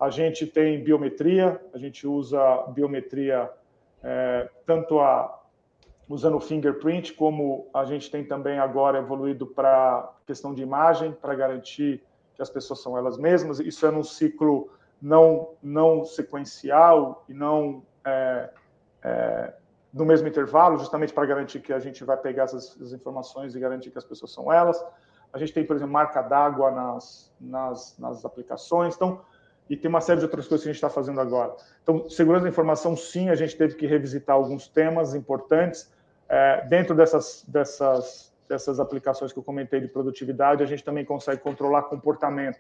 A 0.03 0.09
gente 0.09 0.45
tem 0.45 0.83
biometria, 0.83 1.61
a 1.73 1.77
gente 1.77 2.05
usa 2.05 2.37
biometria 2.73 3.49
é, 4.03 4.49
tanto 4.65 4.99
a, 4.99 5.41
usando 6.09 6.35
o 6.35 6.41
fingerprint, 6.41 7.13
como 7.13 7.69
a 7.73 7.85
gente 7.85 8.11
tem 8.11 8.21
também 8.21 8.59
agora 8.59 8.99
evoluído 8.99 9.47
para 9.47 10.11
questão 10.27 10.53
de 10.53 10.61
imagem, 10.61 11.13
para 11.13 11.33
garantir 11.35 12.03
que 12.35 12.41
as 12.41 12.49
pessoas 12.49 12.81
são 12.81 12.97
elas 12.97 13.17
mesmas. 13.17 13.61
Isso 13.61 13.85
é 13.85 13.91
num 13.91 14.03
ciclo 14.03 14.69
não, 15.01 15.51
não 15.63 16.03
sequencial 16.03 17.23
e 17.29 17.33
não 17.33 17.81
é, 18.03 18.49
é, 19.03 19.53
no 19.93 20.03
mesmo 20.03 20.27
intervalo, 20.27 20.77
justamente 20.79 21.13
para 21.13 21.25
garantir 21.25 21.61
que 21.61 21.71
a 21.71 21.79
gente 21.79 22.03
vai 22.03 22.17
pegar 22.17 22.43
essas, 22.43 22.75
essas, 22.75 22.91
informações 22.91 23.55
e 23.55 23.59
garantir 23.59 23.89
que 23.89 23.97
as 23.97 24.03
pessoas 24.03 24.33
são 24.33 24.51
elas. 24.51 24.85
A 25.31 25.37
gente 25.37 25.53
tem, 25.53 25.65
por 25.65 25.77
exemplo, 25.77 25.93
marca 25.93 26.21
d'água 26.21 26.71
nas, 26.71 27.33
nas, 27.39 27.97
nas 27.97 28.25
aplicações. 28.25 28.95
Então, 28.95 29.21
e 29.69 29.77
tem 29.77 29.89
uma 29.89 30.01
série 30.01 30.19
de 30.19 30.25
outras 30.25 30.47
coisas 30.47 30.63
que 30.63 30.69
a 30.69 30.73
gente 30.73 30.77
está 30.77 30.89
fazendo 30.89 31.19
agora. 31.21 31.55
Então, 31.81 32.09
segurança 32.09 32.43
da 32.43 32.49
informação, 32.49 32.95
sim, 32.95 33.29
a 33.29 33.35
gente 33.35 33.55
teve 33.55 33.75
que 33.75 33.85
revisitar 33.85 34.35
alguns 34.35 34.67
temas 34.67 35.15
importantes. 35.15 35.91
É, 36.27 36.65
dentro 36.67 36.95
dessas, 36.95 37.45
dessas, 37.47 38.33
dessas 38.47 38.79
aplicações 38.79 39.31
que 39.31 39.39
eu 39.39 39.43
comentei 39.43 39.79
de 39.79 39.87
produtividade, 39.87 40.63
a 40.63 40.65
gente 40.65 40.83
também 40.83 41.05
consegue 41.05 41.41
controlar 41.41 41.83
comportamento. 41.83 42.59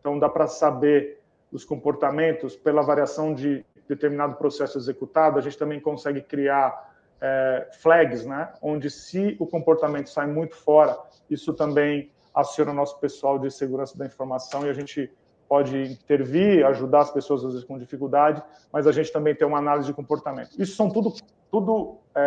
Então, 0.00 0.18
dá 0.18 0.28
para 0.28 0.46
saber 0.46 1.20
os 1.52 1.64
comportamentos 1.64 2.56
pela 2.56 2.82
variação 2.82 3.34
de 3.34 3.64
determinado 3.88 4.36
processo 4.36 4.78
executado, 4.78 5.38
a 5.38 5.42
gente 5.42 5.58
também 5.58 5.80
consegue 5.80 6.22
criar 6.22 6.94
é, 7.20 7.68
flags, 7.80 8.24
né? 8.24 8.52
onde 8.62 8.88
se 8.88 9.36
o 9.38 9.46
comportamento 9.46 10.08
sai 10.08 10.26
muito 10.26 10.56
fora, 10.56 10.96
isso 11.28 11.52
também 11.52 12.10
aciona 12.32 12.70
o 12.70 12.74
nosso 12.74 12.98
pessoal 13.00 13.38
de 13.38 13.50
segurança 13.50 13.98
da 13.98 14.06
informação 14.06 14.64
e 14.64 14.70
a 14.70 14.72
gente 14.72 15.12
pode 15.50 15.82
intervir, 15.82 16.64
ajudar 16.64 17.00
as 17.00 17.10
pessoas 17.10 17.44
às 17.44 17.52
vezes 17.54 17.66
com 17.66 17.76
dificuldade, 17.76 18.40
mas 18.72 18.86
a 18.86 18.92
gente 18.92 19.12
também 19.12 19.34
tem 19.34 19.44
uma 19.44 19.58
análise 19.58 19.88
de 19.88 19.92
comportamento. 19.92 20.50
Isso 20.56 20.76
são 20.76 20.88
tudo, 20.88 21.12
tudo 21.50 21.98
é, 22.14 22.20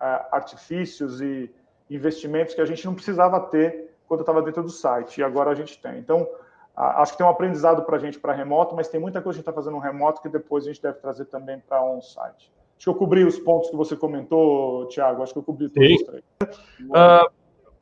é, 0.00 0.26
artifícios 0.32 1.20
e 1.20 1.54
investimentos 1.90 2.54
que 2.54 2.62
a 2.62 2.64
gente 2.64 2.82
não 2.86 2.94
precisava 2.94 3.38
ter 3.40 3.94
quando 4.08 4.20
estava 4.20 4.40
dentro 4.40 4.62
do 4.62 4.70
site, 4.70 5.20
e 5.20 5.22
agora 5.22 5.50
a 5.50 5.54
gente 5.54 5.78
tem. 5.82 5.98
Então, 5.98 6.26
acho 6.74 7.12
que 7.12 7.18
tem 7.18 7.26
um 7.26 7.30
aprendizado 7.30 7.82
para 7.82 7.96
a 7.96 7.98
gente 7.98 8.18
para 8.18 8.32
remoto, 8.32 8.74
mas 8.74 8.88
tem 8.88 8.98
muita 8.98 9.20
coisa 9.20 9.36
que 9.36 9.40
a 9.40 9.42
gente 9.42 9.50
está 9.50 9.52
fazendo 9.52 9.74
no 9.74 9.78
remoto 9.78 10.22
que 10.22 10.30
depois 10.30 10.64
a 10.64 10.68
gente 10.68 10.80
deve 10.80 10.98
trazer 10.98 11.26
também 11.26 11.60
para 11.60 11.84
on-site. 11.84 12.50
Acho 12.78 12.84
que 12.84 12.88
eu 12.88 12.94
cobri 12.94 13.22
os 13.22 13.38
pontos 13.38 13.68
que 13.68 13.76
você 13.76 13.94
comentou, 13.94 14.88
Tiago. 14.88 15.22
Acho 15.22 15.34
que 15.34 15.38
eu 15.38 15.42
cobri 15.42 15.68
todos 15.68 15.92
os 15.92 16.02
três. 16.02 16.24
Uh, 16.88 17.30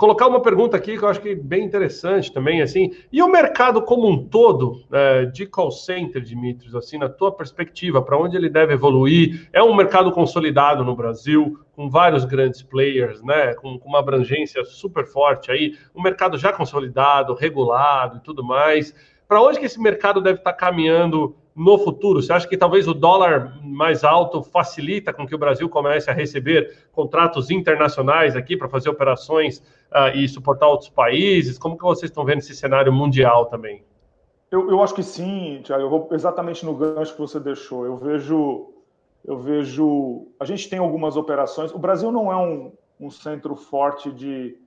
colocar 0.00 0.26
uma 0.26 0.40
pergunta 0.40 0.78
aqui 0.78 0.96
que 0.96 1.04
eu 1.04 1.08
acho 1.10 1.20
que 1.20 1.28
é 1.28 1.34
bem 1.34 1.62
interessante 1.62 2.32
também, 2.32 2.62
assim, 2.62 2.90
e 3.12 3.22
o 3.22 3.28
mercado 3.28 3.82
como 3.82 4.08
um 4.08 4.26
todo 4.26 4.82
é, 4.90 5.26
de 5.26 5.44
call 5.44 5.70
center, 5.70 6.22
Dimitris, 6.22 6.74
assim, 6.74 6.96
na 6.96 7.06
tua 7.06 7.30
perspectiva, 7.30 8.00
para 8.00 8.16
onde 8.16 8.34
ele 8.34 8.48
deve 8.48 8.72
evoluir? 8.72 9.46
É 9.52 9.62
um 9.62 9.74
mercado 9.74 10.10
consolidado 10.10 10.82
no 10.82 10.96
Brasil, 10.96 11.60
com 11.76 11.90
vários 11.90 12.24
grandes 12.24 12.62
players, 12.62 13.22
né, 13.22 13.52
com, 13.52 13.78
com 13.78 13.90
uma 13.90 13.98
abrangência 13.98 14.64
super 14.64 15.04
forte 15.04 15.52
aí, 15.52 15.76
um 15.94 16.00
mercado 16.00 16.38
já 16.38 16.50
consolidado, 16.50 17.34
regulado 17.34 18.16
e 18.16 18.20
tudo 18.20 18.42
mais. 18.42 18.94
Para 19.30 19.40
onde 19.40 19.60
que 19.60 19.66
esse 19.66 19.80
mercado 19.80 20.20
deve 20.20 20.40
estar 20.40 20.50
tá 20.50 20.58
caminhando 20.58 21.36
no 21.54 21.78
futuro? 21.78 22.20
Você 22.20 22.32
acha 22.32 22.48
que 22.48 22.56
talvez 22.56 22.88
o 22.88 22.92
dólar 22.92 23.60
mais 23.62 24.02
alto 24.02 24.42
facilita 24.42 25.12
com 25.12 25.24
que 25.24 25.32
o 25.32 25.38
Brasil 25.38 25.68
comece 25.68 26.10
a 26.10 26.12
receber 26.12 26.88
contratos 26.90 27.48
internacionais 27.48 28.34
aqui 28.34 28.56
para 28.56 28.68
fazer 28.68 28.90
operações 28.90 29.58
uh, 29.92 30.16
e 30.16 30.28
suportar 30.28 30.66
outros 30.66 30.90
países? 30.90 31.58
Como 31.58 31.78
que 31.78 31.84
vocês 31.84 32.10
estão 32.10 32.24
vendo 32.24 32.38
esse 32.38 32.56
cenário 32.56 32.92
mundial 32.92 33.46
também? 33.46 33.84
Eu, 34.50 34.68
eu 34.68 34.82
acho 34.82 34.96
que 34.96 35.02
sim, 35.04 35.60
Tiago. 35.62 35.84
Eu 35.84 35.90
vou 35.90 36.08
exatamente 36.10 36.66
no 36.66 36.74
gancho 36.74 37.12
que 37.12 37.20
você 37.20 37.38
deixou. 37.38 37.86
Eu 37.86 37.96
vejo, 37.96 38.72
eu 39.24 39.38
vejo. 39.38 40.26
A 40.40 40.44
gente 40.44 40.68
tem 40.68 40.80
algumas 40.80 41.16
operações. 41.16 41.72
O 41.72 41.78
Brasil 41.78 42.10
não 42.10 42.32
é 42.32 42.36
um, 42.36 42.72
um 42.98 43.10
centro 43.10 43.54
forte 43.54 44.10
de 44.10 44.58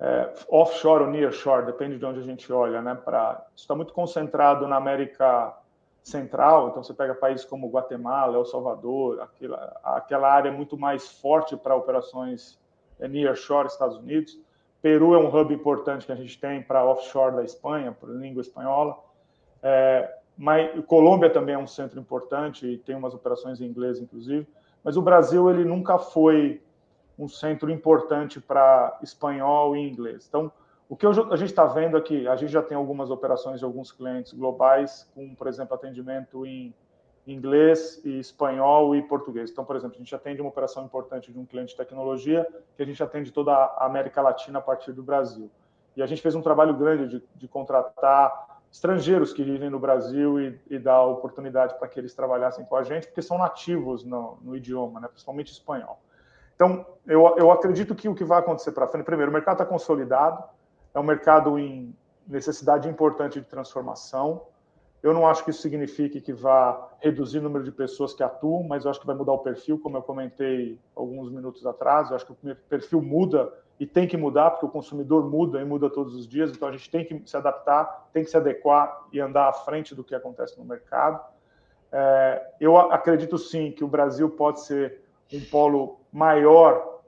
é, 0.00 0.32
offshore 0.48 1.04
ou 1.04 1.10
nearshore, 1.10 1.66
depende 1.66 1.98
de 1.98 2.04
onde 2.06 2.20
a 2.20 2.22
gente 2.22 2.50
olha, 2.50 2.80
né? 2.80 2.94
Para 2.94 3.44
isso 3.54 3.64
está 3.64 3.74
muito 3.74 3.92
concentrado 3.92 4.66
na 4.66 4.76
América 4.76 5.54
central, 6.02 6.70
então 6.70 6.82
você 6.82 6.94
pega 6.94 7.14
países 7.14 7.44
como 7.44 7.68
Guatemala, 7.68 8.36
El 8.36 8.46
Salvador, 8.46 9.20
aquela, 9.20 9.80
aquela 9.84 10.32
área 10.32 10.50
muito 10.50 10.76
mais 10.78 11.08
forte 11.08 11.54
para 11.54 11.76
operações 11.76 12.58
é, 12.98 13.06
nearshore, 13.06 13.68
Estados 13.68 13.98
Unidos. 13.98 14.38
Peru 14.80 15.14
é 15.14 15.18
um 15.18 15.28
hub 15.28 15.52
importante 15.52 16.06
que 16.06 16.12
a 16.12 16.16
gente 16.16 16.40
tem 16.40 16.62
para 16.62 16.82
offshore 16.82 17.36
da 17.36 17.44
Espanha, 17.44 17.92
para 17.92 18.08
língua 18.08 18.40
espanhola. 18.40 18.98
É, 19.62 20.16
mas 20.38 20.82
Colômbia 20.86 21.28
também 21.28 21.54
é 21.54 21.58
um 21.58 21.66
centro 21.66 22.00
importante 22.00 22.66
e 22.66 22.78
tem 22.78 22.96
umas 22.96 23.12
operações 23.12 23.60
em 23.60 23.66
inglês, 23.66 24.00
inclusive. 24.00 24.48
Mas 24.82 24.96
o 24.96 25.02
Brasil 25.02 25.50
ele 25.50 25.66
nunca 25.66 25.98
foi 25.98 26.62
um 27.20 27.28
centro 27.28 27.70
importante 27.70 28.40
para 28.40 28.98
espanhol 29.02 29.76
e 29.76 29.86
inglês. 29.86 30.26
Então, 30.26 30.50
o 30.88 30.96
que 30.96 31.06
a 31.06 31.12
gente 31.36 31.50
está 31.50 31.66
vendo 31.66 31.96
aqui, 31.96 32.26
a 32.26 32.34
gente 32.34 32.50
já 32.50 32.62
tem 32.62 32.76
algumas 32.76 33.10
operações 33.10 33.60
de 33.60 33.64
alguns 33.64 33.92
clientes 33.92 34.32
globais, 34.32 35.08
com, 35.14 35.34
por 35.34 35.46
exemplo, 35.46 35.74
atendimento 35.74 36.46
em 36.46 36.74
inglês 37.26 38.00
e 38.04 38.18
espanhol 38.18 38.96
e 38.96 39.02
português. 39.02 39.50
Então, 39.50 39.64
por 39.64 39.76
exemplo, 39.76 39.96
a 39.96 39.98
gente 39.98 40.14
atende 40.14 40.40
uma 40.40 40.48
operação 40.48 40.84
importante 40.84 41.30
de 41.30 41.38
um 41.38 41.44
cliente 41.44 41.72
de 41.72 41.76
tecnologia, 41.76 42.48
que 42.74 42.82
a 42.82 42.86
gente 42.86 43.00
atende 43.02 43.30
toda 43.30 43.52
a 43.52 43.84
América 43.84 44.22
Latina 44.22 44.58
a 44.58 44.62
partir 44.62 44.92
do 44.92 45.02
Brasil. 45.02 45.50
E 45.94 46.02
a 46.02 46.06
gente 46.06 46.22
fez 46.22 46.34
um 46.34 46.42
trabalho 46.42 46.74
grande 46.74 47.06
de, 47.06 47.24
de 47.36 47.46
contratar 47.46 48.60
estrangeiros 48.72 49.32
que 49.32 49.44
vivem 49.44 49.68
no 49.68 49.78
Brasil 49.78 50.40
e, 50.40 50.58
e 50.70 50.78
dar 50.78 51.04
oportunidade 51.04 51.78
para 51.78 51.86
que 51.86 52.00
eles 52.00 52.14
trabalhassem 52.14 52.64
com 52.64 52.76
a 52.76 52.82
gente, 52.82 53.06
porque 53.06 53.20
são 53.20 53.36
nativos 53.36 54.04
no, 54.04 54.38
no 54.42 54.56
idioma, 54.56 55.00
né, 55.00 55.08
principalmente 55.08 55.52
espanhol. 55.52 56.00
Então, 56.60 56.84
eu, 57.06 57.36
eu 57.38 57.50
acredito 57.50 57.94
que 57.94 58.06
o 58.06 58.14
que 58.14 58.22
vai 58.22 58.38
acontecer 58.38 58.72
para 58.72 58.86
frente, 58.86 59.06
primeiro, 59.06 59.30
o 59.30 59.32
mercado 59.32 59.54
está 59.54 59.64
consolidado, 59.64 60.44
é 60.92 61.00
um 61.00 61.02
mercado 61.02 61.58
em 61.58 61.96
necessidade 62.28 62.86
importante 62.86 63.40
de 63.40 63.46
transformação. 63.46 64.42
Eu 65.02 65.14
não 65.14 65.26
acho 65.26 65.42
que 65.42 65.48
isso 65.48 65.62
signifique 65.62 66.20
que 66.20 66.34
vá 66.34 66.90
reduzir 66.98 67.38
o 67.38 67.42
número 67.42 67.64
de 67.64 67.72
pessoas 67.72 68.12
que 68.12 68.22
atuam, 68.22 68.62
mas 68.62 68.84
eu 68.84 68.90
acho 68.90 69.00
que 69.00 69.06
vai 69.06 69.16
mudar 69.16 69.32
o 69.32 69.38
perfil, 69.38 69.78
como 69.78 69.96
eu 69.96 70.02
comentei 70.02 70.78
alguns 70.94 71.32
minutos 71.32 71.64
atrás. 71.64 72.10
Eu 72.10 72.16
acho 72.16 72.26
que 72.26 72.32
o 72.32 72.56
perfil 72.68 73.00
muda 73.00 73.50
e 73.78 73.86
tem 73.86 74.06
que 74.06 74.18
mudar, 74.18 74.50
porque 74.50 74.66
o 74.66 74.68
consumidor 74.68 75.26
muda 75.30 75.62
e 75.62 75.64
muda 75.64 75.88
todos 75.88 76.14
os 76.14 76.28
dias, 76.28 76.50
então 76.50 76.68
a 76.68 76.72
gente 76.72 76.90
tem 76.90 77.06
que 77.06 77.22
se 77.24 77.38
adaptar, 77.38 78.10
tem 78.12 78.22
que 78.22 78.28
se 78.28 78.36
adequar 78.36 79.06
e 79.10 79.18
andar 79.18 79.48
à 79.48 79.52
frente 79.54 79.94
do 79.94 80.04
que 80.04 80.14
acontece 80.14 80.58
no 80.58 80.66
mercado. 80.66 81.24
É, 81.90 82.50
eu 82.60 82.76
acredito 82.76 83.38
sim 83.38 83.72
que 83.72 83.82
o 83.82 83.88
Brasil 83.88 84.28
pode 84.28 84.60
ser 84.60 85.00
um 85.32 85.40
polo 85.46 85.99
maior 86.12 87.00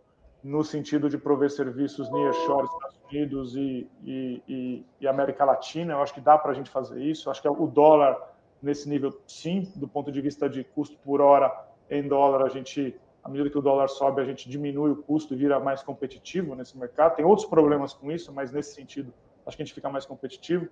no 0.42 0.64
sentido 0.64 1.08
de 1.08 1.16
prover 1.16 1.50
serviços 1.50 2.10
nearshore, 2.10 2.66
Estados 2.66 2.98
Unidos 3.10 3.56
e, 3.56 3.88
e, 4.02 4.42
e, 4.48 4.86
e 5.00 5.08
América 5.08 5.44
Latina. 5.44 5.94
Eu 5.94 6.02
acho 6.02 6.12
que 6.12 6.20
dá 6.20 6.36
para 6.36 6.50
a 6.50 6.54
gente 6.54 6.70
fazer 6.70 7.00
isso. 7.00 7.28
Eu 7.28 7.30
acho 7.30 7.40
que 7.40 7.48
o 7.48 7.66
dólar 7.66 8.18
nesse 8.60 8.88
nível, 8.88 9.20
sim, 9.26 9.70
do 9.76 9.88
ponto 9.88 10.10
de 10.10 10.20
vista 10.20 10.48
de 10.48 10.64
custo 10.64 10.96
por 11.04 11.20
hora 11.20 11.52
em 11.90 12.06
dólar, 12.06 12.44
a 12.44 12.48
gente, 12.48 12.98
à 13.22 13.28
medida 13.28 13.50
que 13.50 13.58
o 13.58 13.62
dólar 13.62 13.88
sobe, 13.88 14.20
a 14.20 14.24
gente 14.24 14.48
diminui 14.48 14.90
o 14.90 14.96
custo 14.96 15.34
e 15.34 15.36
vira 15.36 15.60
mais 15.60 15.82
competitivo 15.82 16.54
nesse 16.54 16.76
mercado. 16.78 17.16
Tem 17.16 17.24
outros 17.24 17.46
problemas 17.46 17.92
com 17.92 18.10
isso, 18.10 18.32
mas 18.32 18.50
nesse 18.52 18.74
sentido, 18.74 19.12
acho 19.46 19.56
que 19.56 19.62
a 19.62 19.66
gente 19.66 19.74
fica 19.74 19.88
mais 19.90 20.06
competitivo. 20.06 20.68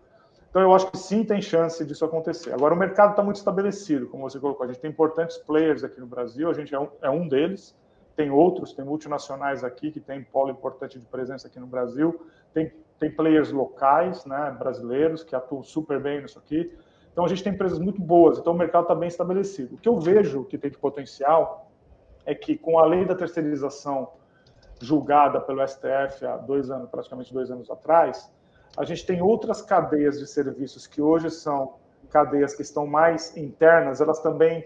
Então, 0.49 0.63
eu 0.63 0.75
acho 0.75 0.91
que 0.91 0.99
sim 0.99 1.25
tem 1.25 1.41
chance 1.41 1.85
disso 1.85 2.05
acontecer. 2.05 2.53
Agora, 2.53 2.75
o 2.75 2.77
mercado 2.77 3.11
está 3.11 3.23
muito 3.23 3.37
estabelecido, 3.37 4.09
como 4.09 4.29
você 4.29 4.39
colocou. 4.41 4.65
A 4.65 4.69
gente 4.69 4.81
tem 4.81 4.91
importantes 4.91 5.37
players 5.39 5.85
aqui 5.85 6.01
no 6.01 6.07
Brasil, 6.07 6.49
a 6.49 6.55
gente 6.55 6.75
é 6.75 6.81
um, 6.81 6.89
é 7.03 7.11
um 7.11 7.29
deles 7.29 7.77
tem 8.21 8.31
outros, 8.31 8.75
tem 8.75 8.85
multinacionais 8.85 9.65
aqui 9.65 9.91
que 9.91 9.99
tem 9.99 10.23
polo 10.23 10.51
importante 10.51 10.99
de 10.99 11.07
presença 11.07 11.49
aqui 11.49 11.59
no 11.59 11.67
Brasil, 11.67 12.21
tem, 12.53 12.71
tem 12.99 13.11
players 13.11 13.51
locais, 13.51 14.27
né, 14.27 14.55
brasileiros, 14.59 15.25
que 15.25 15.35
atuam 15.35 15.63
super 15.63 15.99
bem 15.99 16.21
nisso 16.21 16.39
aqui. 16.39 16.71
Então 17.11 17.25
a 17.25 17.29
gente 17.29 17.43
tem 17.43 17.55
empresas 17.55 17.79
muito 17.79 17.99
boas, 17.99 18.39
então 18.39 18.53
o 18.53 18.57
mercado 18.57 18.83
está 18.83 18.95
bem 18.95 19.09
estabelecido. 19.09 19.77
O 19.77 19.79
que 19.79 19.89
eu 19.89 19.99
vejo 19.99 20.45
que 20.45 20.59
tem 20.59 20.71
de 20.71 20.77
potencial 20.77 21.71
é 22.27 22.35
que 22.35 22.59
com 22.59 22.79
a 22.79 22.85
lei 22.85 23.07
da 23.07 23.15
terceirização 23.15 24.11
julgada 24.83 25.41
pelo 25.41 25.67
STF 25.67 26.27
há 26.27 26.37
dois 26.37 26.71
anos, 26.71 26.91
praticamente 26.91 27.33
dois 27.33 27.51
anos 27.51 27.71
atrás, 27.71 28.31
a 28.77 28.85
gente 28.85 29.07
tem 29.07 29.23
outras 29.23 29.63
cadeias 29.63 30.19
de 30.19 30.27
serviços 30.27 30.87
que 30.87 31.01
hoje 31.01 31.31
são 31.31 31.77
cadeias 32.11 32.55
que 32.55 32.61
estão 32.61 32.87
mais 32.87 33.35
internas, 33.35 33.99
elas 33.99 34.21
também 34.21 34.63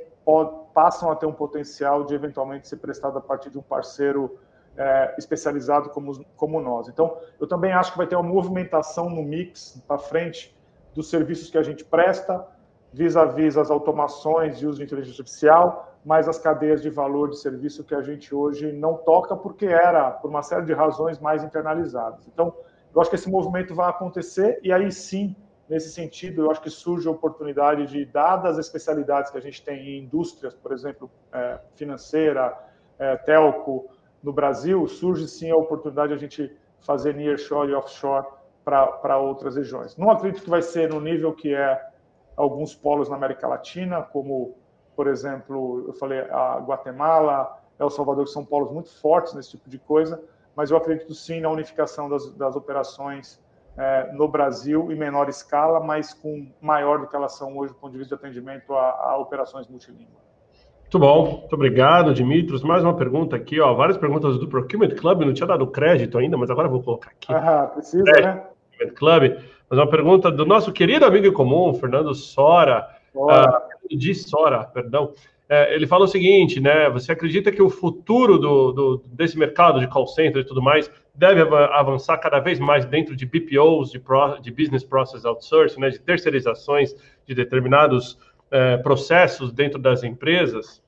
passam 0.75 1.11
a 1.11 1.16
ter 1.16 1.27
um 1.27 1.33
potencial 1.33 2.05
de 2.05 2.14
eventualmente 2.14 2.68
ser 2.68 2.77
prestado 2.77 3.16
a 3.16 3.20
partir 3.20 3.49
de 3.49 3.59
um 3.59 3.62
parceiro 3.62 4.37
é, 4.77 5.14
especializado 5.16 5.91
como, 5.91 6.25
como 6.37 6.61
nós. 6.61 6.89
Então, 6.89 7.16
eu 7.41 7.47
também 7.47 7.72
acho 7.72 7.93
que 7.93 7.99
vai 7.99 8.07
ter 8.07 8.16
uma 8.16 8.29
movimentação 8.29 9.09
no 9.09 9.22
mix 9.22 9.81
para 9.87 9.99
frente 9.99 10.55
dos 10.93 11.09
serviços 11.09 11.49
que 11.49 11.57
a 11.57 11.62
gente 11.62 11.85
presta, 11.85 12.45
vis-à-vis 12.93 13.55
-vis 13.55 13.61
as 13.61 13.70
automações 13.70 14.61
e 14.61 14.66
uso 14.66 14.79
de 14.79 14.85
inteligência 14.85 15.22
artificial, 15.22 15.95
mas 16.05 16.29
as 16.29 16.39
cadeias 16.39 16.83
de 16.83 16.91
valor 16.91 17.31
de 17.31 17.39
serviço 17.39 17.83
que 17.85 17.95
a 17.95 18.03
gente 18.03 18.35
hoje 18.35 18.72
não 18.72 18.95
toca 18.97 19.37
porque 19.37 19.66
era, 19.66 20.11
por 20.11 20.29
uma 20.29 20.43
série 20.43 20.66
de 20.66 20.72
razões, 20.72 21.18
mais 21.18 21.43
internalizadas. 21.43 22.27
Então, 22.29 22.55
eu 22.95 23.01
acho 23.01 23.11
que 23.11 23.16
esse 23.16 23.31
movimento 23.31 23.75
vai 23.75 23.89
acontecer 23.89 24.61
e 24.62 24.72
aí 24.72 24.93
sim 24.93 25.35
Nesse 25.69 25.91
sentido, 25.91 26.43
eu 26.43 26.51
acho 26.51 26.61
que 26.61 26.71
surge 26.71 27.09
a 27.09 27.11
oportunidade 27.11 27.87
de, 27.87 28.05
dadas 28.05 28.59
as 28.59 28.67
especialidades 28.67 29.31
que 29.31 29.39
a 29.39 29.41
gente 29.41 29.62
tem 29.62 29.79
em 29.81 30.05
indústrias, 30.05 30.55
por 30.55 30.73
exemplo, 30.73 31.11
é, 31.33 31.59
financeira, 31.75 32.57
é, 32.99 33.17
telco, 33.17 33.89
no 34.23 34.33
Brasil, 34.33 34.87
surge 34.87 35.27
sim 35.27 35.51
a 35.51 35.57
oportunidade 35.57 36.09
de 36.09 36.15
a 36.15 36.19
gente 36.19 36.57
fazer 36.81 37.15
nearshore 37.15 37.73
e 37.73 37.75
offshore 37.75 38.27
para 38.65 39.19
outras 39.19 39.57
regiões. 39.57 39.97
Não 39.97 40.11
acredito 40.11 40.43
que 40.43 40.51
vai 40.51 40.62
ser 40.62 40.89
no 40.89 41.01
nível 41.01 41.33
que 41.35 41.55
é 41.55 41.83
alguns 42.37 42.75
polos 42.75 43.09
na 43.09 43.17
América 43.17 43.47
Latina, 43.47 44.03
como, 44.03 44.57
por 44.97 45.07
exemplo, 45.07 45.85
eu 45.87 45.93
falei 45.93 46.21
a 46.21 46.59
Guatemala, 46.59 47.59
El 47.79 47.91
Salvador, 47.91 48.25
que 48.25 48.31
são 48.31 48.45
polos 48.45 48.71
muito 48.71 48.91
fortes 49.01 49.35
nesse 49.35 49.51
tipo 49.51 49.69
de 49.69 49.79
coisa, 49.79 50.23
mas 50.57 50.71
eu 50.71 50.77
acredito 50.77 51.15
sim 51.15 51.41
na 51.41 51.51
unificação 51.51 52.09
das, 52.09 52.33
das 52.33 52.57
operações 52.57 53.43
é, 53.77 54.12
no 54.12 54.29
Brasil 54.29 54.91
em 54.93 54.97
menor 54.97 55.29
escala, 55.29 55.81
mas 55.81 56.14
com 56.14 56.47
maior 56.61 57.01
do 57.01 57.07
que 57.07 57.16
elas 57.16 57.37
são 57.37 57.57
hoje 57.57 57.72
do 57.72 57.79
ponto 57.79 57.93
de 57.93 57.99
vista 57.99 58.16
de 58.16 58.20
atendimento 58.20 58.75
a, 58.75 59.11
a 59.11 59.18
operações 59.18 59.66
multilínguas. 59.68 60.25
Muito 60.83 60.99
bom, 60.99 61.39
muito 61.41 61.53
obrigado, 61.55 62.14
Dimitros. 62.14 62.62
Mais 62.62 62.85
uma 62.85 62.95
pergunta 62.95 63.35
aqui, 63.35 63.61
ó. 63.61 63.75
Várias 63.75 63.99
perguntas 63.99 64.39
do 64.39 64.47
Procurement 64.47 64.95
Club, 64.95 65.22
não 65.22 65.35
tinha 65.35 65.47
dado 65.47 65.66
crédito 65.66 66.16
ainda, 66.18 66.37
mas 66.37 66.51
agora 66.51 66.68
vou 66.68 66.83
colocar 66.83 67.11
aqui. 67.11 67.33
Ah, 67.33 67.70
precisa, 67.72 68.09
é, 68.16 68.22
né? 68.22 68.45
Procurement 68.70 68.95
Club. 68.95 69.45
Mas 69.68 69.79
uma 69.79 69.91
pergunta 69.91 70.31
do 70.31 70.47
nosso 70.47 70.72
querido 70.72 71.05
amigo 71.05 71.27
em 71.27 71.33
comum, 71.33 71.75
Fernando 71.75 72.14
Sora, 72.14 72.89
uh, 73.12 73.97
de 73.97 74.14
Sora, 74.14 74.62
perdão. 74.64 75.12
É, 75.49 75.75
ele 75.75 75.87
fala 75.87 76.05
o 76.05 76.09
seguinte, 76.09 76.61
né? 76.61 76.89
Você 76.91 77.13
acredita 77.13 77.53
que 77.53 77.63
o 77.63 77.69
futuro 77.69 78.39
do, 78.39 78.73
do, 78.73 79.03
desse 79.09 79.39
mercado 79.39 79.79
de 79.79 79.87
call 79.89 80.07
center 80.07 80.43
e 80.43 80.47
tudo 80.47 80.63
mais 80.63 80.91
deve 81.15 81.43
avançar 81.43 82.17
cada 82.19 82.41
vez 82.41 82.59
mais 82.59 82.85
dentro 82.87 83.15
de 83.15 83.27
BPOs, 83.27 83.91
de, 83.91 84.01
pro, 84.01 84.39
de 84.39 84.51
Business 84.51 84.83
Process 84.83 85.25
Outsourcing, 85.25 85.81
né? 85.81 85.91
De 85.91 86.01
terceirizações 86.01 86.95
de 87.27 87.35
determinados 87.35 88.19
é, 88.51 88.79
processos 88.79 89.53
dentro 89.53 89.79
das 89.79 90.03
empresas? 90.03 90.83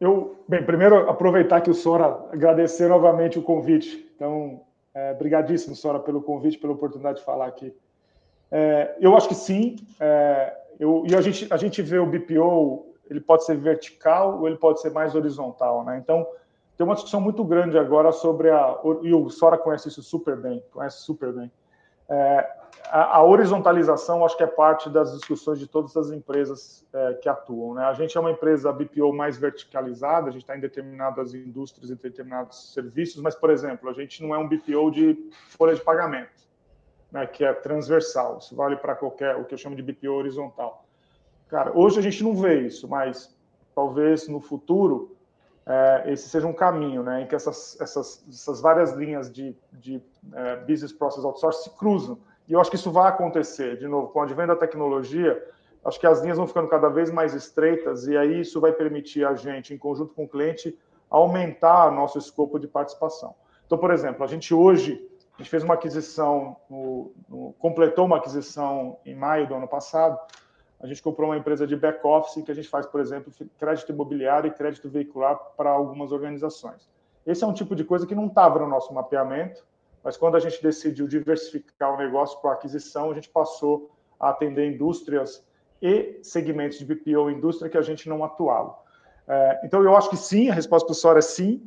Eu, 0.00 0.42
bem, 0.48 0.62
primeiro 0.62 1.08
aproveitar 1.08 1.60
que 1.60 1.70
o 1.70 1.74
Sora 1.74 2.06
agradecer 2.32 2.88
novamente 2.88 3.38
o 3.38 3.42
convite. 3.42 4.06
Então, 4.14 4.62
é, 4.94 5.14
brigadíssimo, 5.14 5.74
Sora, 5.74 5.98
pelo 5.98 6.22
convite, 6.22 6.58
pela 6.58 6.72
oportunidade 6.72 7.18
de 7.18 7.24
falar 7.24 7.46
aqui. 7.46 7.74
É, 8.50 8.96
eu 9.00 9.16
acho 9.16 9.28
que 9.28 9.34
sim. 9.34 9.76
É, 9.98 10.54
eu, 10.78 11.04
e 11.08 11.14
a 11.14 11.20
gente, 11.20 11.46
a 11.50 11.56
gente 11.56 11.82
vê 11.82 11.98
o 11.98 12.06
BPO, 12.06 12.89
ele 13.10 13.20
pode 13.20 13.44
ser 13.44 13.56
vertical 13.56 14.38
ou 14.38 14.46
ele 14.46 14.56
pode 14.56 14.80
ser 14.80 14.90
mais 14.90 15.14
horizontal, 15.14 15.84
né? 15.84 15.98
Então, 15.98 16.26
tem 16.76 16.86
uma 16.86 16.94
discussão 16.94 17.20
muito 17.20 17.44
grande 17.44 17.76
agora 17.76 18.12
sobre 18.12 18.48
a. 18.50 18.78
E 19.02 19.12
o 19.12 19.28
Sora 19.28 19.58
conhece 19.58 19.88
isso 19.88 20.02
super 20.02 20.36
bem, 20.36 20.64
conhece 20.72 21.02
super 21.02 21.32
bem. 21.32 21.52
É, 22.08 22.50
a, 22.88 23.18
a, 23.18 23.22
horizontalização, 23.22 24.24
acho 24.24 24.36
que 24.36 24.42
é 24.42 24.46
parte 24.46 24.88
das 24.88 25.12
discussões 25.12 25.58
de 25.58 25.66
todas 25.66 25.96
as 25.96 26.10
empresas 26.10 26.84
é, 26.92 27.14
que 27.14 27.28
atuam. 27.28 27.74
Né? 27.74 27.84
A 27.84 27.92
gente 27.92 28.16
é 28.16 28.20
uma 28.20 28.30
empresa 28.30 28.72
BPO 28.72 29.12
mais 29.12 29.36
verticalizada, 29.36 30.28
a 30.28 30.30
gente 30.30 30.42
está 30.42 30.56
em 30.56 30.60
determinadas 30.60 31.34
indústrias 31.34 31.90
e 31.90 31.94
determinados 31.94 32.72
serviços, 32.72 33.20
mas, 33.20 33.34
por 33.34 33.50
exemplo, 33.50 33.88
a 33.88 33.92
gente 33.92 34.22
não 34.22 34.34
é 34.34 34.38
um 34.38 34.48
BPO 34.48 34.90
de 34.90 35.30
folha 35.50 35.74
de 35.74 35.82
pagamento, 35.82 36.48
né, 37.12 37.26
que 37.26 37.44
é 37.44 37.52
transversal. 37.52 38.38
Isso 38.38 38.56
vale 38.56 38.76
para 38.76 38.94
qualquer, 38.94 39.36
o 39.36 39.44
que 39.44 39.54
eu 39.54 39.58
chamo 39.58 39.76
de 39.76 39.82
BPO 39.82 40.12
horizontal. 40.12 40.84
Cara, 41.50 41.72
hoje 41.76 41.98
a 41.98 42.02
gente 42.02 42.22
não 42.22 42.34
vê 42.34 42.60
isso, 42.60 42.88
mas 42.88 43.36
talvez 43.74 44.28
no 44.28 44.40
futuro 44.40 45.16
é, 45.66 46.12
esse 46.12 46.28
seja 46.28 46.46
um 46.46 46.52
caminho, 46.52 47.02
né, 47.02 47.22
em 47.22 47.26
que 47.26 47.34
essas, 47.34 47.80
essas, 47.80 48.24
essas 48.28 48.60
várias 48.60 48.92
linhas 48.92 49.32
de, 49.32 49.56
de 49.72 50.02
é, 50.32 50.56
business 50.56 50.92
process 50.92 51.24
outsourcing 51.24 51.64
se 51.64 51.76
cruzam. 51.76 52.18
E 52.48 52.52
eu 52.52 52.60
acho 52.60 52.70
que 52.70 52.76
isso 52.76 52.90
vai 52.90 53.08
acontecer, 53.08 53.76
de 53.78 53.86
novo, 53.86 54.08
com 54.08 54.20
o 54.20 54.22
advento 54.22 54.48
da 54.48 54.56
tecnologia, 54.56 55.44
acho 55.84 55.98
que 55.98 56.06
as 56.06 56.20
linhas 56.20 56.38
vão 56.38 56.46
ficando 56.46 56.68
cada 56.68 56.88
vez 56.88 57.10
mais 57.10 57.34
estreitas 57.34 58.06
e 58.06 58.16
aí 58.16 58.40
isso 58.40 58.60
vai 58.60 58.72
permitir 58.72 59.24
a 59.24 59.34
gente, 59.34 59.74
em 59.74 59.78
conjunto 59.78 60.14
com 60.14 60.24
o 60.24 60.28
cliente, 60.28 60.76
aumentar 61.08 61.90
nosso 61.90 62.18
escopo 62.18 62.58
de 62.58 62.68
participação. 62.68 63.34
Então, 63.66 63.78
por 63.78 63.90
exemplo, 63.90 64.22
a 64.24 64.26
gente 64.26 64.54
hoje 64.54 65.04
a 65.34 65.42
gente 65.42 65.50
fez 65.50 65.62
uma 65.62 65.74
aquisição, 65.74 66.56
no, 66.68 67.12
no, 67.28 67.54
completou 67.58 68.04
uma 68.04 68.18
aquisição 68.18 68.98
em 69.06 69.14
maio 69.14 69.48
do 69.48 69.54
ano 69.54 69.66
passado. 69.66 70.18
A 70.80 70.86
gente 70.86 71.02
comprou 71.02 71.28
uma 71.28 71.36
empresa 71.36 71.66
de 71.66 71.76
back-office 71.76 72.42
que 72.42 72.50
a 72.50 72.54
gente 72.54 72.68
faz, 72.68 72.86
por 72.86 73.00
exemplo, 73.00 73.30
crédito 73.58 73.92
imobiliário 73.92 74.48
e 74.48 74.50
crédito 74.50 74.88
veicular 74.88 75.36
para 75.56 75.70
algumas 75.70 76.10
organizações. 76.10 76.88
Esse 77.26 77.44
é 77.44 77.46
um 77.46 77.52
tipo 77.52 77.76
de 77.76 77.84
coisa 77.84 78.06
que 78.06 78.14
não 78.14 78.26
estava 78.26 78.58
no 78.58 78.66
nosso 78.66 78.92
mapeamento, 78.94 79.62
mas 80.02 80.16
quando 80.16 80.36
a 80.36 80.40
gente 80.40 80.62
decidiu 80.62 81.06
diversificar 81.06 81.94
o 81.94 81.98
negócio 81.98 82.40
para 82.40 82.52
aquisição, 82.52 83.10
a 83.10 83.14
gente 83.14 83.28
passou 83.28 83.90
a 84.18 84.30
atender 84.30 84.72
indústrias 84.72 85.46
e 85.82 86.18
segmentos 86.22 86.78
de 86.78 86.86
BPO 86.86 87.30
indústria 87.30 87.70
que 87.70 87.76
a 87.76 87.82
gente 87.82 88.08
não 88.08 88.24
atuava. 88.24 88.74
É, 89.28 89.60
então, 89.64 89.82
eu 89.82 89.94
acho 89.94 90.08
que 90.08 90.16
sim, 90.16 90.48
a 90.48 90.54
resposta 90.54 90.94
senhor 90.94 91.18
é 91.18 91.20
sim. 91.20 91.62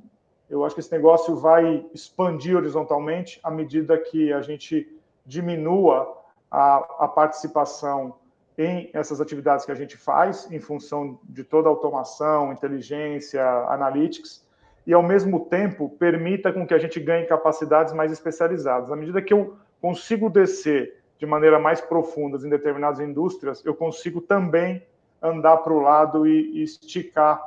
Eu 0.50 0.66
acho 0.66 0.74
que 0.74 0.82
esse 0.82 0.92
negócio 0.92 1.36
vai 1.36 1.86
expandir 1.94 2.58
horizontalmente 2.58 3.40
à 3.44 3.52
medida 3.52 3.98
que 3.98 4.34
a 4.34 4.42
gente 4.42 4.88
diminua 5.26 6.22
a, 6.50 6.76
a 7.06 7.08
participação 7.08 8.16
em 8.58 8.90
essas 8.94 9.20
atividades 9.20 9.66
que 9.66 9.72
a 9.72 9.76
gente 9.76 9.98
faz, 9.98 10.50
em 10.52 10.60
função 10.60 11.20
de 11.24 11.44
toda 11.44 11.68
a 11.68 11.72
automação, 11.72 12.52
inteligência, 12.52 13.44
analytics, 13.70 14.46
e, 14.86 14.94
ao 14.94 15.02
mesmo 15.02 15.46
tempo, 15.46 15.90
permita 15.98 16.52
com 16.52 16.68
que 16.68 16.74
a 16.74 16.78
gente 16.78 17.00
ganhe 17.00 17.26
capacidades 17.26 17.94
mais 17.94 18.12
especializadas. 18.12 18.92
À 18.92 18.96
medida 18.96 19.22
que 19.22 19.34
eu 19.34 19.56
consigo 19.82 20.30
descer 20.30 21.02
de 21.18 21.26
maneira 21.26 21.58
mais 21.58 21.80
profunda 21.80 22.38
em 22.46 22.50
determinadas 22.50 23.00
indústrias, 23.00 23.64
eu 23.66 23.74
consigo 23.74 24.20
também 24.20 24.86
andar 25.22 25.58
para 25.58 25.72
o 25.72 25.80
lado 25.80 26.28
e, 26.28 26.60
e 26.60 26.64
esticar, 26.64 27.42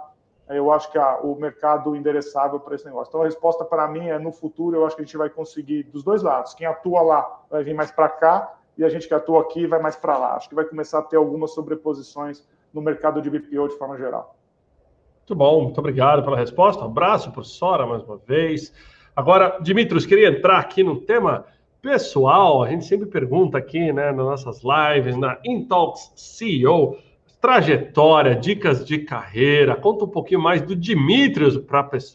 eu 0.48 0.72
acho 0.72 0.90
que 0.90 0.96
a, 0.96 1.18
o 1.18 1.34
mercado 1.34 1.94
endereçável 1.94 2.58
para 2.58 2.74
esse 2.74 2.86
negócio. 2.86 3.10
Então, 3.10 3.20
a 3.20 3.24
resposta 3.24 3.64
para 3.64 3.86
mim 3.86 4.08
é, 4.08 4.18
no 4.18 4.32
futuro, 4.32 4.76
eu 4.76 4.86
acho 4.86 4.96
que 4.96 5.02
a 5.02 5.04
gente 5.04 5.16
vai 5.16 5.28
conseguir 5.28 5.82
dos 5.82 6.02
dois 6.02 6.22
lados. 6.22 6.54
Quem 6.54 6.66
atua 6.66 7.02
lá 7.02 7.42
vai 7.50 7.62
vir 7.62 7.74
mais 7.74 7.90
para 7.90 8.08
cá 8.08 8.55
e 8.76 8.84
a 8.84 8.88
gente 8.88 9.08
que 9.08 9.14
atua 9.14 9.40
aqui 9.40 9.66
vai 9.66 9.80
mais 9.80 9.96
para 9.96 10.16
lá. 10.16 10.36
Acho 10.36 10.48
que 10.48 10.54
vai 10.54 10.64
começar 10.64 10.98
a 10.98 11.02
ter 11.02 11.16
algumas 11.16 11.52
sobreposições 11.52 12.46
no 12.72 12.80
mercado 12.82 13.22
de 13.22 13.30
BPO 13.30 13.68
de 13.68 13.78
forma 13.78 13.96
geral. 13.96 14.36
Muito 15.20 15.34
bom, 15.34 15.62
muito 15.62 15.78
obrigado 15.78 16.22
pela 16.22 16.36
resposta. 16.36 16.84
Um 16.84 16.88
abraço 16.88 17.32
para 17.32 17.42
Sora 17.42 17.86
mais 17.86 18.02
uma 18.02 18.16
vez. 18.16 18.72
Agora, 19.14 19.58
Dimitros, 19.60 20.06
queria 20.06 20.28
entrar 20.28 20.58
aqui 20.58 20.84
no 20.84 21.00
tema 21.00 21.46
pessoal. 21.80 22.62
A 22.62 22.68
gente 22.68 22.84
sempre 22.84 23.06
pergunta 23.06 23.58
aqui, 23.58 23.92
né, 23.92 24.12
nas 24.12 24.44
nossas 24.44 24.62
lives, 24.62 25.16
na 25.16 25.38
Intalks 25.44 26.12
CEO, 26.14 26.98
trajetória, 27.40 28.36
dicas 28.36 28.84
de 28.84 28.98
carreira. 28.98 29.74
Conta 29.74 30.04
um 30.04 30.08
pouquinho 30.08 30.40
mais 30.40 30.62
do 30.62 30.76
Dimitros 30.76 31.56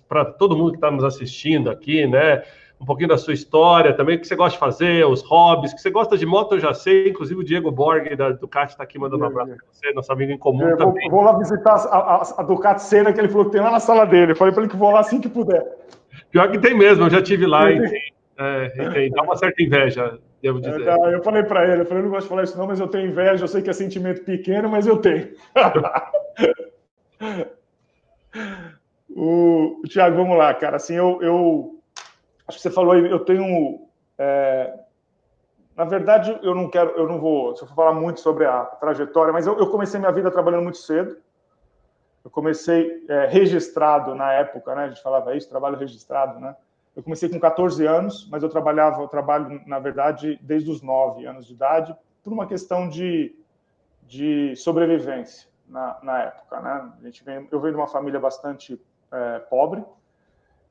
para 0.08 0.26
todo 0.26 0.56
mundo 0.56 0.72
que 0.72 0.78
está 0.78 0.92
nos 0.92 1.04
assistindo 1.04 1.70
aqui, 1.70 2.06
né? 2.06 2.44
Um 2.82 2.86
pouquinho 2.86 3.10
da 3.10 3.18
sua 3.18 3.34
história 3.34 3.94
também, 3.94 4.18
o 4.18 4.20
que 4.20 4.28
você 4.28 4.36
gosta 4.36 4.54
de 4.54 4.60
fazer, 4.60 5.06
os 5.06 5.22
hobbies, 5.22 5.72
que 5.72 5.80
você 5.80 5.92
gosta 5.92 6.18
de 6.18 6.26
moto, 6.26 6.56
eu 6.56 6.60
já 6.60 6.74
sei, 6.74 7.10
inclusive 7.10 7.40
o 7.40 7.44
Diego 7.44 7.72
Borg 7.72 8.16
da 8.16 8.32
Ducati 8.32 8.72
está 8.72 8.84
aqui 8.84 8.98
mandando 8.98 9.24
um 9.24 9.28
abraço 9.28 9.52
para 9.56 9.66
você, 9.72 9.94
nosso 9.94 10.12
amigo 10.12 10.32
em 10.32 10.38
comum 10.38 10.68
eu 10.68 10.78
também. 10.78 11.08
Vou, 11.08 11.20
vou, 11.20 11.32
lá 11.32 11.38
visitar 11.38 11.76
a, 11.76 11.98
a, 11.98 12.22
a 12.40 12.44
Ducati 12.44 12.82
Senna, 12.82 13.14
que 13.14 13.20
ele 13.20 13.30
falou 13.30 13.46
que 13.46 13.52
tem 13.52 13.62
lá 13.62 13.70
na 13.70 13.80
sala 13.80 14.06
dele, 14.06 14.32
eu 14.32 14.36
falei 14.36 14.52
para 14.52 14.64
ele 14.64 14.72
que 14.72 14.78
vou 14.78 14.90
lá 14.90 15.02
assim 15.02 15.22
que 15.22 15.30
puder. 15.30 15.64
Pior 16.32 16.50
que 16.50 16.58
tem 16.58 16.76
mesmo, 16.76 17.06
eu 17.06 17.10
já 17.12 17.22
tive 17.22 17.46
lá 17.46 17.70
e 17.72 17.88
tem, 17.88 18.02
é, 18.40 19.10
dá 19.10 19.22
uma 19.22 19.38
certa 19.38 19.62
inveja, 19.62 20.18
devo 20.42 20.58
é, 20.58 20.62
dizer. 20.62 20.88
É, 20.88 21.14
eu 21.14 21.24
falei 21.24 21.44
para 21.44 21.72
ele, 21.72 21.82
eu 21.84 21.86
falei, 21.86 22.02
eu 22.02 22.06
não 22.06 22.12
gosto 22.12 22.24
de 22.24 22.30
falar 22.30 22.44
isso 22.44 22.58
não, 22.58 22.66
mas 22.66 22.80
eu 22.80 22.88
tenho 22.88 23.12
inveja, 23.12 23.44
eu 23.44 23.48
sei 23.48 23.62
que 23.62 23.70
é 23.70 23.74
sentimento 23.74 24.24
pequeno, 24.24 24.68
mas 24.68 24.88
eu 24.88 24.98
tenho. 24.98 25.30
o, 29.08 29.82
o 29.86 29.88
Thiago, 29.88 30.16
vamos 30.16 30.36
lá, 30.36 30.52
cara, 30.56 30.78
assim, 30.78 30.96
eu, 30.96 31.20
eu 31.22 31.81
acho 32.52 32.58
que 32.58 32.64
você 32.64 32.70
falou 32.70 32.96
eu 32.96 33.20
tenho. 33.20 33.88
É, 34.18 34.78
na 35.76 35.86
verdade, 35.86 36.38
eu 36.44 36.54
não 36.54 36.70
quero, 36.70 36.92
eu 36.92 37.08
não 37.08 37.18
vou, 37.18 37.56
se 37.56 37.64
eu 37.64 37.68
for 37.68 37.76
falar 37.76 37.94
muito 37.94 38.20
sobre 38.20 38.46
a 38.46 38.66
trajetória, 38.66 39.32
mas 39.34 39.48
eu, 39.48 39.58
eu 39.58 39.72
comecei 39.72 40.00
minha 40.00 40.12
vida 40.12 40.30
trabalhando 40.30 40.64
muito 40.64 40.78
cedo. 40.78 41.18
Eu 42.24 42.30
comecei 42.30 43.04
é, 43.10 43.26
registrado 43.26 44.14
na 44.14 44.32
época, 44.34 44.76
né? 44.76 44.84
A 44.84 44.88
gente 44.90 45.02
falava 45.02 45.36
isso, 45.36 45.50
trabalho 45.50 45.78
registrado, 45.78 46.40
né? 46.40 46.56
Eu 46.96 47.02
comecei 47.02 47.30
com 47.30 47.40
14 47.40 47.86
anos, 47.88 48.28
mas 48.30 48.44
eu 48.44 48.50
trabalhava, 48.50 49.02
eu 49.02 49.08
trabalho, 49.08 49.62
na 49.66 49.80
verdade, 49.80 50.38
desde 50.42 50.70
os 50.70 50.82
9 50.82 51.26
anos 51.26 51.48
de 51.48 51.54
idade, 51.54 51.96
por 52.22 52.32
uma 52.32 52.46
questão 52.46 52.88
de, 52.88 53.34
de 54.04 54.56
sobrevivência 54.58 55.50
na, 55.68 55.98
na 56.04 56.24
época, 56.24 56.60
né? 56.60 56.92
A 57.02 57.06
gente 57.06 57.24
vem, 57.24 57.48
eu 57.50 57.60
venho 57.60 57.74
de 57.74 57.80
uma 57.80 57.88
família 57.88 58.20
bastante 58.20 58.80
é, 59.12 59.40
pobre, 59.40 59.84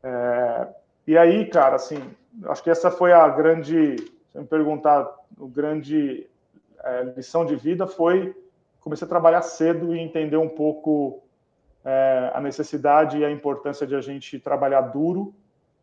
é, 0.02 0.68
e 1.10 1.18
aí, 1.18 1.46
cara, 1.46 1.76
assim, 1.76 2.00
acho 2.44 2.62
que 2.62 2.70
essa 2.70 2.90
foi 2.90 3.12
a 3.12 3.28
grande, 3.28 3.96
se 4.30 4.38
me 4.38 4.46
perguntar, 4.46 5.08
o 5.38 5.48
grande 5.48 6.26
é, 6.84 7.02
lição 7.16 7.44
de 7.44 7.56
vida 7.56 7.86
foi 7.86 8.34
comecei 8.80 9.04
a 9.06 9.08
trabalhar 9.08 9.42
cedo 9.42 9.94
e 9.94 9.98
entender 9.98 10.36
um 10.36 10.48
pouco 10.48 11.22
é, 11.84 12.30
a 12.34 12.40
necessidade 12.40 13.18
e 13.18 13.24
a 13.24 13.30
importância 13.30 13.86
de 13.86 13.94
a 13.94 14.00
gente 14.00 14.38
trabalhar 14.38 14.80
duro, 14.80 15.34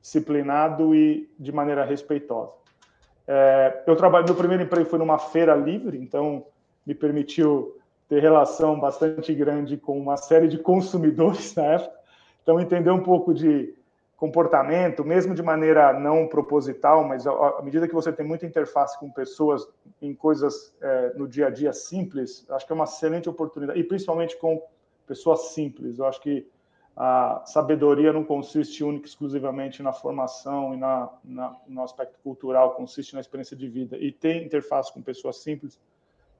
disciplinado 0.01 0.93
e 0.95 1.29
de 1.39 1.51
maneira 1.51 1.85
respeitosa. 1.85 2.51
É, 3.27 3.83
eu 3.85 3.95
trabalho, 3.95 4.25
meu 4.25 4.35
primeiro 4.35 4.63
emprego 4.63 4.89
foi 4.89 4.99
numa 4.99 5.19
feira 5.19 5.55
livre, 5.55 5.97
então 5.97 6.45
me 6.85 6.95
permitiu 6.95 7.77
ter 8.07 8.21
relação 8.21 8.79
bastante 8.79 9.33
grande 9.33 9.75
com 9.75 9.99
uma 9.99 10.15
série 10.15 10.47
de 10.47 10.57
consumidores 10.57 11.53
na 11.55 11.63
época. 11.63 11.97
Então 12.41 12.59
entender 12.59 12.91
um 12.91 13.03
pouco 13.03 13.33
de 13.33 13.75
comportamento, 14.17 15.05
mesmo 15.05 15.35
de 15.35 15.43
maneira 15.43 15.93
não 15.93 16.27
proposital, 16.27 17.07
mas 17.07 17.27
à 17.27 17.61
medida 17.63 17.87
que 17.87 17.93
você 17.93 18.11
tem 18.11 18.25
muita 18.25 18.47
interface 18.47 18.99
com 18.99 19.11
pessoas 19.11 19.65
em 20.01 20.13
coisas 20.15 20.75
é, 20.81 21.13
no 21.13 21.27
dia 21.27 21.47
a 21.47 21.49
dia 21.51 21.71
simples, 21.71 22.43
acho 22.49 22.65
que 22.65 22.71
é 22.71 22.75
uma 22.75 22.85
excelente 22.85 23.29
oportunidade, 23.29 23.79
e 23.79 23.83
principalmente 23.83 24.35
com 24.37 24.61
pessoas 25.05 25.49
simples. 25.49 25.99
Eu 25.99 26.05
acho 26.05 26.19
que 26.19 26.49
a 26.95 27.43
sabedoria 27.45 28.11
não 28.11 28.23
consiste 28.23 28.83
única 28.83 29.05
exclusivamente 29.05 29.83
na 29.83 29.93
formação 29.93 30.73
e 30.73 30.77
na, 30.77 31.09
na, 31.23 31.55
no 31.67 31.83
aspecto 31.83 32.17
cultural, 32.23 32.73
consiste 32.73 33.13
na 33.13 33.21
experiência 33.21 33.55
de 33.55 33.69
vida. 33.69 33.97
E 33.97 34.11
ter 34.11 34.43
interface 34.43 34.91
com 34.91 34.99
pessoas 34.99 35.37
simples 35.37 35.79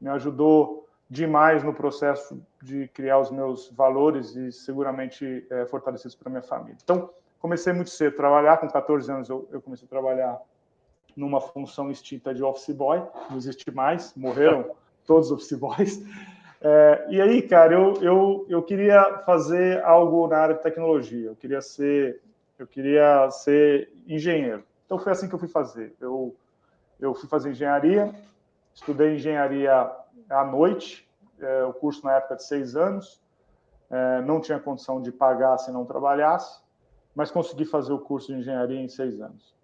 me 0.02 0.10
ajudou 0.10 0.88
demais 1.08 1.64
no 1.64 1.76
processo 1.76 2.42
de 2.62 2.88
criar 2.88 3.20
os 3.20 3.30
meus 3.30 3.70
valores 3.70 4.36
e 4.36 4.52
seguramente 4.52 5.46
é, 5.52 5.68
fortalecidos 5.68 6.16
para 6.16 6.32
minha 6.32 6.42
família. 6.42 6.76
Então, 6.84 7.12
comecei 7.40 7.74
muito 7.74 7.90
cedo 7.90 8.14
a 8.14 8.18
trabalhar, 8.18 8.58
com 8.58 8.68
14 8.68 9.12
anos 9.12 9.30
eu, 9.30 9.48
eu 9.52 9.62
comecei 9.62 9.86
a 9.86 9.90
trabalhar 9.90 10.40
numa 11.16 11.42
função 11.42 11.90
extinta 11.90 12.34
de 12.34 12.44
office 12.44 12.76
boy, 12.76 13.02
não 13.30 13.38
existe 13.38 13.70
mais, 13.72 14.14
morreram 14.16 14.72
todos 15.06 15.32
os 15.32 15.32
office 15.32 15.58
boys. 15.58 16.04
É, 16.62 17.08
e 17.10 17.22
aí, 17.22 17.42
cara, 17.42 17.74
eu, 17.74 17.94
eu, 18.02 18.46
eu 18.50 18.64
queria 18.64 19.20
fazer 19.26 19.84
algo 19.84 20.28
na 20.28 20.38
área 20.38 20.56
de 20.56 20.62
tecnologia, 20.62 21.28
eu 21.28 21.36
queria 21.36 21.62
ser, 21.62 22.22
eu 22.58 22.68
queria 22.68 23.30
ser 23.32 23.92
engenheiro. 24.08 24.64
Então 24.86 24.98
foi 24.98 25.12
assim 25.12 25.28
que 25.28 25.36
eu 25.36 25.40
fui 25.40 25.48
fazer. 25.48 25.94
Eu, 26.00 26.36
eu 27.00 27.14
fui 27.14 27.28
fazer 27.28 27.52
engenharia, 27.52 28.14
estudei 28.74 29.16
engenharia 29.16 29.92
à 30.30 30.46
noite, 30.46 31.08
é, 31.40 31.64
o 31.64 31.74
curso 31.74 32.04
na 32.06 32.16
época 32.16 32.36
de 32.36 32.44
seis 32.44 32.76
anos, 32.76 33.22
é, 33.90 34.22
não 34.22 34.42
tinha 34.42 34.60
condição 34.60 35.02
de 35.02 35.12
pagar 35.12 35.58
se 35.58 35.72
não 35.72 35.86
trabalhasse 35.86 36.60
mas 37.18 37.32
consegui 37.32 37.66
fazer 37.66 37.92
o 37.92 37.98
curso 37.98 38.28
de 38.28 38.38
engenharia 38.38 38.80
em 38.80 38.88
seis 38.88 39.20
anos. 39.20 39.56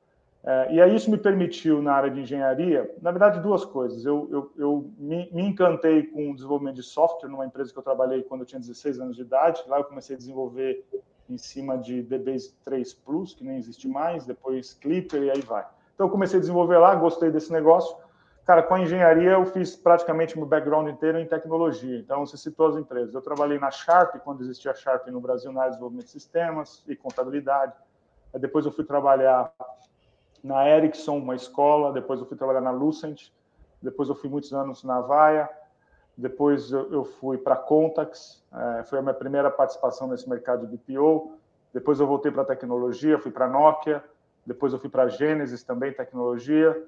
É, 0.44 0.74
e 0.74 0.82
aí 0.82 0.96
isso 0.96 1.10
me 1.12 1.20
permitiu, 1.20 1.84
na 1.84 1.94
área 1.94 2.10
de 2.10 2.20
engenharia, 2.20 2.92
na 3.00 3.12
verdade, 3.12 3.40
duas 3.42 3.64
coisas. 3.64 4.04
Eu, 4.04 4.28
eu, 4.32 4.52
eu 4.58 4.92
me, 4.98 5.30
me, 5.32 5.44
encantei 5.44 6.02
com 6.02 6.32
o 6.32 6.36
desenvolvimento 6.36 6.78
de 6.78 6.84
software 6.84 7.30
numa 7.30 7.46
empresa 7.46 7.72
que 7.72 7.78
eu 7.78 7.84
trabalhei 7.84 8.24
quando 8.24 8.42
eu 8.42 8.48
tinha 8.48 8.60
16 8.60 9.00
anos 9.00 9.16
de 9.16 9.22
idade. 9.22 9.64
Lá 9.68 9.78
eu 9.78 9.84
comecei 9.84 10.16
a 10.16 10.18
desenvolver 10.18 10.84
em 11.30 11.38
cima 11.38 11.78
de 11.78 12.02
DBase 12.02 12.56
3 12.66 12.92
Plus, 12.96 13.36
que 13.36 13.44
nem 13.44 13.58
existe 13.58 13.88
mais, 13.88 14.26
depois 14.26 14.74
Clipper 14.74 15.22
e 15.22 15.30
aí 15.30 15.42
vai. 15.42 15.64
Então 15.94 16.08
eu 16.08 16.12
comecei 16.12 16.38
a 16.38 16.42
desenvolver 16.42 16.80
lá, 16.80 16.96
gostei 16.96 17.30
desse 17.30 17.54
negócio. 17.54 17.96
Cara, 18.46 18.62
com 18.62 18.76
a 18.76 18.82
engenharia 18.82 19.32
eu 19.32 19.46
fiz 19.46 19.74
praticamente 19.74 20.38
meu 20.38 20.46
background 20.46 20.90
inteiro 20.90 21.18
em 21.18 21.26
tecnologia. 21.26 21.98
Então, 21.98 22.26
você 22.26 22.36
citou 22.36 22.68
as 22.68 22.76
empresas. 22.76 23.14
Eu 23.14 23.22
trabalhei 23.22 23.58
na 23.58 23.72
Sharp, 23.72 24.18
quando 24.18 24.42
existia 24.42 24.76
Sharp 24.76 25.08
no 25.08 25.22
Brasil, 25.22 25.52
na 25.54 25.62
área 25.62 25.72
de 25.72 25.78
desenvolvimento 25.78 26.08
de 26.08 26.12
sistemas 26.12 26.84
e 26.86 26.94
contabilidade. 26.94 27.74
Aí 28.34 28.40
depois 28.40 28.66
eu 28.66 28.72
fui 28.72 28.84
trabalhar 28.84 29.50
na 30.44 30.68
Ericsson, 30.68 31.20
uma 31.20 31.36
escola. 31.36 31.94
Depois 31.94 32.20
eu 32.20 32.26
fui 32.26 32.36
trabalhar 32.36 32.60
na 32.60 32.72
Lucent. 32.72 33.32
Depois 33.82 34.10
eu 34.10 34.16
fui 34.16 34.30
muitos 34.30 34.52
anos 34.52 34.84
na 34.84 35.00
Vaia. 35.00 35.50
Depois 36.18 36.70
eu 36.72 37.06
fui 37.06 37.38
para 37.38 37.56
Contax. 37.56 38.44
É, 38.54 38.84
foi 38.84 39.00
a 39.00 39.02
minha 39.02 39.14
primeira 39.14 39.50
participação 39.50 40.10
nesse 40.10 40.30
mercado 40.30 40.68
de 40.68 40.76
BPO. 40.76 41.38
Depois 41.74 42.00
eu 42.00 42.06
voltei 42.06 42.32
para 42.32 42.44
tecnologia, 42.44 43.18
fui 43.18 43.32
para 43.32 43.48
Nokia. 43.48 44.04
Depois 44.46 44.74
eu 44.74 44.80
fui 44.80 44.90
para 44.90 45.08
Genesis 45.08 45.64
também, 45.64 45.94
tecnologia. 45.94 46.86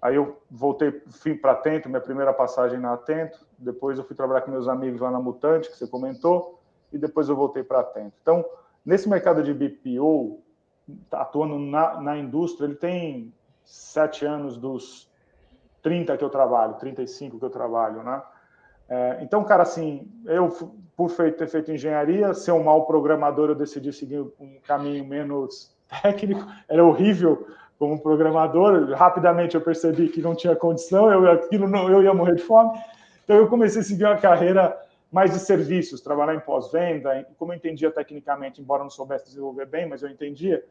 Aí 0.00 0.16
eu 0.16 0.40
voltei, 0.50 1.02
fui 1.08 1.34
para 1.34 1.52
Atento, 1.52 1.88
minha 1.88 2.00
primeira 2.00 2.32
passagem 2.32 2.78
na 2.78 2.92
Atento. 2.92 3.46
Depois 3.58 3.98
eu 3.98 4.04
fui 4.04 4.14
trabalhar 4.14 4.42
com 4.42 4.50
meus 4.50 4.68
amigos 4.68 5.00
lá 5.00 5.10
na 5.10 5.18
Mutante, 5.18 5.70
que 5.70 5.76
você 5.76 5.86
comentou, 5.86 6.60
e 6.92 6.98
depois 6.98 7.28
eu 7.28 7.36
voltei 7.36 7.62
para 7.62 7.80
Atento. 7.80 8.12
Então, 8.20 8.44
nesse 8.84 9.08
mercado 9.08 9.42
de 9.42 9.52
BPO, 9.52 10.40
atuando 11.10 11.58
na, 11.58 12.00
na 12.00 12.16
indústria, 12.16 12.66
ele 12.66 12.76
tem 12.76 13.32
sete 13.64 14.24
anos 14.24 14.56
dos 14.56 15.10
30 15.82 16.16
que 16.16 16.24
eu 16.24 16.30
trabalho, 16.30 16.74
35 16.74 17.38
que 17.38 17.44
eu 17.44 17.50
trabalho, 17.50 18.02
né? 18.02 18.22
É, 18.88 19.18
então, 19.20 19.42
cara, 19.42 19.64
assim, 19.64 20.08
eu, 20.26 20.48
por 20.96 21.10
ter 21.10 21.48
feito 21.48 21.72
engenharia, 21.72 22.32
ser 22.34 22.52
um 22.52 22.62
mau 22.62 22.86
programador, 22.86 23.50
eu 23.50 23.54
decidi 23.54 23.92
seguir 23.92 24.20
um 24.38 24.60
caminho 24.66 25.04
menos 25.04 25.76
técnico. 26.02 26.44
Era 26.68 26.84
horrível 26.84 27.46
como 27.78 28.00
programador, 28.00 28.90
rapidamente 28.92 29.54
eu 29.54 29.60
percebi 29.60 30.08
que 30.08 30.22
não 30.22 30.34
tinha 30.34 30.56
condição, 30.56 31.10
eu, 31.10 31.30
aquilo 31.30 31.68
não, 31.68 31.90
eu 31.90 32.02
ia 32.02 32.14
morrer 32.14 32.36
de 32.36 32.42
fome. 32.42 32.78
Então 33.24 33.36
eu 33.36 33.48
comecei 33.48 33.80
a 33.82 33.84
seguir 33.84 34.04
uma 34.04 34.16
carreira 34.16 34.80
mais 35.12 35.32
de 35.32 35.38
serviços, 35.38 36.00
trabalhar 36.00 36.34
em 36.34 36.40
pós-venda, 36.40 37.26
como 37.38 37.52
eu 37.52 37.56
entendia 37.56 37.90
tecnicamente, 37.90 38.60
embora 38.60 38.82
não 38.82 38.90
soubesse 38.90 39.26
desenvolver 39.26 39.66
bem, 39.66 39.88
mas 39.88 40.02
eu 40.02 40.08
entendia, 40.08 40.64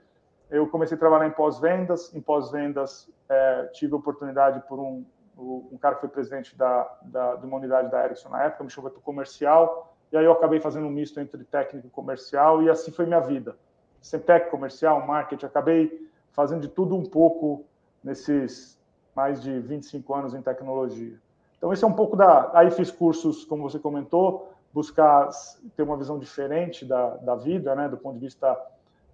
eu 0.49 0.67
comecei 0.67 0.95
a 0.95 0.99
trabalhar 0.99 1.27
em 1.27 1.31
pós-vendas. 1.31 2.13
Em 2.13 2.21
pós-vendas, 2.21 3.09
é, 3.29 3.63
tive 3.73 3.93
a 3.93 3.97
oportunidade 3.97 4.61
por 4.67 4.79
um, 4.79 5.03
um 5.37 5.77
cara 5.77 5.95
que 5.95 6.01
foi 6.01 6.09
presidente 6.09 6.55
da, 6.57 6.89
da, 7.03 7.35
de 7.35 7.45
uma 7.45 7.57
unidade 7.57 7.89
da 7.89 8.05
Ericsson 8.05 8.29
na 8.29 8.43
época, 8.43 8.63
me 8.63 8.69
chamou 8.69 8.89
para 8.89 9.01
comercial, 9.01 9.95
e 10.11 10.17
aí 10.17 10.25
eu 10.25 10.31
acabei 10.31 10.59
fazendo 10.59 10.87
um 10.87 10.91
misto 10.91 11.19
entre 11.19 11.43
técnico 11.43 11.87
e 11.87 11.89
comercial, 11.89 12.61
e 12.63 12.69
assim 12.69 12.91
foi 12.91 13.05
minha 13.05 13.19
vida. 13.19 13.55
Sem 14.01 14.19
técnico, 14.19 14.51
comercial, 14.51 15.05
marketing, 15.05 15.45
acabei 15.45 16.05
fazendo 16.35 16.61
de 16.61 16.67
tudo 16.67 16.95
um 16.95 17.03
pouco 17.03 17.65
nesses 18.03 18.77
mais 19.15 19.41
de 19.41 19.59
25 19.59 20.13
anos 20.13 20.33
em 20.35 20.41
tecnologia. 20.41 21.17
Então, 21.57 21.71
esse 21.71 21.83
é 21.83 21.87
um 21.87 21.93
pouco 21.93 22.17
da. 22.17 22.51
Aí 22.53 22.69
fiz 22.69 22.91
cursos, 22.91 23.45
como 23.45 23.63
você 23.63 23.79
comentou, 23.79 24.53
buscar 24.73 25.29
ter 25.75 25.83
uma 25.83 25.95
visão 25.95 26.19
diferente 26.19 26.85
da, 26.85 27.15
da 27.15 27.35
vida, 27.35 27.73
né, 27.73 27.87
do 27.87 27.97
ponto 27.97 28.15
de 28.15 28.25
vista 28.25 28.55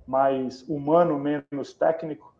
mais 0.08 0.68
humano, 0.68 1.20
menos 1.20 1.74
técnico. 1.74 2.34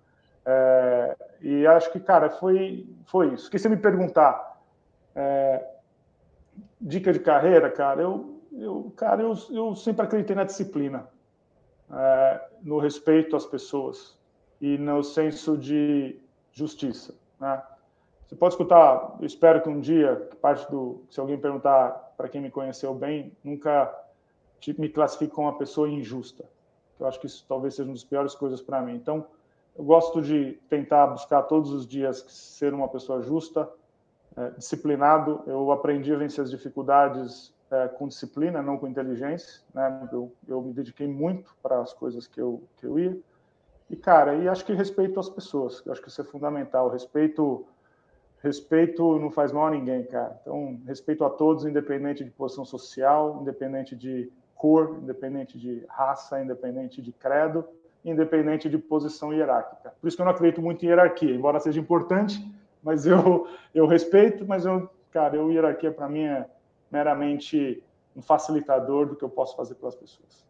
É, 0.44 1.16
e 1.40 1.68
acho 1.68 1.92
que, 1.92 2.00
cara, 2.00 2.32
foi, 2.32 2.90
foi 3.06 3.36
isso. 3.36 3.50
Que 3.50 3.60
se 3.60 3.70
me 3.70 3.78
perguntar, 3.78 4.60
é, 5.16 5.66
dica 6.80 7.14
de 7.14 7.20
carreira, 7.20 7.70
cara, 7.70 8.02
eu, 8.02 8.42
eu, 8.52 8.92
cara, 8.98 9.22
eu, 9.22 9.38
eu 9.52 9.76
sempre 9.76 10.04
acreditei 10.04 10.36
na 10.36 10.44
disciplina, 10.44 11.08
é, 11.94 12.42
no 12.64 12.80
respeito 12.80 13.36
às 13.36 13.46
pessoas 13.46 14.20
e 14.62 14.78
no 14.78 15.04
senso 15.04 15.58
de 15.58 16.18
justiça. 16.54 17.16
Né? 17.40 17.62
Você 18.28 18.36
pode 18.36 18.54
escutar, 18.54 19.18
eu 19.20 19.26
espero 19.26 19.62
que 19.62 19.68
um 19.68 19.82
dia, 19.82 20.30
parte 20.42 20.70
do, 20.72 21.04
se 21.10 21.20
alguém 21.20 21.38
perguntar 21.38 22.14
para 22.16 22.30
quem 22.30 22.40
me 22.40 22.52
conheceu 22.52 22.94
bem, 22.94 23.36
nunca 23.44 23.94
me 24.78 24.88
classifique 24.88 25.34
como 25.34 25.48
uma 25.48 25.58
pessoa 25.58 25.90
injusta. 25.90 26.46
Eu 27.00 27.08
acho 27.08 27.20
que 27.20 27.26
isso 27.26 27.44
talvez 27.50 27.74
seja 27.74 27.90
uma 27.90 27.96
das 27.96 28.04
piores 28.04 28.36
coisas 28.36 28.62
para 28.62 28.80
mim. 28.82 28.96
Então, 28.96 29.26
eu 29.76 29.84
gosto 29.84 30.22
de 30.22 30.54
tentar 30.70 31.08
buscar 31.08 31.42
todos 31.44 31.72
os 31.72 31.88
dias 31.88 32.24
ser 32.28 32.74
uma 32.74 32.88
pessoa 32.88 33.22
justa, 33.24 33.68
é, 34.38 34.52
disciplinado. 34.52 35.42
Eu 35.48 35.72
aprendi 35.72 36.14
a 36.14 36.18
vencer 36.18 36.44
as 36.44 36.52
dificuldades 36.52 37.52
é, 37.72 37.88
com 37.88 38.08
disciplina, 38.08 38.62
não 38.62 38.78
com 38.78 38.88
inteligência. 38.88 39.62
Né? 39.74 40.10
Eu, 40.12 40.32
eu 40.48 40.62
me 40.62 40.74
dediquei 40.74 41.08
muito 41.08 41.56
para 41.64 41.82
as 41.82 41.92
coisas 41.92 42.28
que 42.28 42.40
eu, 42.40 42.62
que 42.78 42.86
eu 42.86 43.00
ia. 43.00 43.18
E, 43.92 43.96
cara, 43.98 44.36
e 44.36 44.48
acho 44.48 44.66
que 44.66 44.74
respeito 44.74 45.20
às 45.20 45.28
pessoas, 45.28 45.84
acho 45.86 46.02
que 46.02 46.08
isso 46.08 46.22
é 46.22 46.24
fundamental. 46.24 46.90
Respeito, 46.90 47.68
respeito 48.42 49.20
não 49.20 49.30
faz 49.30 49.52
mal 49.52 49.68
a 49.68 49.72
ninguém, 49.72 50.06
cara. 50.06 50.40
Então, 50.42 50.80
respeito 50.88 51.26
a 51.26 51.30
todos, 51.30 51.66
independente 51.66 52.24
de 52.24 52.32
posição 52.32 52.64
social, 52.64 53.40
independente 53.42 53.94
de 53.94 54.32
cor, 54.56 54.98
independente 55.04 55.60
de 55.60 55.84
raça, 55.90 56.42
independente 56.42 57.02
de 57.02 57.12
credo, 57.12 57.68
independente 58.06 58.70
de 58.70 58.78
posição 58.78 59.34
hierárquica. 59.34 59.94
Por 60.00 60.08
isso 60.08 60.16
que 60.16 60.22
eu 60.22 60.26
não 60.26 60.32
acredito 60.32 60.62
muito 60.62 60.86
em 60.86 60.88
hierarquia, 60.88 61.36
embora 61.36 61.60
seja 61.60 61.80
importante, 61.82 62.50
mas 62.82 63.06
eu, 63.06 63.46
eu 63.76 63.86
respeito, 63.86 64.46
mas 64.48 64.66
eu, 64.66 64.90
cara, 65.12 65.36
eu 65.36 65.52
hierarquia 65.52 65.92
para 65.92 66.08
mim 66.08 66.24
é 66.24 66.50
meramente 66.90 67.84
um 68.16 68.22
facilitador 68.22 69.06
do 69.06 69.18
que 69.18 69.24
eu 69.24 69.30
posso 69.30 69.54
fazer 69.58 69.76
pelas 69.76 69.96
pessoas. 69.96 70.50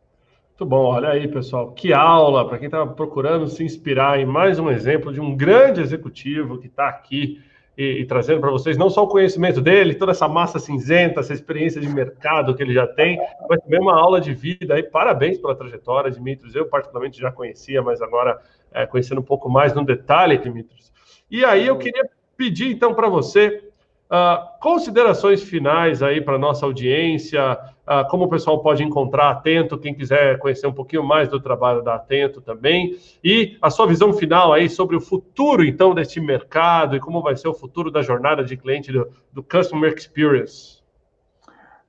Muito 0.62 0.70
bom, 0.70 0.93
olha 0.93 1.09
aí, 1.09 1.28
pessoal. 1.28 1.72
Que 1.72 1.91
aula 1.91 2.47
para 2.47 2.59
quem 2.59 2.68
está 2.68 2.86
procurando 2.86 3.47
se 3.47 3.64
inspirar 3.64 4.20
em 4.20 4.28
mais 4.28 4.59
um 4.59 4.70
exemplo 4.70 5.12
de 5.12 5.20
um 5.20 5.36
grande 5.36 5.82
executivo 5.82 6.59
que 6.59 6.68
está 6.68 6.88
aqui 6.88 7.41
e, 7.76 8.01
e, 8.01 8.05
trazendo 8.05 8.39
para 8.39 8.51
vocês 8.51 8.78
não 8.78 8.88
só 8.88 9.03
o 9.03 9.07
conhecimento 9.07 9.59
dele, 9.59 9.95
toda 9.95 10.12
essa 10.12 10.28
massa 10.28 10.59
cinzenta, 10.59 11.20
essa 11.20 11.34
experiência 11.34 11.82
de 11.82 11.89
mercado 11.89 12.53
que 12.53 12.62
ele 12.62 12.76
já 12.76 12.86
tem, 12.86 13.20
mas 13.49 13.59
também 13.64 13.80
uma 13.80 13.99
aula 13.99 14.22
de 14.22 14.36
vida. 14.36 14.78
E 14.78 14.84
parabéns 14.84 15.39
pela 15.39 15.55
trajetória, 15.55 16.12
Dimitrios. 16.12 16.53
Eu, 16.53 16.68
particularmente, 16.68 17.20
já 17.20 17.32
conhecia, 17.32 17.82
mas 17.82 17.99
agora 17.99 18.39
é, 18.72 18.86
conhecendo 18.86 19.20
um 19.20 19.24
pouco 19.24 19.49
mais 19.49 19.74
no 19.74 19.84
detalhe, 19.84 20.38
Dimitrios. 20.38 20.93
E 21.32 21.43
aí 21.43 21.66
eu 21.66 21.80
queria 21.80 22.07
pedir, 22.38 22.72
então, 22.72 22.93
para 22.93 23.09
você 23.09 23.64
Uh, 24.12 24.59
considerações 24.59 25.41
finais 25.41 26.03
aí 26.03 26.20
para 26.20 26.38
nossa 26.38 26.66
audiência, 26.66 27.57
uh, 27.92 28.08
como 28.10 28.24
o 28.24 28.30
pessoal 28.30 28.62
pode 28.62 28.84
encontrar 28.84 29.30
Atento, 29.30 29.78
quem 29.78 29.94
quiser 29.94 30.39
conhecer 30.39 30.68
um 30.68 30.74
pouquinho 30.74 31.04
mais 31.04 31.28
do 31.28 31.39
trabalho 31.39 31.82
da 31.82 31.96
Atento 31.96 32.39
também, 32.39 32.98
e 33.22 33.58
a 33.62 33.70
sua 33.70 33.86
visão 33.86 34.14
final 34.14 34.54
aí 34.54 34.70
sobre 34.70 34.96
o 34.96 35.02
futuro, 35.02 35.66
então, 35.66 35.94
deste 35.94 36.22
mercado 36.22 36.96
e 36.96 37.00
como 37.00 37.22
vai 37.22 37.36
ser 37.36 37.50
o 37.50 37.54
futuro 37.54 37.92
da 37.92 38.02
jornada 38.02 38.44
de 38.44 38.56
cliente 38.56 38.92
do, 38.92 39.10
do 39.34 39.44
Customer 39.44 39.94
Experience. 39.94 40.82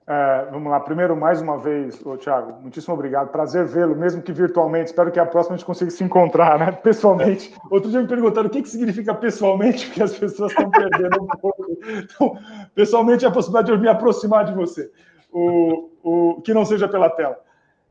É, 0.05 0.49
vamos 0.51 0.69
lá, 0.69 0.81
primeiro, 0.81 1.17
mais 1.17 1.41
uma 1.41 1.57
vez, 1.59 2.05
ô, 2.05 2.17
Thiago, 2.17 2.61
muitíssimo 2.61 2.93
obrigado. 2.93 3.29
Prazer 3.29 3.65
vê-lo, 3.65 3.95
mesmo 3.95 4.21
que 4.21 4.33
virtualmente. 4.33 4.87
Espero 4.87 5.13
que 5.13 5.21
a 5.21 5.25
próxima 5.25 5.55
a 5.55 5.57
gente 5.57 5.67
consiga 5.67 5.91
se 5.93 6.03
encontrar, 6.03 6.59
né? 6.59 6.73
Pessoalmente. 6.73 7.55
Outro 7.71 7.89
dia 7.89 8.03
me 8.03 8.09
perguntaram 8.09 8.49
o 8.49 8.51
que, 8.51 8.63
que 8.63 8.69
significa 8.69 9.15
pessoalmente, 9.15 9.87
porque 9.87 10.03
as 10.03 10.19
pessoas 10.19 10.51
estão 10.51 10.69
perdendo 10.71 11.23
um 11.23 11.27
pouco. 11.41 11.67
Então, 11.87 12.37
pessoalmente 12.75 13.25
é 13.25 13.29
a 13.29 13.31
possibilidade 13.31 13.67
de 13.67 13.73
eu 13.73 13.79
me 13.79 13.89
aproximar 13.89 14.45
de 14.45 14.53
você, 14.53 14.91
o, 15.33 15.91
o, 16.03 16.43
que 16.43 16.53
não 16.53 16.65
seja 16.65 16.87
pela 16.87 17.11
tela. 17.11 17.43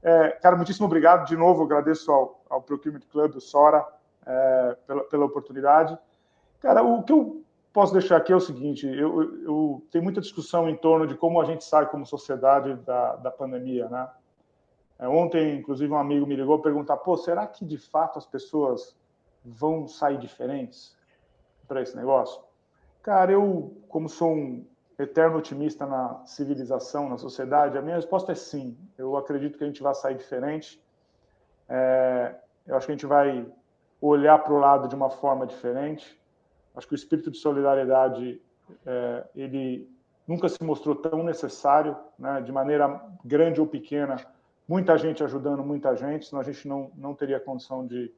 É, 0.04 0.30
cara, 0.42 0.56
muitíssimo 0.56 0.86
obrigado. 0.86 1.28
De 1.28 1.36
novo, 1.36 1.64
agradeço 1.64 2.12
ao, 2.12 2.42
ao 2.50 2.62
Procurement 2.62 3.02
Club, 3.12 3.36
o 3.36 3.42
Sora, 3.42 3.86
é, 4.26 4.78
pela, 4.86 5.04
pela 5.06 5.26
oportunidade. 5.26 5.98
Cara, 6.60 6.84
o 6.84 7.04
que 7.04 7.12
eu 7.12 7.44
posso 7.74 7.94
deixar 7.94 8.18
aqui 8.18 8.32
é 8.32 8.36
o 8.36 8.40
seguinte: 8.40 8.88
eu, 8.88 9.44
eu 9.44 9.88
tenho 9.92 10.04
muita 10.04 10.22
discussão 10.22 10.70
em 10.70 10.76
torno 10.76 11.08
de 11.08 11.16
como 11.16 11.42
a 11.42 11.46
gente 11.46 11.64
sai 11.64 11.88
como 11.88 12.06
sociedade 12.06 12.76
da, 12.86 13.16
da 13.16 13.32
pandemia, 13.32 13.90
né? 13.90 14.10
É, 15.00 15.08
ontem, 15.08 15.58
inclusive, 15.58 15.92
um 15.92 15.98
amigo 15.98 16.28
me 16.28 16.36
ligou 16.36 16.60
perguntar: 16.60 16.98
pô, 16.98 17.18
será 17.18 17.48
que 17.48 17.66
de 17.66 17.78
fato 17.78 18.20
as 18.20 18.26
pessoas 18.26 18.96
vão 19.44 19.88
sair 19.88 20.18
diferentes 20.18 20.96
para 21.68 21.82
esse 21.82 21.96
negócio? 21.96 22.42
Cara, 23.02 23.32
eu, 23.32 23.76
como 23.90 24.08
sou 24.08 24.32
um 24.32 24.66
eterno 24.98 25.38
otimista 25.38 25.86
na 25.86 26.24
civilização, 26.26 27.10
na 27.10 27.18
sociedade, 27.18 27.78
a 27.78 27.82
minha 27.82 27.96
resposta 27.96 28.32
é 28.32 28.36
sim. 28.36 28.78
Eu 28.98 29.18
acredito 29.18 29.58
que 29.58 29.64
a 29.64 29.68
gente 29.68 29.82
vai 29.82 29.96
sair 29.96 30.16
diferente. 30.16 30.82
É, 31.68 32.36
eu 32.68 32.76
acho 32.76 32.86
que 32.86 32.92
a 32.92 32.96
gente 32.96 33.06
vai 33.06 33.46
olhar 34.00 34.40
para 34.40 34.54
o 34.54 34.58
lado 34.58 34.88
de 34.88 34.96
uma 34.96 35.10
forma 35.10 35.46
diferente. 35.46 36.20
Acho 36.76 36.88
que 36.88 36.94
o 36.94 36.96
espírito 36.96 37.32
de 37.32 37.38
solidariedade 37.38 38.42
é, 38.86 39.24
ele 39.36 39.90
nunca 40.28 40.48
se 40.48 40.64
mostrou 40.64 40.96
tão 40.96 41.24
necessário, 41.24 41.98
né, 42.18 42.42
de 42.42 42.52
maneira 42.52 43.02
grande 43.24 43.60
ou 43.60 43.68
pequena, 43.68 44.16
muita 44.68 44.98
gente 44.98 45.24
ajudando 45.24 45.64
muita 45.64 45.96
gente, 45.96 46.28
senão 46.28 46.42
a 46.42 46.44
gente 46.46 46.68
não, 46.68 46.92
não 46.96 47.14
teria 47.14 47.40
condição 47.40 47.86
de 47.86 48.14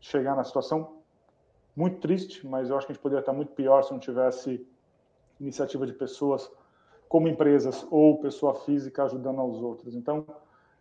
chegar 0.00 0.36
na 0.36 0.44
situação 0.44 0.98
muito 1.74 2.00
triste, 2.00 2.46
mas 2.46 2.68
eu 2.68 2.76
acho 2.76 2.86
que 2.86 2.92
a 2.92 2.94
gente 2.94 3.02
poderia 3.02 3.20
estar 3.20 3.32
muito 3.32 3.52
pior 3.52 3.82
se 3.82 3.92
não 3.92 3.98
tivesse 3.98 4.66
iniciativa 5.40 5.86
de 5.86 5.92
pessoas 5.92 6.50
como 7.08 7.28
empresas 7.28 7.86
ou 7.90 8.18
pessoa 8.18 8.54
física 8.54 9.04
ajudando 9.04 9.40
aos 9.40 9.60
outros. 9.62 9.94
Então, 9.94 10.26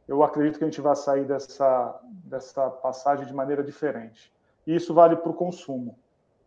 eu 0.07 0.23
acredito 0.23 0.57
que 0.57 0.63
a 0.63 0.67
gente 0.67 0.81
vai 0.81 0.95
sair 0.95 1.25
dessa, 1.25 1.99
dessa 2.03 2.69
passagem 2.69 3.25
de 3.25 3.33
maneira 3.33 3.63
diferente. 3.63 4.33
E 4.65 4.75
isso 4.75 4.93
vale 4.93 5.15
para 5.15 5.29
o 5.29 5.33
consumo. 5.33 5.97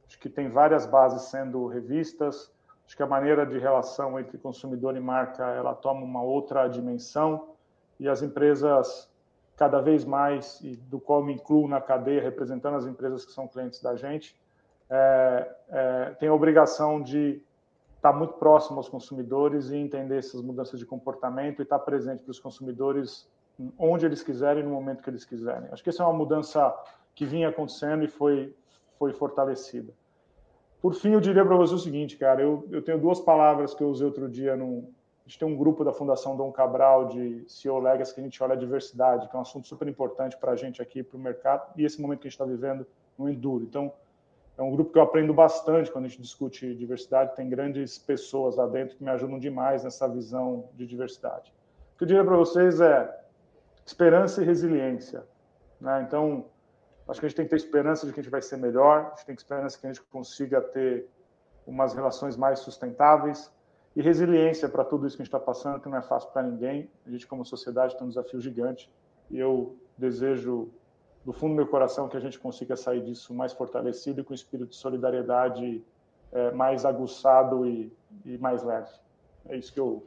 Acho 0.07 0.19
que 0.19 0.29
tem 0.29 0.49
várias 0.49 0.87
bases 0.87 1.23
sendo 1.23 1.67
revistas. 1.67 2.53
Acho 2.87 2.97
que 2.97 3.03
a 3.03 3.07
maneira 3.07 3.45
de 3.45 3.59
relação 3.59 4.19
entre 4.19 4.39
consumidor 4.39 4.97
e 4.97 5.01
marca 5.01 5.45
ela 5.51 5.75
toma 5.75 6.03
uma 6.03 6.23
outra 6.23 6.69
dimensão 6.69 7.55
e 7.99 8.09
as 8.09 8.23
empresas 8.23 9.11
cada 9.57 9.81
vez 9.81 10.05
mais 10.05 10.61
e 10.61 10.77
do 10.77 11.01
qual 11.01 11.23
me 11.23 11.33
incluo 11.33 11.67
na 11.67 11.81
cadeia 11.81 12.23
representando 12.23 12.77
as 12.77 12.87
empresas 12.87 13.25
que 13.25 13.33
são 13.33 13.49
clientes 13.49 13.81
da 13.81 13.97
gente 13.97 14.39
é, 14.89 15.57
é, 15.69 16.05
tem 16.21 16.29
a 16.29 16.35
obrigação 16.35 17.03
de 17.03 17.43
estar 18.07 18.13
muito 18.13 18.35
próximo 18.35 18.79
aos 18.79 18.89
consumidores 18.89 19.71
e 19.71 19.77
entender 19.77 20.19
essas 20.19 20.41
mudanças 20.41 20.79
de 20.79 20.87
comportamento 20.87 21.61
e 21.61 21.63
estar 21.63 21.79
presente 21.81 22.23
para 22.23 22.31
os 22.31 22.39
consumidores 22.39 23.29
onde 23.79 24.07
eles 24.07 24.23
quiserem 24.23 24.63
no 24.63 24.71
momento 24.71 25.03
que 25.03 25.11
eles 25.11 25.25
quiserem. 25.25 25.69
Acho 25.73 25.83
que 25.83 25.91
essa 25.91 26.03
é 26.03 26.07
uma 26.07 26.17
mudança 26.17 26.75
que 27.15 27.25
vinha 27.25 27.49
acontecendo 27.49 28.05
e 28.05 28.09
foi 28.09 28.55
foi 28.99 29.13
fortalecida. 29.13 29.93
Por 30.81 30.95
fim, 30.95 31.11
eu 31.11 31.21
diria 31.21 31.45
para 31.45 31.57
você 31.57 31.75
o 31.75 31.79
seguinte, 31.79 32.17
cara, 32.17 32.41
eu, 32.41 32.67
eu 32.71 32.81
tenho 32.83 32.99
duas 32.99 33.21
palavras 33.21 33.75
que 33.75 33.83
eu 33.83 33.89
usei 33.89 34.07
outro 34.07 34.29
dia 34.29 34.57
num, 34.57 34.89
a 35.27 35.29
gente 35.29 35.39
tem 35.39 35.49
um 35.49 35.57
grupo 35.57 35.85
da 35.85 35.93
Fundação 35.93 36.37
Dom 36.37 36.53
Cabral 36.53 37.09
de 37.09 37.45
CEO 37.49 37.79
Legacy 37.79 38.15
que 38.15 38.21
a 38.21 38.23
gente 38.23 38.43
olha 38.43 38.55
a 38.55 38.57
diversidade, 38.57 39.29
que 39.29 39.35
é 39.35 39.39
um 39.39 39.43
assunto 39.43 39.67
super 39.67 39.89
importante 39.89 40.37
para 40.37 40.53
a 40.53 40.57
gente 40.57 40.81
aqui, 40.81 41.03
para 41.03 41.17
o 41.17 41.21
mercado, 41.21 41.73
e 41.77 41.85
esse 41.85 42.01
momento 42.01 42.21
que 42.21 42.29
a 42.29 42.31
gente 42.31 42.41
está 42.41 42.45
vivendo 42.45 42.87
no 43.19 43.29
Enduro. 43.29 43.65
Então, 43.65 43.93
é 44.57 44.63
um 44.63 44.71
grupo 44.71 44.93
que 44.93 44.99
eu 44.99 45.03
aprendo 45.03 45.35
bastante 45.35 45.91
quando 45.91 46.07
a 46.07 46.09
gente 46.09 46.23
discute 46.23 46.75
diversidade, 46.75 47.37
tem 47.37 47.49
grandes 47.49 47.99
pessoas 47.99 48.57
lá 48.57 48.67
dentro 48.67 48.97
que 48.97 49.05
me 49.05 49.11
ajudam 49.11 49.39
demais 49.39 49.85
nessa 49.85 50.09
visão 50.09 50.71
de 50.75 50.87
diversidade. 50.87 51.53
O 51.95 51.99
que 51.99 52.05
eu 52.05 52.09
diria 52.09 52.25
para 52.25 52.37
vocês 52.37 52.81
é 52.81 53.25
esperança 53.85 54.43
e 54.43 54.47
resiliência. 54.47 55.25
Né? 55.81 56.03
Então, 56.07 56.47
Acho 57.09 57.21
que 57.21 57.27
a 57.27 57.29
gente 57.29 57.37
tem 57.37 57.47
que 57.47 57.51
ter 57.51 57.57
esperança 57.57 58.05
de 58.05 58.13
que 58.13 58.19
a 58.19 58.23
gente 58.23 58.33
vai 58.33 58.43
ser 58.43 58.57
melhor, 58.57 59.13
a 59.13 59.17
gente 59.17 59.27
tem 59.27 59.37
que 59.37 59.43
ter 59.43 59.45
esperança 59.45 59.79
que 59.79 59.87
a 59.87 59.93
gente 59.93 60.03
consiga 60.07 60.61
ter 60.61 61.09
umas 61.65 61.95
relações 61.95 62.37
mais 62.37 62.59
sustentáveis 62.61 63.53
e 63.95 64.03
resiliência 64.03 64.69
para 64.69 64.85
tudo 64.85 65.07
isso 65.07 65.17
que 65.17 65.23
a 65.23 65.25
gente 65.25 65.35
está 65.35 65.39
passando, 65.39 65.81
que 65.81 65.89
não 65.89 65.99
é 65.99 66.03
fácil 66.03 66.31
para 66.31 66.43
ninguém. 66.43 66.91
A 67.07 67.11
gente, 67.11 67.27
como 67.27 67.45
sociedade, 67.45 67.97
tem 67.97 68.05
um 68.05 68.09
desafio 68.09 68.41
gigante 68.41 68.93
e 69.31 69.39
eu 69.39 69.77
desejo, 69.97 70.69
do 71.27 71.33
fundo 71.33 71.51
do 71.51 71.57
meu 71.57 71.67
coração, 71.67 72.09
que 72.09 72.17
a 72.17 72.21
gente 72.21 72.39
consiga 72.39 72.77
sair 72.77 73.03
disso 73.03 73.35
mais 73.35 73.53
fortalecido 73.53 74.21
e 74.21 74.25
com 74.25 74.33
espírito 74.33 74.71
de 74.71 74.77
solidariedade 74.77 75.83
é, 76.31 76.53
mais 76.53 76.85
aguçado 76.85 77.67
e, 77.67 77.93
e 78.25 78.39
mais 78.39 78.63
leve. 78.63 78.89
É 79.49 79.57
isso 79.57 79.73
que 79.73 79.81
eu 79.81 80.07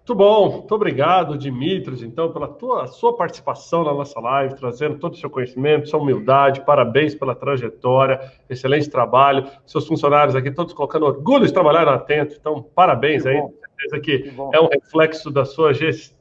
muito 0.00 0.14
bom, 0.14 0.50
muito 0.50 0.74
obrigado, 0.74 1.38
Dimitris, 1.38 2.02
então, 2.02 2.32
pela 2.32 2.48
tua, 2.48 2.88
sua 2.88 3.14
participação 3.14 3.84
na 3.84 3.94
nossa 3.94 4.18
live, 4.18 4.56
trazendo 4.56 4.98
todo 4.98 5.12
o 5.12 5.16
seu 5.16 5.30
conhecimento, 5.30 5.88
sua 5.88 6.00
humildade, 6.00 6.64
parabéns 6.64 7.14
pela 7.14 7.32
trajetória, 7.32 8.18
excelente 8.48 8.90
trabalho, 8.90 9.48
seus 9.64 9.86
funcionários 9.86 10.34
aqui 10.34 10.50
todos 10.50 10.74
colocando 10.74 11.06
orgulho 11.06 11.46
de 11.46 11.52
trabalhar 11.52 11.84
na 11.84 11.94
Atento, 11.94 12.34
então, 12.40 12.60
parabéns 12.74 13.22
que 13.22 13.28
aí, 13.28 13.40
bom. 13.40 13.52
certeza 13.78 14.00
que, 14.00 14.18
que 14.18 14.56
é 14.56 14.60
um 14.60 14.66
reflexo 14.66 15.30
da 15.30 15.44
sua 15.44 15.72
gestão. 15.72 16.18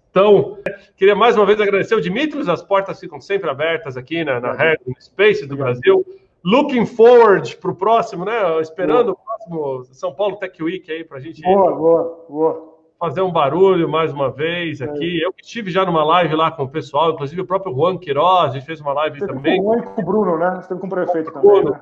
Queria 0.97 1.15
mais 1.15 1.35
uma 1.35 1.45
vez 1.45 1.59
agradecer 1.59 1.95
o 1.95 2.01
Dimitris, 2.01 2.49
as 2.49 2.61
portas 2.61 2.99
ficam 2.99 3.21
sempre 3.21 3.49
abertas 3.49 3.95
aqui 3.95 4.23
na, 4.23 4.39
na 4.39 4.53
Red 4.53 4.77
Space 4.99 5.45
do 5.45 5.55
Brasil. 5.55 6.05
Looking 6.43 6.85
forward 6.85 7.57
para 7.57 7.71
o 7.71 7.75
próximo, 7.75 8.25
né? 8.25 8.61
Esperando 8.61 9.13
boa. 9.13 9.13
o 9.13 9.25
próximo 9.25 9.93
São 9.93 10.13
Paulo 10.13 10.37
Tech 10.37 10.61
Week 10.63 10.89
aí 10.91 11.03
para 11.03 11.17
a 11.17 11.19
gente. 11.19 11.41
Boa, 11.41 11.75
boa, 11.75 12.25
boa 12.29 12.69
fazer 12.99 13.21
um 13.21 13.31
barulho 13.31 13.87
mais 13.87 14.11
uma 14.11 14.29
vez 14.29 14.81
aqui. 14.81 15.21
É. 15.21 15.25
Eu 15.25 15.33
estive 15.41 15.71
já 15.71 15.85
numa 15.85 16.03
live 16.03 16.35
lá 16.35 16.51
com 16.51 16.63
o 16.63 16.69
pessoal, 16.69 17.11
inclusive 17.11 17.41
o 17.41 17.45
próprio 17.45 17.73
Juan 17.73 17.97
Queiroz, 17.97 18.51
a 18.51 18.53
gente 18.55 18.65
fez 18.65 18.81
uma 18.81 18.91
live 18.91 19.19
Você 19.19 19.27
também. 19.27 19.63
Com 19.63 19.69
o 19.69 19.73
Juan 19.73 19.79
e 19.79 19.85
com 19.85 20.01
o 20.01 20.05
Bruno, 20.05 20.37
né? 20.37 20.55
Você 20.55 20.67
teve 20.67 20.81
com 20.81 20.87
o 20.87 20.89
prefeito 20.89 21.31
com 21.31 21.39
também, 21.39 21.63
né? 21.63 21.81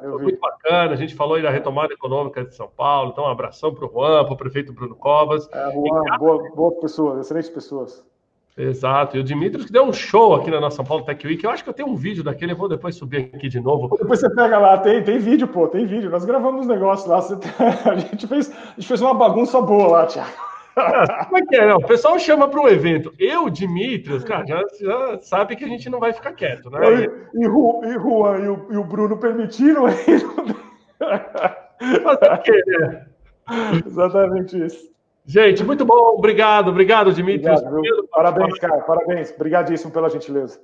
É, 0.00 0.08
Foi 0.08 0.22
muito 0.22 0.40
bacana, 0.40 0.92
a 0.92 0.96
gente 0.96 1.14
falou 1.14 1.36
aí 1.36 1.42
da 1.42 1.50
retomada 1.50 1.92
econômica 1.92 2.44
de 2.44 2.54
São 2.54 2.68
Paulo, 2.68 3.10
então 3.12 3.24
um 3.24 3.28
abração 3.28 3.74
para 3.74 3.86
o 3.86 3.90
Juan, 3.90 4.24
para 4.24 4.34
o 4.34 4.36
prefeito 4.36 4.72
Bruno 4.72 4.94
Covas. 4.94 5.48
É, 5.52 5.72
Juan, 5.72 6.02
e, 6.14 6.18
boa, 6.18 6.50
boas 6.54 6.80
pessoas, 6.80 7.20
excelentes 7.20 7.50
pessoas. 7.50 8.06
Exato, 8.58 9.16
e 9.16 9.20
o 9.20 9.24
Dimitris 9.24 9.66
que 9.66 9.72
deu 9.72 9.84
um 9.84 9.92
show 9.92 10.34
aqui 10.34 10.50
na 10.50 10.60
nossa 10.60 10.76
São 10.76 10.84
Paulo 10.84 11.04
Tech 11.04 11.24
Week. 11.24 11.44
Eu 11.44 11.50
acho 11.50 11.62
que 11.62 11.70
eu 11.70 11.74
tenho 11.74 11.88
um 11.88 11.94
vídeo 11.94 12.24
daquele, 12.24 12.52
eu 12.52 12.56
vou 12.56 12.68
depois 12.68 12.96
subir 12.96 13.30
aqui 13.32 13.48
de 13.48 13.60
novo. 13.60 13.96
Depois 13.96 14.18
você 14.18 14.28
pega 14.34 14.58
lá, 14.58 14.76
tem, 14.78 15.00
tem 15.04 15.18
vídeo, 15.20 15.46
pô, 15.46 15.68
tem 15.68 15.86
vídeo. 15.86 16.10
Nós 16.10 16.24
gravamos 16.24 16.66
um 16.66 16.68
negócio 16.68 17.08
lá, 17.08 17.20
você... 17.20 17.34
a, 17.88 17.96
gente 17.96 18.26
fez, 18.26 18.50
a 18.50 18.80
gente 18.80 18.88
fez 18.88 19.00
uma 19.00 19.14
bagunça 19.14 19.60
boa 19.60 19.86
lá, 19.86 20.06
Tiago. 20.06 20.32
Como 21.24 21.38
é 21.38 21.42
que 21.46 21.56
é? 21.56 21.66
Não, 21.66 21.76
o 21.76 21.86
pessoal 21.86 22.18
chama 22.18 22.48
para 22.48 22.60
um 22.60 22.68
evento. 22.68 23.12
Eu, 23.18 23.48
Dimitrios, 23.50 24.24
cara, 24.24 24.46
já, 24.46 24.62
já, 24.80 25.18
sabe 25.20 25.56
que 25.56 25.64
a 25.64 25.68
gente 25.68 25.88
não 25.88 26.00
vai 26.00 26.12
ficar 26.12 26.32
quieto, 26.32 26.70
né? 26.70 26.80
E, 27.34 27.38
e, 27.38 27.44
e 27.44 27.44
Juan 27.44 28.38
e 28.38 28.48
o, 28.48 28.66
e 28.72 28.76
o 28.76 28.84
Bruno 28.84 29.16
permitiram 29.18 29.86
aí. 29.86 29.94
Fazer 32.02 32.32
o 32.32 32.38
quê, 32.38 32.62
né? 32.66 33.06
Exatamente 33.86 34.64
isso. 34.64 34.90
Gente, 35.24 35.62
muito 35.62 35.84
bom. 35.84 36.14
Obrigado, 36.16 36.70
obrigado, 36.70 37.12
Dimitrios. 37.12 37.60
Obrigado, 37.60 38.08
parabéns, 38.08 38.58
cara. 38.58 38.78
Parabéns. 38.78 39.30
Obrigadíssimo 39.32 39.92
pela 39.92 40.08
gentileza. 40.08 40.58